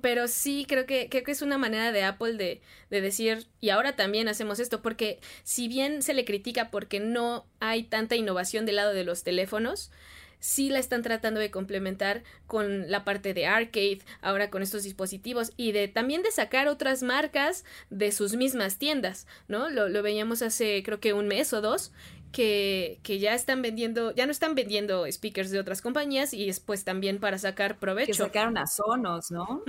pero 0.01 0.29
sí 0.29 0.67
creo 0.69 0.87
que, 0.87 1.09
creo 1.09 1.23
que 1.23 1.33
es 1.33 1.43
una 1.43 1.59
manera 1.59 1.93
de 1.93 2.03
Apple 2.03 2.35
de, 2.35 2.61
de 2.91 3.01
decir, 3.01 3.47
y 3.61 3.71
ahora 3.71 3.97
también 3.97 4.29
hacemos 4.29 4.59
esto, 4.59 4.83
porque 4.83 5.21
si 5.45 5.69
bien 5.69 6.03
se 6.03 6.15
le 6.15 6.25
critica 6.25 6.71
porque 6.71 7.01
no 7.01 7.47
hay 7.61 7.85
tanta 7.85 8.17
innovación 8.17 8.67
del 8.67 8.77
lado 8.77 8.93
de 8.93 9.05
los 9.05 9.23
teléfonos, 9.23 9.91
sí 10.41 10.71
la 10.71 10.79
están 10.79 11.03
tratando 11.03 11.41
de 11.41 11.51
complementar 11.51 12.23
con 12.47 12.91
la 12.91 13.05
parte 13.05 13.35
de 13.35 13.47
arcade, 13.47 14.01
ahora 14.21 14.51
con 14.51 14.63
estos 14.63 14.83
dispositivos 14.83 15.53
y 15.57 15.73
de 15.73 15.89
también 15.89 16.23
de 16.23 16.31
sacar 16.31 16.69
otras 16.69 17.03
marcas 17.03 17.65
de 17.91 18.13
sus 18.13 18.35
mismas 18.35 18.79
tiendas, 18.79 19.27
¿no? 19.49 19.69
Lo, 19.71 19.89
lo 19.89 20.03
veíamos 20.03 20.43
hace 20.43 20.83
creo 20.83 21.01
que 21.01 21.13
un 21.13 21.29
mes 21.29 21.53
o 21.53 21.61
dos 21.61 21.93
que, 22.33 22.99
que, 23.03 23.19
ya 23.19 23.35
están 23.35 23.63
vendiendo, 23.63 24.15
ya 24.15 24.27
no 24.27 24.33
están 24.33 24.55
vendiendo 24.55 25.11
speakers 25.11 25.51
de 25.51 25.59
otras 25.59 25.81
compañías 25.81 26.35
y 26.35 26.45
después 26.45 26.85
también 26.85 27.19
para 27.19 27.39
sacar 27.39 27.79
provecho. 27.79 28.09
Que 28.09 28.15
sacaron 28.15 28.59
a 28.59 28.67
Sonos, 28.67 29.31
¿no? 29.31 29.63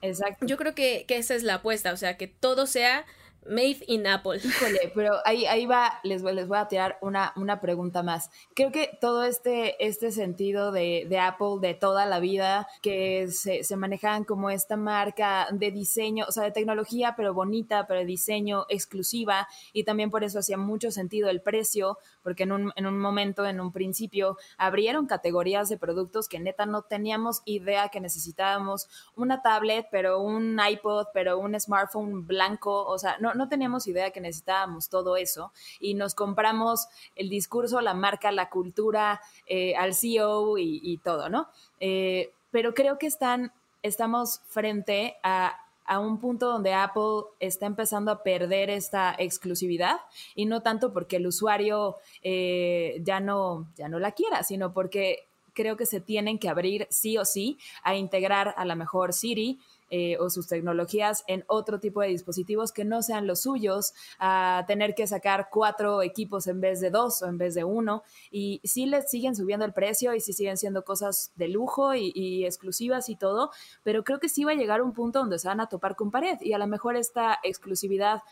Exacto. 0.00 0.46
Yo 0.46 0.56
creo 0.56 0.74
que, 0.74 1.04
que 1.06 1.18
esa 1.18 1.34
es 1.34 1.42
la 1.42 1.56
apuesta, 1.56 1.92
o 1.92 1.96
sea, 1.98 2.16
que 2.16 2.26
todo 2.26 2.66
sea 2.66 3.04
Made 3.46 3.84
in 3.86 4.06
Apple. 4.06 4.40
Híjole, 4.42 4.92
pero 4.94 5.14
ahí, 5.24 5.46
ahí 5.46 5.66
va, 5.66 6.00
les, 6.02 6.22
les 6.22 6.48
voy 6.48 6.58
a 6.58 6.68
tirar 6.68 6.98
una, 7.00 7.32
una 7.36 7.60
pregunta 7.60 8.02
más. 8.02 8.30
Creo 8.54 8.72
que 8.72 8.96
todo 9.00 9.24
este, 9.24 9.84
este 9.84 10.12
sentido 10.12 10.72
de, 10.72 11.06
de 11.08 11.18
Apple 11.18 11.58
de 11.60 11.74
toda 11.74 12.06
la 12.06 12.20
vida, 12.20 12.66
que 12.82 13.28
se, 13.30 13.64
se, 13.64 13.76
manejaban 13.76 14.24
como 14.24 14.50
esta 14.50 14.76
marca 14.76 15.48
de 15.52 15.70
diseño, 15.70 16.26
o 16.28 16.32
sea, 16.32 16.44
de 16.44 16.52
tecnología, 16.52 17.14
pero 17.16 17.34
bonita, 17.34 17.86
pero 17.86 18.04
diseño 18.04 18.66
exclusiva, 18.68 19.48
y 19.72 19.84
también 19.84 20.10
por 20.10 20.24
eso 20.24 20.38
hacía 20.38 20.56
mucho 20.56 20.90
sentido 20.90 21.28
el 21.28 21.42
precio, 21.42 21.98
porque 22.22 22.44
en 22.44 22.52
un, 22.52 22.72
en 22.76 22.86
un 22.86 22.98
momento, 22.98 23.44
en 23.46 23.60
un 23.60 23.72
principio, 23.72 24.38
abrieron 24.56 25.06
categorías 25.06 25.68
de 25.68 25.78
productos 25.78 26.28
que 26.28 26.40
neta 26.40 26.66
no 26.66 26.82
teníamos 26.82 27.42
idea 27.44 27.88
que 27.88 28.00
necesitábamos 28.00 28.88
una 29.16 29.42
tablet, 29.42 29.86
pero 29.90 30.20
un 30.20 30.58
iPod, 30.58 31.08
pero 31.12 31.38
un 31.38 31.58
smartphone 31.58 32.26
blanco, 32.26 32.84
o 32.86 32.98
sea, 32.98 33.16
no, 33.20 33.33
no, 33.34 33.48
teníamos 33.48 33.86
idea 33.86 34.10
que 34.10 34.20
necesitábamos 34.20 34.88
todo 34.88 35.16
eso 35.16 35.52
y 35.80 35.94
nos 35.94 36.14
compramos 36.14 36.88
el 37.16 37.28
discurso, 37.28 37.80
la 37.80 37.94
marca, 37.94 38.32
la 38.32 38.50
cultura, 38.50 39.20
eh, 39.46 39.74
al 39.76 39.94
CEO 39.94 40.58
y, 40.58 40.98
todo, 41.04 41.28
¿no? 41.28 41.48
Eh, 41.80 42.32
pero 42.50 42.74
creo 42.74 42.98
que 42.98 43.06
están, 43.06 43.52
estamos 43.82 44.40
frente 44.46 45.16
a, 45.22 45.60
un 46.00 46.18
punto 46.18 46.46
donde 46.46 46.72
Apple 46.72 47.24
está 47.40 47.66
empezando 47.66 48.10
a 48.10 48.22
perder 48.22 48.70
esta 48.70 49.14
exclusividad 49.18 49.96
y 50.34 50.46
no 50.46 50.62
tanto 50.62 50.94
porque 50.94 51.16
el 51.16 51.26
usuario 51.26 51.96
eh, 52.22 53.02
ya, 53.02 53.20
no, 53.20 53.68
ya 53.76 53.88
no 53.88 53.98
la 53.98 54.12
quiera, 54.12 54.42
sino 54.44 54.72
porque 54.72 55.26
creo 55.54 55.76
que 55.76 55.86
se 55.86 56.00
tienen 56.00 56.38
que 56.38 56.48
abrir 56.48 56.86
sí 56.90 57.16
o 57.16 57.24
sí 57.24 57.58
a 57.82 57.94
integrar 57.94 58.54
a 58.56 58.64
la 58.64 58.74
mejor 58.74 59.12
Siri, 59.12 59.58
eh, 59.96 60.16
o 60.18 60.28
sus 60.28 60.48
tecnologías 60.48 61.22
en 61.28 61.44
otro 61.46 61.78
tipo 61.78 62.00
de 62.00 62.08
dispositivos 62.08 62.72
que 62.72 62.84
no 62.84 63.00
sean 63.00 63.28
los 63.28 63.42
suyos, 63.42 63.94
a 64.18 64.64
tener 64.66 64.96
que 64.96 65.06
sacar 65.06 65.50
cuatro 65.52 66.02
equipos 66.02 66.48
en 66.48 66.60
vez 66.60 66.80
de 66.80 66.90
dos 66.90 67.22
o 67.22 67.28
en 67.28 67.38
vez 67.38 67.54
de 67.54 67.62
uno. 67.62 68.02
Y 68.28 68.60
sí 68.64 68.86
les 68.86 69.08
siguen 69.08 69.36
subiendo 69.36 69.64
el 69.64 69.72
precio 69.72 70.12
y 70.12 70.18
sí 70.18 70.32
siguen 70.32 70.56
siendo 70.56 70.84
cosas 70.84 71.30
de 71.36 71.46
lujo 71.46 71.94
y, 71.94 72.44
exclusivas 72.44 73.08
y 73.08 73.14
todo, 73.14 73.52
pero 73.84 74.02
creo 74.02 74.18
que 74.18 74.28
sí 74.28 74.42
va 74.42 74.50
a 74.50 74.56
llegar 74.56 74.82
un 74.82 74.94
punto 74.94 75.20
donde 75.20 75.38
se 75.38 75.46
van 75.46 75.60
a 75.60 75.68
topar 75.68 75.94
con 75.94 76.10
pared 76.10 76.38
y 76.40 76.54
a 76.54 76.58
lo 76.58 76.66
mejor 76.66 76.96
esta 76.96 77.38
exclusividad 77.44 78.22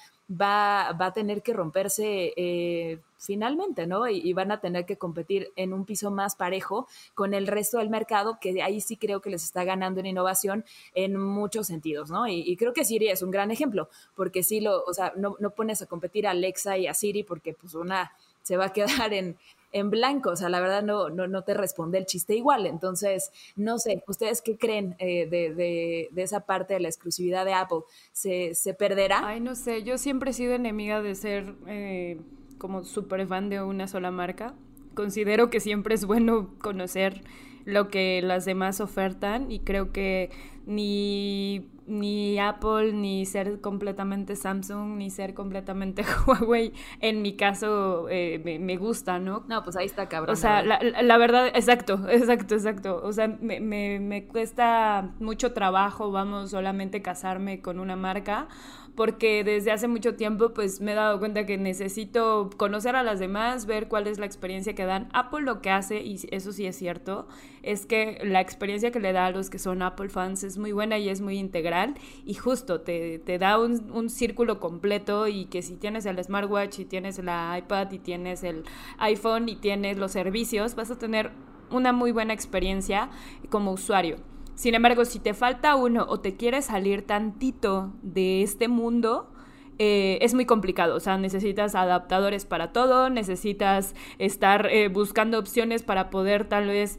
va, 0.41 0.93
va 0.93 1.07
a 1.07 1.13
tener 1.13 1.43
que 1.43 1.53
romperse 1.53 2.33
eh, 2.37 3.01
finalmente, 3.19 3.87
¿no? 3.87 4.09
Y, 4.09 4.33
van 4.33 4.51
a 4.51 4.61
tener 4.61 4.87
que 4.87 4.97
competir 4.97 5.53
en 5.57 5.73
un 5.73 5.85
piso 5.85 6.11
más 6.11 6.37
parejo 6.37 6.89
con 7.15 7.35
el 7.35 7.47
resto 7.47 7.79
del 7.79 7.91
mercado, 7.91 8.39
que 8.41 8.63
ahí 8.63 8.81
sí 8.81 8.97
creo 8.97 9.21
que 9.21 9.31
les 9.31 9.45
está 9.45 9.65
ganando 9.65 10.01
en 10.01 10.07
innovación 10.07 10.65
en 10.95 11.17
muchos 11.17 11.67
sentidos, 11.67 12.11
¿no? 12.11 12.27
Y, 12.27 12.57
creo 12.57 12.73
que 12.73 12.85
Siri 12.85 13.09
es 13.09 13.23
un 13.23 13.31
gran 13.31 13.51
ejemplo, 13.51 13.89
porque 14.15 14.43
sí 14.43 14.61
lo, 14.61 14.83
o 14.85 14.95
sea, 14.95 15.13
no, 15.17 15.37
no 15.39 15.51
pones 15.51 15.83
a 15.83 15.87
competir 15.87 16.27
a 16.27 16.31
Alexa 16.31 16.79
y 16.79 16.87
a 16.87 16.95
Siri 16.95 17.23
porque 17.23 17.55
pues 17.55 17.75
una 17.75 18.13
se 18.43 18.57
va 18.57 18.67
a 18.67 18.73
quedar 18.73 19.13
en, 19.13 19.37
en 19.73 19.91
blanco, 19.91 20.31
o 20.31 20.37
sea, 20.37 20.49
la 20.49 20.61
verdad 20.61 20.83
no, 20.83 21.09
no, 21.11 21.27
no, 21.27 21.43
te 21.45 21.55
responde 21.55 21.99
el 21.99 22.07
chiste 22.07 22.35
igual. 22.37 22.67
Entonces, 22.67 23.33
no 23.57 23.79
sé, 23.79 24.03
¿ustedes 24.07 24.43
qué 24.43 24.57
creen 24.57 24.95
eh, 24.99 25.27
de, 25.29 25.55
de, 26.13 26.23
esa 26.23 26.47
parte 26.47 26.75
de 26.75 26.81
la 26.81 26.89
exclusividad 26.89 27.45
de 27.45 27.55
Apple? 27.55 27.81
¿Se, 28.13 28.55
¿Se, 28.55 28.75
perderá? 28.75 29.27
Ay, 29.27 29.41
no 29.41 29.55
sé, 29.55 29.83
yo 29.83 29.99
siempre 29.99 30.31
he 30.31 30.35
sido 30.35 30.55
enemiga 30.55 31.03
de 31.03 31.15
ser 31.15 31.55
eh, 31.67 32.21
como 32.59 32.85
súper 32.85 33.27
fan 33.27 33.49
de 33.49 33.63
una 33.63 33.89
sola 33.89 34.11
marca. 34.11 34.55
Considero 34.95 35.51
que 35.51 35.61
siempre 35.61 35.95
es 35.95 36.05
bueno 36.05 36.55
conocer 36.59 37.23
lo 37.65 37.89
que 37.89 38.21
las 38.23 38.45
demás 38.45 38.81
ofertan 38.81 39.51
y 39.51 39.61
creo 39.61 39.93
que 39.93 40.31
ni 40.67 41.71
ni 41.87 42.39
Apple, 42.39 42.93
ni 42.93 43.27
ser 43.27 43.61
completamente 43.61 44.37
Samsung, 44.37 44.97
ni 44.97 45.11
ser 45.11 45.35
completamente 45.35 46.05
Huawei, 46.27 46.73
en 47.01 47.23
mi 47.23 47.37
caso 47.37 48.09
eh, 48.09 48.41
me, 48.61 48.77
gusta, 48.77 49.19
¿no? 49.19 49.45
No, 49.49 49.63
pues 49.63 49.77
ahí 49.77 49.87
está 49.87 50.09
cabrón. 50.09 50.33
O 50.33 50.37
sea, 50.37 50.63
la, 50.63 51.19
verdad, 51.19 51.49
exacto, 51.55 52.01
exacto, 52.09 52.55
exacto. 52.55 53.01
O 53.03 53.13
sea, 53.13 53.29
me, 53.29 53.61
me, 53.61 54.01
me 54.01 54.27
cuesta 54.27 55.11
mucho 55.21 55.53
trabajo, 55.53 56.11
vamos, 56.11 56.51
solamente 56.51 57.03
casarme 57.03 57.61
con 57.61 57.81
una 57.81 57.97
marca 57.97 58.49
porque 58.95 59.43
desde 59.45 59.73
hace 59.73 59.89
mucho 59.89 60.17
tiempo 60.17 60.53
pues 60.53 60.81
me 60.81 60.93
he 60.93 60.95
dado 60.95 61.19
cuenta 61.19 61.47
que 61.47 61.57
necesito 61.57 62.51
conocer 62.57 62.95
a 62.97 63.03
las 63.03 63.19
demás, 63.19 63.67
ver 63.67 63.89
cuál 63.89 64.07
es 64.07 64.19
la 64.19 64.27
experiencia 64.27 64.75
que 64.75 64.85
dan. 64.85 65.09
Apple 65.13 65.43
lo 65.43 65.63
que 65.63 65.71
hace, 65.71 66.03
y 66.03 66.21
eso 66.31 66.53
sí 66.53 66.67
es 66.67 66.77
cierto, 66.77 67.27
es 67.63 67.87
que 67.87 68.19
la 68.23 68.41
experiencia 68.41 68.91
que 68.91 69.01
le 69.01 69.13
da 69.13 69.27
a 69.27 69.31
los 69.31 69.51
que 69.51 69.59
son 69.59 69.83
Apple 69.83 70.09
fans 70.09 70.45
es 70.45 70.59
muy 70.59 70.73
buena 70.73 70.99
y 70.99 71.09
es 71.09 71.21
muy 71.21 71.39
integral 71.39 71.95
y 72.27 72.35
justo 72.35 72.81
te, 72.81 73.19
te 73.19 73.39
da 73.39 73.59
un, 73.59 73.91
un 73.93 74.11
círculo 74.11 74.61
completo 74.61 75.27
y 75.29 75.47
que 75.47 75.63
si 75.63 75.77
tienes 75.77 76.05
el 76.07 76.23
smartwatch 76.23 76.81
y 76.81 76.85
tienes 76.85 77.19
la 77.19 77.57
iPad 77.59 77.91
y 77.93 77.99
tienes 77.99 78.43
el 78.43 78.65
iPhone 78.99 79.49
y 79.49 79.57
tienes 79.57 79.97
los 79.97 80.13
servicios, 80.13 80.75
vas 80.75 80.91
a 80.91 80.99
tener 80.99 81.31
una 81.71 81.93
muy 81.93 82.13
buena 82.13 82.35
experiencia 82.35 83.11
como 83.49 83.73
usuario. 83.73 84.32
Sin 84.55 84.75
embargo, 84.75 85.05
si 85.05 85.19
te 85.19 85.35
falta 85.35 85.77
uno 85.77 86.07
o 86.09 86.21
te 86.21 86.37
quieres 86.37 86.67
salir 86.67 87.07
tantito 87.07 87.93
de 88.03 88.43
este 88.43 88.69
mundo, 88.69 89.33
eh, 89.79 90.19
es 90.21 90.35
muy 90.35 90.47
complicado. 90.47 90.95
O 90.95 91.01
sea, 91.01 91.17
necesitas 91.19 91.75
adaptadores 91.75 92.45
para 92.45 92.73
todo, 92.73 93.11
necesitas 93.11 93.95
estar 94.19 94.67
eh, 94.67 94.89
buscando 94.89 95.39
opciones 95.39 95.83
para 95.83 96.11
poder 96.11 96.49
tal 96.49 96.69
vez 96.69 96.99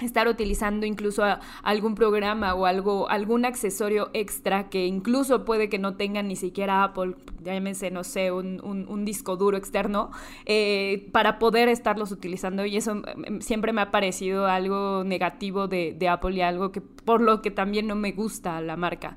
estar 0.00 0.28
utilizando 0.28 0.86
incluso 0.86 1.22
algún 1.62 1.94
programa 1.94 2.54
o 2.54 2.66
algo, 2.66 3.08
algún 3.08 3.44
accesorio 3.44 4.10
extra 4.12 4.68
que 4.68 4.86
incluso 4.86 5.44
puede 5.44 5.68
que 5.68 5.78
no 5.78 5.96
tengan 5.96 6.28
ni 6.28 6.36
siquiera 6.36 6.82
Apple, 6.84 7.14
llámese, 7.42 7.90
no 7.90 8.04
sé, 8.04 8.32
un, 8.32 8.60
un, 8.62 9.04
disco 9.04 9.36
duro 9.36 9.56
externo, 9.56 10.10
eh, 10.46 11.08
para 11.12 11.38
poder 11.38 11.68
estarlos 11.68 12.10
utilizando. 12.10 12.64
Y 12.64 12.76
eso 12.76 12.94
mm, 12.94 13.40
siempre 13.40 13.72
me 13.72 13.82
ha 13.82 13.90
parecido 13.90 14.46
algo 14.46 15.04
negativo 15.04 15.68
de, 15.68 15.94
de 15.96 16.08
Apple 16.08 16.34
y 16.36 16.40
algo 16.40 16.72
que 16.72 16.80
por 16.80 17.20
lo 17.20 17.42
que 17.42 17.50
también 17.50 17.86
no 17.86 17.94
me 17.94 18.12
gusta 18.12 18.60
la 18.60 18.76
marca. 18.76 19.16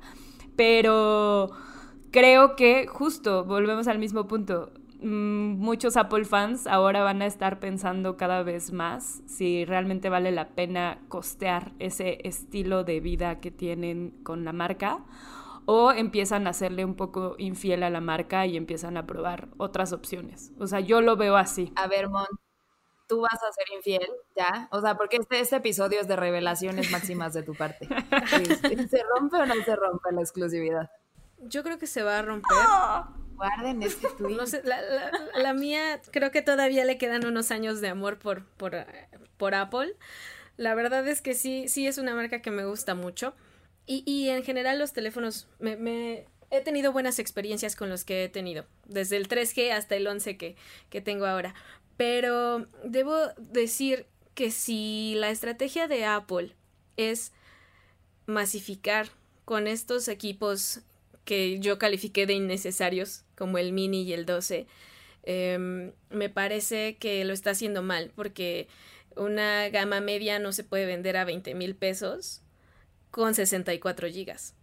Pero 0.56 1.50
creo 2.10 2.56
que 2.56 2.86
justo, 2.86 3.44
volvemos 3.44 3.88
al 3.88 3.98
mismo 3.98 4.26
punto, 4.26 4.72
muchos 5.00 5.96
Apple 5.96 6.24
fans 6.24 6.66
ahora 6.66 7.02
van 7.02 7.22
a 7.22 7.26
estar 7.26 7.60
pensando 7.60 8.16
cada 8.16 8.42
vez 8.42 8.72
más 8.72 9.22
si 9.26 9.64
realmente 9.64 10.08
vale 10.08 10.32
la 10.32 10.48
pena 10.48 11.00
costear 11.08 11.72
ese 11.78 12.18
estilo 12.24 12.84
de 12.84 13.00
vida 13.00 13.40
que 13.40 13.50
tienen 13.50 14.10
con 14.22 14.44
la 14.44 14.52
marca 14.52 15.04
o 15.66 15.92
empiezan 15.92 16.46
a 16.46 16.50
hacerle 16.50 16.84
un 16.84 16.94
poco 16.94 17.34
infiel 17.38 17.82
a 17.82 17.90
la 17.90 18.00
marca 18.00 18.46
y 18.46 18.56
empiezan 18.56 18.96
a 18.96 19.06
probar 19.06 19.48
otras 19.58 19.92
opciones. 19.92 20.52
O 20.58 20.66
sea, 20.66 20.80
yo 20.80 21.02
lo 21.02 21.16
veo 21.16 21.36
así. 21.36 21.72
A 21.76 21.86
ver, 21.86 22.08
Mon, 22.08 22.26
tú 23.06 23.20
vas 23.20 23.34
a 23.34 23.52
ser 23.52 23.66
infiel, 23.76 24.08
¿ya? 24.34 24.68
O 24.72 24.80
sea, 24.80 24.96
porque 24.96 25.18
este, 25.18 25.40
este 25.40 25.56
episodio 25.56 26.00
es 26.00 26.08
de 26.08 26.16
revelaciones 26.16 26.90
máximas 26.90 27.34
de 27.34 27.42
tu 27.42 27.54
parte. 27.54 27.86
¿Se 28.88 29.02
rompe 29.14 29.36
o 29.36 29.46
no 29.46 29.54
se 29.62 29.76
rompe 29.76 30.10
la 30.12 30.22
exclusividad? 30.22 30.90
Yo 31.40 31.62
creo 31.62 31.78
que 31.78 31.86
se 31.86 32.02
va 32.02 32.18
a 32.18 32.22
romper. 32.22 32.56
Guarden 33.38 33.82
este 33.82 34.08
tweet. 34.18 34.36
No 34.36 34.46
sé, 34.46 34.62
la, 34.64 35.54
mía 35.54 36.00
creo 36.10 36.30
que 36.30 36.42
todavía 36.42 36.84
le 36.84 36.98
quedan 36.98 37.24
unos 37.24 37.50
años 37.50 37.80
de 37.80 37.88
amor 37.88 38.18
por, 38.18 38.44
por, 38.44 38.84
por 39.36 39.54
Apple. 39.54 39.94
La 40.56 40.74
verdad 40.74 41.06
es 41.06 41.22
que 41.22 41.34
sí, 41.34 41.68
sí 41.68 41.86
es 41.86 41.98
una 41.98 42.14
marca 42.14 42.42
que 42.42 42.50
me 42.50 42.64
gusta 42.64 42.94
mucho. 42.94 43.34
Y, 43.86 44.02
y 44.04 44.28
en 44.28 44.42
general 44.42 44.78
los 44.78 44.92
teléfonos, 44.92 45.46
me, 45.60 45.76
me, 45.76 46.26
he 46.50 46.60
tenido 46.60 46.92
buenas 46.92 47.18
experiencias 47.18 47.76
con 47.76 47.88
los 47.88 48.04
que 48.04 48.24
he 48.24 48.28
tenido, 48.28 48.66
desde 48.84 49.16
el 49.16 49.28
3G 49.28 49.70
hasta 49.72 49.96
el 49.96 50.06
11 50.06 50.36
que, 50.36 50.56
que 50.90 51.00
tengo 51.00 51.26
ahora. 51.26 51.54
Pero 51.96 52.66
debo 52.84 53.16
decir 53.38 54.06
que 54.34 54.50
si 54.50 55.14
la 55.16 55.30
estrategia 55.30 55.88
de 55.88 56.04
Apple 56.04 56.54
es 56.96 57.32
masificar 58.26 59.08
con 59.44 59.66
estos 59.66 60.08
equipos 60.08 60.80
que 61.28 61.60
yo 61.60 61.78
califiqué 61.78 62.24
de 62.24 62.32
innecesarios, 62.32 63.22
como 63.36 63.58
el 63.58 63.74
mini 63.74 64.02
y 64.02 64.14
el 64.14 64.24
12, 64.24 64.66
em, 65.24 65.92
me 66.08 66.30
parece 66.30 66.96
que 66.96 67.22
lo 67.26 67.34
está 67.34 67.50
haciendo 67.50 67.82
mal, 67.82 68.12
porque 68.16 68.66
una 69.14 69.68
gama 69.68 70.00
media 70.00 70.38
no 70.38 70.52
se 70.52 70.64
puede 70.64 70.86
vender 70.86 71.18
a 71.18 71.26
20 71.26 71.54
mil 71.54 71.76
pesos 71.76 72.40
con 73.10 73.34
64 73.34 74.08
gigas. 74.08 74.54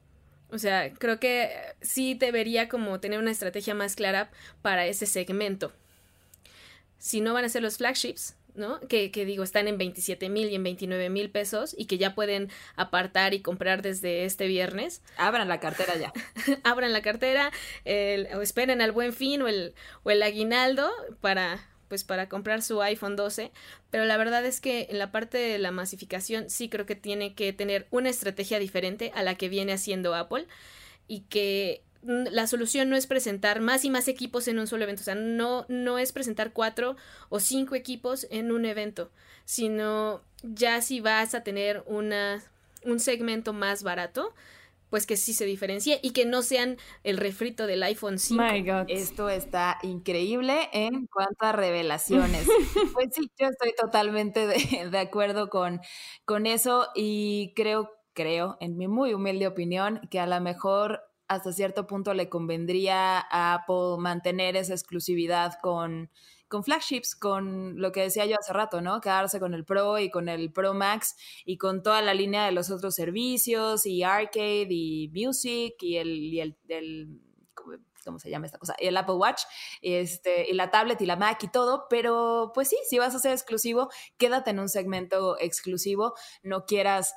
O 0.50 0.58
sea, 0.58 0.92
creo 0.92 1.20
que 1.20 1.52
sí 1.82 2.16
debería 2.16 2.68
como 2.68 3.00
tener 3.00 3.20
una 3.20 3.30
estrategia 3.30 3.76
más 3.76 3.96
clara 3.96 4.32
para 4.64 4.88
ese 4.88 5.06
segmento. 5.06 5.72
Si 6.98 7.22
no 7.22 7.36
van 7.36 7.46
a 7.46 7.50
ser 7.50 7.62
los 7.62 7.78
flagships, 7.78 8.36
¿no? 8.56 8.80
Que, 8.82 9.10
digo, 9.10 9.44
están 9.44 9.68
en 9.68 9.78
27 9.78 10.30
mil 10.30 10.50
y 10.50 10.56
en 10.56 10.64
29 10.64 11.10
mil 11.10 11.30
pesos 11.30 11.76
y 11.78 11.86
que 11.86 11.98
ya 11.98 12.16
pueden 12.16 12.50
apartar 12.76 13.34
y 13.34 13.42
comprar 13.42 13.82
desde 13.82 14.26
este 14.26 14.48
viernes. 14.48 15.02
Abran 15.18 15.48
la 15.48 15.60
cartera 15.60 15.96
ya. 15.96 16.14
Abran 16.64 16.94
la 16.94 17.02
cartera, 17.02 17.52
o 17.86 18.42
esperen 18.42 18.82
al 18.82 18.92
buen 18.92 19.14
fin 19.14 19.42
o 19.42 19.48
el, 19.48 19.74
o 20.04 20.12
el 20.12 20.24
aguinaldo 20.24 20.90
para 21.22 21.60
pues 21.88 22.04
para 22.04 22.30
comprar 22.30 22.62
su 22.62 22.82
iPhone 22.82 23.16
12, 23.16 23.52
pero 23.92 24.06
la 24.06 24.18
verdad 24.18 24.46
es 24.46 24.60
que 24.60 24.88
en 24.90 25.00
la 25.00 25.12
parte 25.12 25.38
de 25.38 25.60
la 25.60 25.72
masificación 25.72 26.50
sí 26.50 26.70
creo 26.70 26.86
que 26.86 26.96
tiene 26.96 27.36
que 27.36 27.54
tener 27.54 27.88
una 27.92 28.10
estrategia 28.10 28.60
diferente 28.60 29.12
a 29.16 29.24
la 29.24 29.36
que 29.36 29.50
viene 29.50 29.74
haciendo 29.74 30.16
Apple 30.16 30.48
y 31.08 31.22
que 31.22 31.84
la 32.06 32.48
solución 32.48 32.90
no 32.90 32.96
es 32.96 33.08
presentar 33.08 33.62
más 33.62 33.84
y 33.86 33.90
más 33.90 34.08
equipos 34.08 34.48
en 34.48 34.60
un 34.60 34.68
solo 34.68 34.84
evento, 34.84 35.02
o 35.02 35.06
sea, 35.06 35.16
no, 35.16 35.66
no 35.70 35.98
es 35.98 36.12
presentar 36.12 36.54
cuatro 36.54 36.96
o 37.30 37.40
cinco 37.40 37.76
equipos 37.76 38.28
en 38.30 38.52
un 38.52 38.66
evento, 38.66 39.10
sino 39.46 40.22
ya 40.44 40.82
si 40.82 41.02
vas 41.02 41.34
a 41.34 41.44
tener 41.44 41.84
una, 41.88 42.44
un 42.84 43.00
segmento 43.00 43.54
más 43.54 43.84
barato, 43.84 44.34
pues 44.90 45.08
que 45.08 45.18
sí 45.18 45.34
se 45.34 45.46
diferencie 45.46 46.00
y 46.04 46.12
que 46.12 46.26
no 46.26 46.42
sean 46.42 46.78
el 47.04 47.18
refrito 47.18 47.66
del 47.66 47.84
iPhone 47.84 48.20
5. 48.20 48.86
Esto 48.88 49.30
está 49.30 49.80
increíble 49.82 50.70
en 50.72 51.08
cuanto 51.08 51.46
a 51.46 51.52
revelaciones. 51.52 52.48
pues 52.94 53.10
sí, 53.12 53.30
yo 53.38 53.48
estoy 53.48 53.74
totalmente 53.76 54.46
de, 54.48 54.90
de 54.90 54.98
acuerdo 55.00 55.50
con, 55.50 55.82
con 56.24 56.46
eso 56.46 56.88
y 56.94 57.52
creo, 57.56 57.92
creo, 58.14 58.58
en 58.62 58.78
mi 58.78 58.88
muy 58.88 59.14
humilde 59.14 59.48
opinión, 59.48 60.02
que 60.12 60.20
a 60.20 60.28
lo 60.28 60.40
mejor 60.40 61.02
hasta 61.28 61.52
cierto 61.52 61.88
punto 61.88 62.14
le 62.14 62.30
convendría 62.30 63.20
a 63.20 63.56
Apple 63.56 63.98
mantener 64.00 64.56
esa 64.56 64.74
exclusividad 64.74 65.54
con, 65.62 66.10
flagships, 66.64 67.16
con 67.16 67.82
lo 67.82 67.92
que 67.92 68.02
decía 68.02 68.26
yo 68.26 68.38
hace 68.40 68.54
rato, 68.54 68.80
¿no? 68.80 69.02
Quedarse 69.02 69.40
con 69.42 69.54
el 69.54 69.66
Pro 69.66 70.00
y 70.00 70.10
con 70.10 70.30
el 70.30 70.54
Pro 70.54 70.74
Max 70.74 71.16
y 71.44 71.58
con 71.58 71.84
toda 71.84 72.02
la 72.02 72.14
línea 72.14 72.46
de 72.46 72.54
los 72.54 72.72
otros 72.72 72.96
servicios 72.96 73.86
y 73.86 74.04
Arcade 74.04 74.68
y 74.70 75.10
Music 75.14 75.76
y 75.82 75.98
el, 75.98 76.08
y 76.08 76.40
el, 76.40 76.58
¿cómo 78.06 78.20
se 78.20 78.30
llama 78.30 78.46
esta 78.46 78.58
cosa? 78.58 78.76
El 78.80 78.96
Apple 78.96 79.16
Watch, 79.16 79.42
este, 79.82 80.50
y 80.50 80.54
la 80.54 80.72
tablet 80.72 81.02
y 81.02 81.06
la 81.06 81.18
Mac 81.18 81.44
y 81.44 81.50
todo, 81.50 81.88
pero 81.90 82.52
pues 82.54 82.70
sí, 82.70 82.78
si 82.88 83.00
vas 83.00 83.16
a 83.16 83.20
ser 83.20 83.34
exclusivo, 83.34 83.90
quédate 84.18 84.52
en 84.52 84.60
un 84.60 84.70
segmento 84.70 85.38
exclusivo, 85.40 86.14
no 86.42 86.66
quieras 86.66 87.16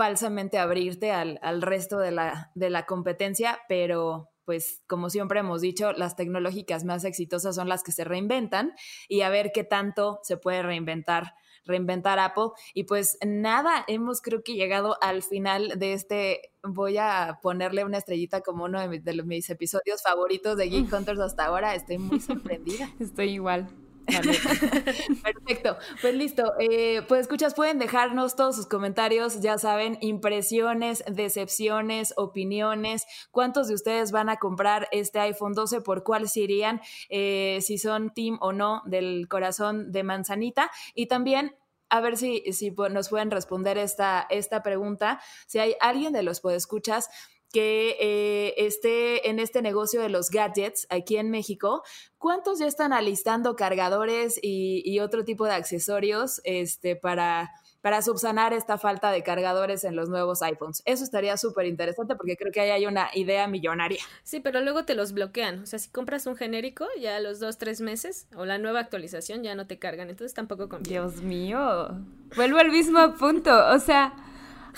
falsamente 0.00 0.56
abrirte 0.56 1.12
al, 1.12 1.38
al 1.42 1.60
resto 1.60 1.98
de 1.98 2.10
la, 2.10 2.52
de 2.54 2.70
la 2.70 2.86
competencia, 2.86 3.58
pero 3.68 4.30
pues 4.46 4.80
como 4.86 5.10
siempre 5.10 5.40
hemos 5.40 5.60
dicho, 5.60 5.92
las 5.92 6.16
tecnológicas 6.16 6.84
más 6.84 7.04
exitosas 7.04 7.54
son 7.54 7.68
las 7.68 7.82
que 7.82 7.92
se 7.92 8.04
reinventan 8.04 8.72
y 9.10 9.20
a 9.20 9.28
ver 9.28 9.50
qué 9.52 9.62
tanto 9.62 10.18
se 10.22 10.38
puede 10.38 10.62
reinventar 10.62 11.34
reinventar 11.66 12.18
Apple. 12.18 12.48
Y 12.72 12.84
pues 12.84 13.18
nada, 13.26 13.84
hemos 13.88 14.22
creo 14.22 14.42
que 14.42 14.54
llegado 14.54 14.96
al 15.02 15.22
final 15.22 15.78
de 15.78 15.92
este, 15.92 16.52
voy 16.62 16.96
a 16.96 17.38
ponerle 17.42 17.84
una 17.84 17.98
estrellita 17.98 18.40
como 18.40 18.64
uno 18.64 18.80
de 18.80 18.88
mis, 18.88 19.04
de 19.04 19.22
mis 19.22 19.50
episodios 19.50 20.02
favoritos 20.02 20.56
de 20.56 20.70
Geek 20.70 20.90
Hunters 20.94 21.20
hasta 21.20 21.44
ahora. 21.44 21.74
Estoy 21.74 21.98
muy 21.98 22.20
sorprendida. 22.20 22.88
Estoy 22.98 23.32
igual. 23.32 23.68
Perfecto, 25.22 25.76
pues 26.00 26.14
listo. 26.14 26.52
Eh, 26.58 27.02
pues 27.08 27.22
escuchas, 27.22 27.54
pueden 27.54 27.78
dejarnos 27.78 28.36
todos 28.36 28.56
sus 28.56 28.66
comentarios, 28.66 29.40
ya 29.40 29.58
saben, 29.58 29.98
impresiones, 30.00 31.04
decepciones, 31.10 32.14
opiniones, 32.16 33.06
cuántos 33.30 33.68
de 33.68 33.74
ustedes 33.74 34.12
van 34.12 34.28
a 34.28 34.36
comprar 34.36 34.88
este 34.92 35.20
iPhone 35.20 35.54
12, 35.54 35.80
por 35.80 36.04
cuál 36.04 36.28
se 36.28 36.40
irían, 36.40 36.80
eh, 37.08 37.58
si 37.62 37.78
son 37.78 38.12
team 38.12 38.38
o 38.40 38.52
no 38.52 38.82
del 38.86 39.28
corazón 39.28 39.92
de 39.92 40.02
manzanita 40.02 40.70
y 40.94 41.06
también 41.06 41.56
a 41.90 42.00
ver 42.00 42.16
si, 42.16 42.44
si 42.52 42.70
nos 42.70 43.08
pueden 43.08 43.32
responder 43.32 43.76
esta, 43.76 44.26
esta 44.30 44.62
pregunta. 44.62 45.20
Si 45.46 45.58
hay 45.58 45.74
alguien 45.80 46.12
de 46.12 46.22
los 46.22 46.40
podescuchas 46.40 47.10
que 47.52 47.96
eh, 48.00 48.54
esté 48.58 49.28
en 49.28 49.38
este 49.38 49.62
negocio 49.62 50.00
de 50.00 50.08
los 50.08 50.30
gadgets 50.30 50.86
aquí 50.88 51.16
en 51.16 51.30
México, 51.30 51.82
¿cuántos 52.18 52.60
ya 52.60 52.66
están 52.66 52.92
alistando 52.92 53.56
cargadores 53.56 54.38
y, 54.40 55.00
otro 55.00 55.24
tipo 55.24 55.46
de 55.46 55.52
accesorios 55.52 56.42
este, 56.44 56.94
para, 56.94 57.50
para 57.80 58.02
subsanar 58.02 58.52
esta 58.52 58.76
falta 58.76 59.10
de 59.10 59.22
cargadores 59.22 59.82
en 59.84 59.96
los 59.96 60.10
nuevos 60.10 60.42
iPhones? 60.42 60.82
Eso 60.84 61.02
estaría 61.02 61.36
súper 61.38 61.66
interesante 61.66 62.14
porque 62.16 62.36
creo 62.36 62.52
que 62.52 62.60
ahí 62.60 62.70
hay 62.70 62.86
una 62.86 63.08
idea 63.14 63.48
millonaria. 63.48 64.02
Sí, 64.22 64.40
pero 64.40 64.60
luego 64.60 64.84
te 64.84 64.94
los 64.94 65.12
bloquean. 65.12 65.62
O 65.62 65.66
sea, 65.66 65.78
si 65.78 65.88
compras 65.90 66.26
un 66.26 66.36
genérico, 66.36 66.86
ya 67.00 67.16
a 67.16 67.20
los 67.20 67.40
dos, 67.40 67.56
tres 67.56 67.80
meses 67.80 68.28
o 68.36 68.44
la 68.44 68.58
nueva 68.58 68.80
actualización 68.80 69.42
ya 69.42 69.54
no 69.54 69.66
te 69.66 69.78
cargan. 69.78 70.10
Entonces 70.10 70.34
tampoco 70.34 70.68
conviene. 70.68 71.00
Dios 71.00 71.22
mío. 71.22 71.88
Vuelvo 72.36 72.58
al 72.58 72.70
mismo 72.70 73.14
punto. 73.14 73.50
O 73.74 73.78
sea 73.78 74.29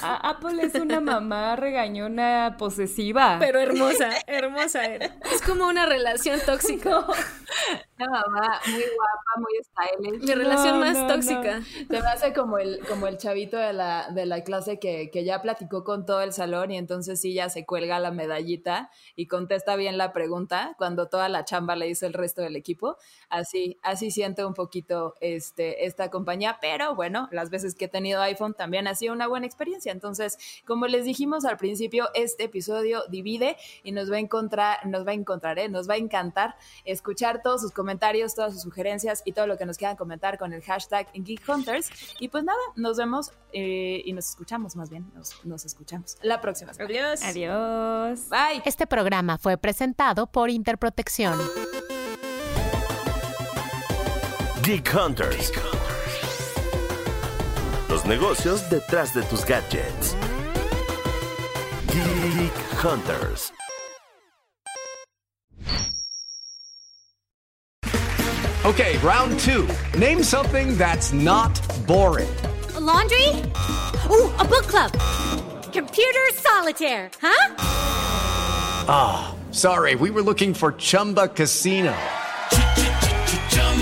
Apple 0.03 0.63
es 0.63 0.75
una 0.75 1.01
mamá 1.01 1.57
regañona 1.57 2.57
posesiva. 2.59 3.37
Pero 3.39 3.61
hermosa, 3.61 4.11
hermosa 4.27 4.85
era. 4.85 5.07
Es 5.33 5.43
como 5.43 5.67
una 5.67 5.87
relación 5.87 6.41
tóxica. 6.45 7.07
Una 7.99 8.11
mamá 8.11 8.61
muy 8.67 8.83
guapa, 8.83 9.39
muy 9.39 9.53
stylish. 9.63 10.27
Mi 10.27 10.35
relación 10.35 10.81
más 10.81 11.07
tóxica. 11.07 11.63
Se 11.63 12.01
me 12.01 12.09
hace 12.09 12.33
como 12.33 12.59
el, 12.59 12.81
como 12.89 13.07
el 13.07 13.19
chavito 13.19 13.57
de 13.57 13.73
la, 13.73 14.09
de 14.11 14.27
la 14.27 14.43
clase 14.43 14.79
que, 14.79 15.11
que 15.11 15.25
ya 15.25 15.43
platicó 15.43 15.85
con 15.85 16.05
todo 16.07 16.23
el 16.23 16.33
salón 16.33 16.71
y 16.71 16.79
entonces 16.79 17.21
sí 17.21 17.35
ya 17.35 17.49
se 17.49 17.65
cuelga 17.65 18.01
la 18.01 18.11
medallita 18.11 18.91
y 19.15 19.27
contesta 19.27 19.77
bien 19.77 19.99
la 19.99 20.13
pregunta 20.13 20.75
cuando 20.79 21.09
toda 21.09 21.29
la 21.29 21.45
chamba 21.45 21.77
le 21.77 21.89
hizo 21.89 22.07
el 22.07 22.13
resto 22.13 22.43
del 22.43 22.57
equipo. 22.57 22.97
Así, 23.29 23.79
así 23.83 24.11
siento 24.11 24.47
un 24.47 24.55
poquito 24.55 25.15
este, 25.21 25.87
esta 25.87 26.11
compañía, 26.11 26.59
pero 26.61 26.95
bueno, 26.95 27.29
las 27.31 27.51
veces 27.51 27.75
que 27.75 27.85
he 27.85 27.89
tenido 27.89 28.21
iPhone 28.23 28.55
también 28.55 28.89
ha 28.89 28.95
sido 28.95 29.13
una 29.13 29.29
buena 29.29 29.47
experiencia. 29.47 29.92
Entonces, 29.93 30.39
como 30.67 30.87
les 30.87 31.05
dijimos 31.05 31.45
al 31.45 31.57
principio, 31.57 32.09
este 32.15 32.45
episodio 32.45 33.05
divide 33.09 33.57
y 33.85 33.93
nos 33.93 34.11
va 34.11 34.17
a 34.17 34.21
encontrar, 34.21 34.85
nos 34.87 35.07
va 35.07 35.13
a 35.13 35.15
encontrar, 35.15 35.59
¿eh? 35.59 35.69
nos 35.69 35.89
va 35.89 35.95
a 35.95 35.99
encantar 35.99 36.57
escuchar 36.85 37.43
todos 37.43 37.61
sus 37.61 37.71
comentarios 37.71 37.93
todas 38.35 38.53
sus 38.55 38.63
sugerencias 38.63 39.23
y 39.25 39.33
todo 39.33 39.47
lo 39.47 39.57
que 39.57 39.67
nos 39.67 39.77
quieran 39.77 39.97
comentar 39.97 40.39
con 40.39 40.53
el 40.53 40.63
hashtag 40.63 41.09
Geek 41.13 41.49
Hunters. 41.49 41.91
Y 42.21 42.29
pues 42.29 42.45
nada, 42.45 42.59
nos 42.77 42.97
vemos 42.97 43.33
eh, 43.53 44.03
y 44.05 44.13
nos 44.13 44.29
escuchamos 44.29 44.77
más 44.77 44.91
bien. 44.91 45.11
Nos, 45.15 45.45
nos 45.45 45.65
escuchamos 45.65 46.17
la 46.23 46.41
próxima. 46.41 46.75
semana. 46.75 46.93
Adiós. 46.93 47.23
Adiós. 47.23 48.29
Bye. 48.29 48.63
Este 48.65 48.87
programa 48.87 49.39
fue 49.39 49.57
presentado 49.57 50.27
por 50.27 50.51
Interprotección. 50.51 51.39
Geek 54.63 54.95
Hunters. 54.95 55.53
Los 57.93 58.07
negocios 58.07 58.71
detrás 58.71 59.13
de 59.13 59.21
tus 59.25 59.45
gadgets. 59.45 60.17
Geek 61.89 62.55
Hunters. 62.81 63.53
Okay, 68.65 68.97
round 69.01 69.39
two. 69.41 69.69
Name 69.99 70.23
something 70.23 70.79
that's 70.79 71.13
not 71.13 71.53
boring. 71.87 72.35
A 72.77 72.81
laundry? 72.81 73.29
Ooh, 74.09 74.31
a 74.39 74.45
book 74.47 74.67
club. 74.69 74.93
Computer 75.71 76.31
solitaire, 76.33 77.11
huh? 77.21 77.55
Ah, 78.89 79.35
sorry, 79.51 79.97
we 79.97 80.09
were 80.09 80.23
looking 80.23 80.55
for 80.55 80.73
Chumba 80.73 81.29
Casino. 81.29 81.95